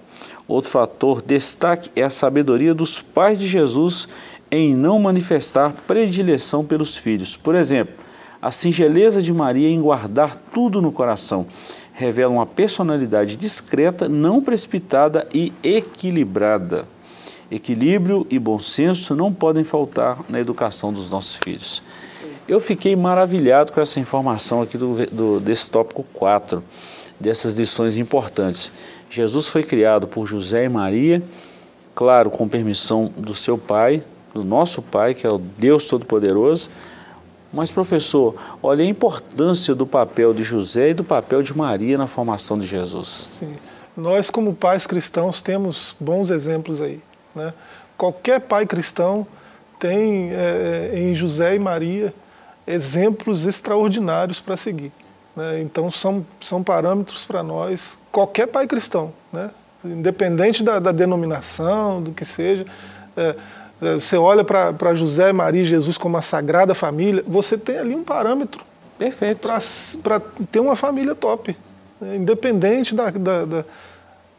Outro 0.47 0.71
fator 0.71 1.21
destaque 1.21 1.89
é 1.95 2.03
a 2.03 2.09
sabedoria 2.09 2.73
dos 2.73 2.99
pais 2.99 3.39
de 3.39 3.47
Jesus 3.47 4.07
em 4.51 4.75
não 4.75 4.99
manifestar 4.99 5.73
predileção 5.87 6.63
pelos 6.63 6.97
filhos. 6.97 7.37
Por 7.37 7.55
exemplo, 7.55 7.95
a 8.41 8.51
singeleza 8.51 9.21
de 9.21 9.31
Maria 9.31 9.69
em 9.69 9.81
guardar 9.81 10.35
tudo 10.53 10.81
no 10.81 10.91
coração 10.91 11.47
revela 11.93 12.33
uma 12.33 12.45
personalidade 12.45 13.35
discreta, 13.35 14.09
não 14.09 14.41
precipitada 14.41 15.27
e 15.33 15.53
equilibrada. 15.63 16.87
Equilíbrio 17.51 18.25
e 18.29 18.39
bom 18.39 18.59
senso 18.59 19.15
não 19.15 19.31
podem 19.31 19.63
faltar 19.63 20.19
na 20.27 20.39
educação 20.39 20.91
dos 20.91 21.11
nossos 21.11 21.35
filhos. 21.35 21.83
Eu 22.47 22.59
fiquei 22.59 22.95
maravilhado 22.95 23.71
com 23.71 23.79
essa 23.79 23.99
informação 23.99 24.61
aqui 24.61 24.77
do, 24.77 25.05
do, 25.05 25.39
desse 25.39 25.69
tópico 25.69 26.03
4, 26.13 26.63
dessas 27.19 27.55
lições 27.55 27.97
importantes. 27.97 28.71
Jesus 29.09 29.47
foi 29.47 29.63
criado 29.63 30.07
por 30.07 30.25
José 30.25 30.65
e 30.65 30.69
Maria, 30.69 31.21
claro, 31.93 32.29
com 32.29 32.47
permissão 32.47 33.13
do 33.15 33.33
seu 33.33 33.57
pai, 33.57 34.03
do 34.33 34.43
nosso 34.43 34.81
pai, 34.81 35.13
que 35.13 35.25
é 35.25 35.29
o 35.29 35.37
Deus 35.37 35.87
Todo-Poderoso, 35.87 36.69
mas, 37.53 37.69
professor, 37.69 38.35
olha 38.63 38.83
a 38.83 38.87
importância 38.87 39.75
do 39.75 39.85
papel 39.85 40.33
de 40.33 40.43
José 40.43 40.91
e 40.91 40.93
do 40.93 41.03
papel 41.03 41.43
de 41.43 41.55
Maria 41.55 41.97
na 41.97 42.07
formação 42.07 42.57
de 42.57 42.65
Jesus. 42.65 43.27
Sim. 43.29 43.55
Nós, 43.95 44.29
como 44.29 44.53
pais 44.53 44.87
cristãos, 44.87 45.41
temos 45.41 45.95
bons 45.99 46.29
exemplos 46.29 46.81
aí. 46.81 47.01
Né? 47.35 47.53
Qualquer 47.97 48.39
pai 48.39 48.65
cristão 48.65 49.27
tem 49.77 50.31
é, 50.31 50.91
em 50.95 51.13
José 51.13 51.55
e 51.55 51.59
Maria 51.59 52.13
exemplos 52.65 53.45
extraordinários 53.45 54.39
para 54.39 54.55
seguir. 54.55 54.93
Né? 55.35 55.61
Então, 55.61 55.91
são, 55.91 56.25
são 56.39 56.63
parâmetros 56.63 57.25
para 57.25 57.43
nós, 57.43 57.97
qualquer 58.11 58.47
pai 58.47 58.65
cristão, 58.65 59.13
né? 59.31 59.51
independente 59.83 60.63
da, 60.63 60.79
da 60.79 60.93
denominação, 60.93 62.01
do 62.01 62.11
que 62.11 62.23
seja. 62.23 62.65
É, 63.17 63.21
é, 63.21 63.35
você 63.81 64.15
olha 64.15 64.43
para 64.43 64.93
José, 64.93 65.33
Maria 65.33 65.63
e 65.63 65.65
Jesus 65.65 65.97
como 65.97 66.15
a 66.15 66.21
sagrada 66.21 66.75
família, 66.75 67.23
você 67.27 67.57
tem 67.57 67.79
ali 67.79 67.95
um 67.95 68.03
parâmetro 68.03 68.63
perfeito 68.97 69.47
para 70.03 70.19
ter 70.51 70.59
uma 70.59 70.75
família 70.75 71.15
top, 71.15 71.57
né? 71.99 72.15
independente 72.15 72.93
da, 72.93 73.09
da, 73.09 73.45
da, 73.45 73.65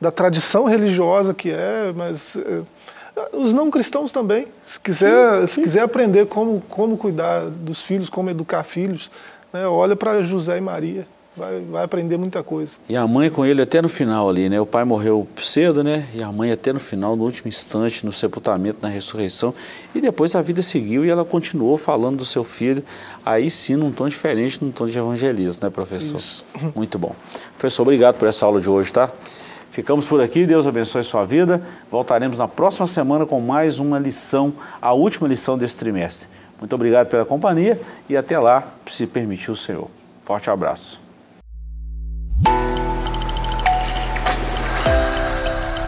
da, 0.00 0.10
tradição 0.12 0.66
religiosa 0.66 1.34
que 1.34 1.50
é, 1.50 1.92
mas 1.96 2.36
é, 2.36 2.62
os 3.32 3.52
não 3.52 3.68
cristãos 3.68 4.12
também, 4.12 4.46
se 4.64 4.78
quiser, 4.78 5.40
sim, 5.40 5.46
sim. 5.46 5.54
se 5.54 5.62
quiser 5.62 5.80
aprender 5.80 6.26
como, 6.26 6.60
como 6.68 6.96
cuidar 6.96 7.46
dos 7.46 7.82
filhos, 7.82 8.08
como 8.08 8.30
educar 8.30 8.62
filhos, 8.62 9.10
né? 9.52 9.66
olha 9.66 9.96
para 9.96 10.22
José 10.22 10.58
e 10.58 10.60
Maria 10.60 11.04
vai, 11.36 11.60
vai 11.60 11.84
aprender 11.84 12.16
muita 12.16 12.42
coisa. 12.42 12.72
E 12.88 12.96
a 12.96 13.06
mãe 13.06 13.30
com 13.30 13.44
ele 13.44 13.62
até 13.62 13.80
no 13.80 13.88
final 13.88 14.28
ali, 14.28 14.48
né? 14.48 14.60
O 14.60 14.66
pai 14.66 14.84
morreu 14.84 15.26
cedo, 15.40 15.82
né? 15.82 16.06
E 16.14 16.22
a 16.22 16.30
mãe 16.30 16.52
até 16.52 16.72
no 16.72 16.80
final, 16.80 17.16
no 17.16 17.24
último 17.24 17.48
instante, 17.48 18.04
no 18.04 18.12
sepultamento, 18.12 18.78
na 18.82 18.88
ressurreição. 18.88 19.54
E 19.94 20.00
depois 20.00 20.34
a 20.34 20.42
vida 20.42 20.62
seguiu 20.62 21.04
e 21.04 21.10
ela 21.10 21.24
continuou 21.24 21.76
falando 21.76 22.18
do 22.18 22.24
seu 22.24 22.44
filho, 22.44 22.82
aí 23.24 23.50
sim 23.50 23.76
num 23.76 23.90
tom 23.90 24.08
diferente, 24.08 24.62
num 24.62 24.70
tom 24.70 24.86
de 24.86 24.98
evangelismo, 24.98 25.64
né, 25.64 25.70
professor? 25.70 26.18
Isso. 26.18 26.44
Muito 26.74 26.98
bom. 26.98 27.14
Professor, 27.58 27.82
obrigado 27.82 28.16
por 28.16 28.28
essa 28.28 28.44
aula 28.46 28.60
de 28.60 28.68
hoje, 28.68 28.92
tá? 28.92 29.10
Ficamos 29.70 30.06
por 30.06 30.20
aqui, 30.20 30.44
Deus 30.44 30.66
abençoe 30.66 31.02
sua 31.02 31.24
vida. 31.24 31.62
Voltaremos 31.90 32.38
na 32.38 32.46
próxima 32.46 32.86
semana 32.86 33.24
com 33.24 33.40
mais 33.40 33.78
uma 33.78 33.98
lição, 33.98 34.52
a 34.80 34.92
última 34.92 35.26
lição 35.26 35.56
desse 35.56 35.78
trimestre. 35.78 36.28
Muito 36.60 36.74
obrigado 36.74 37.08
pela 37.08 37.24
companhia 37.24 37.80
e 38.06 38.16
até 38.16 38.38
lá, 38.38 38.74
se 38.86 39.06
permitir 39.06 39.50
o 39.50 39.56
Senhor. 39.56 39.88
Forte 40.22 40.50
abraço. 40.50 41.00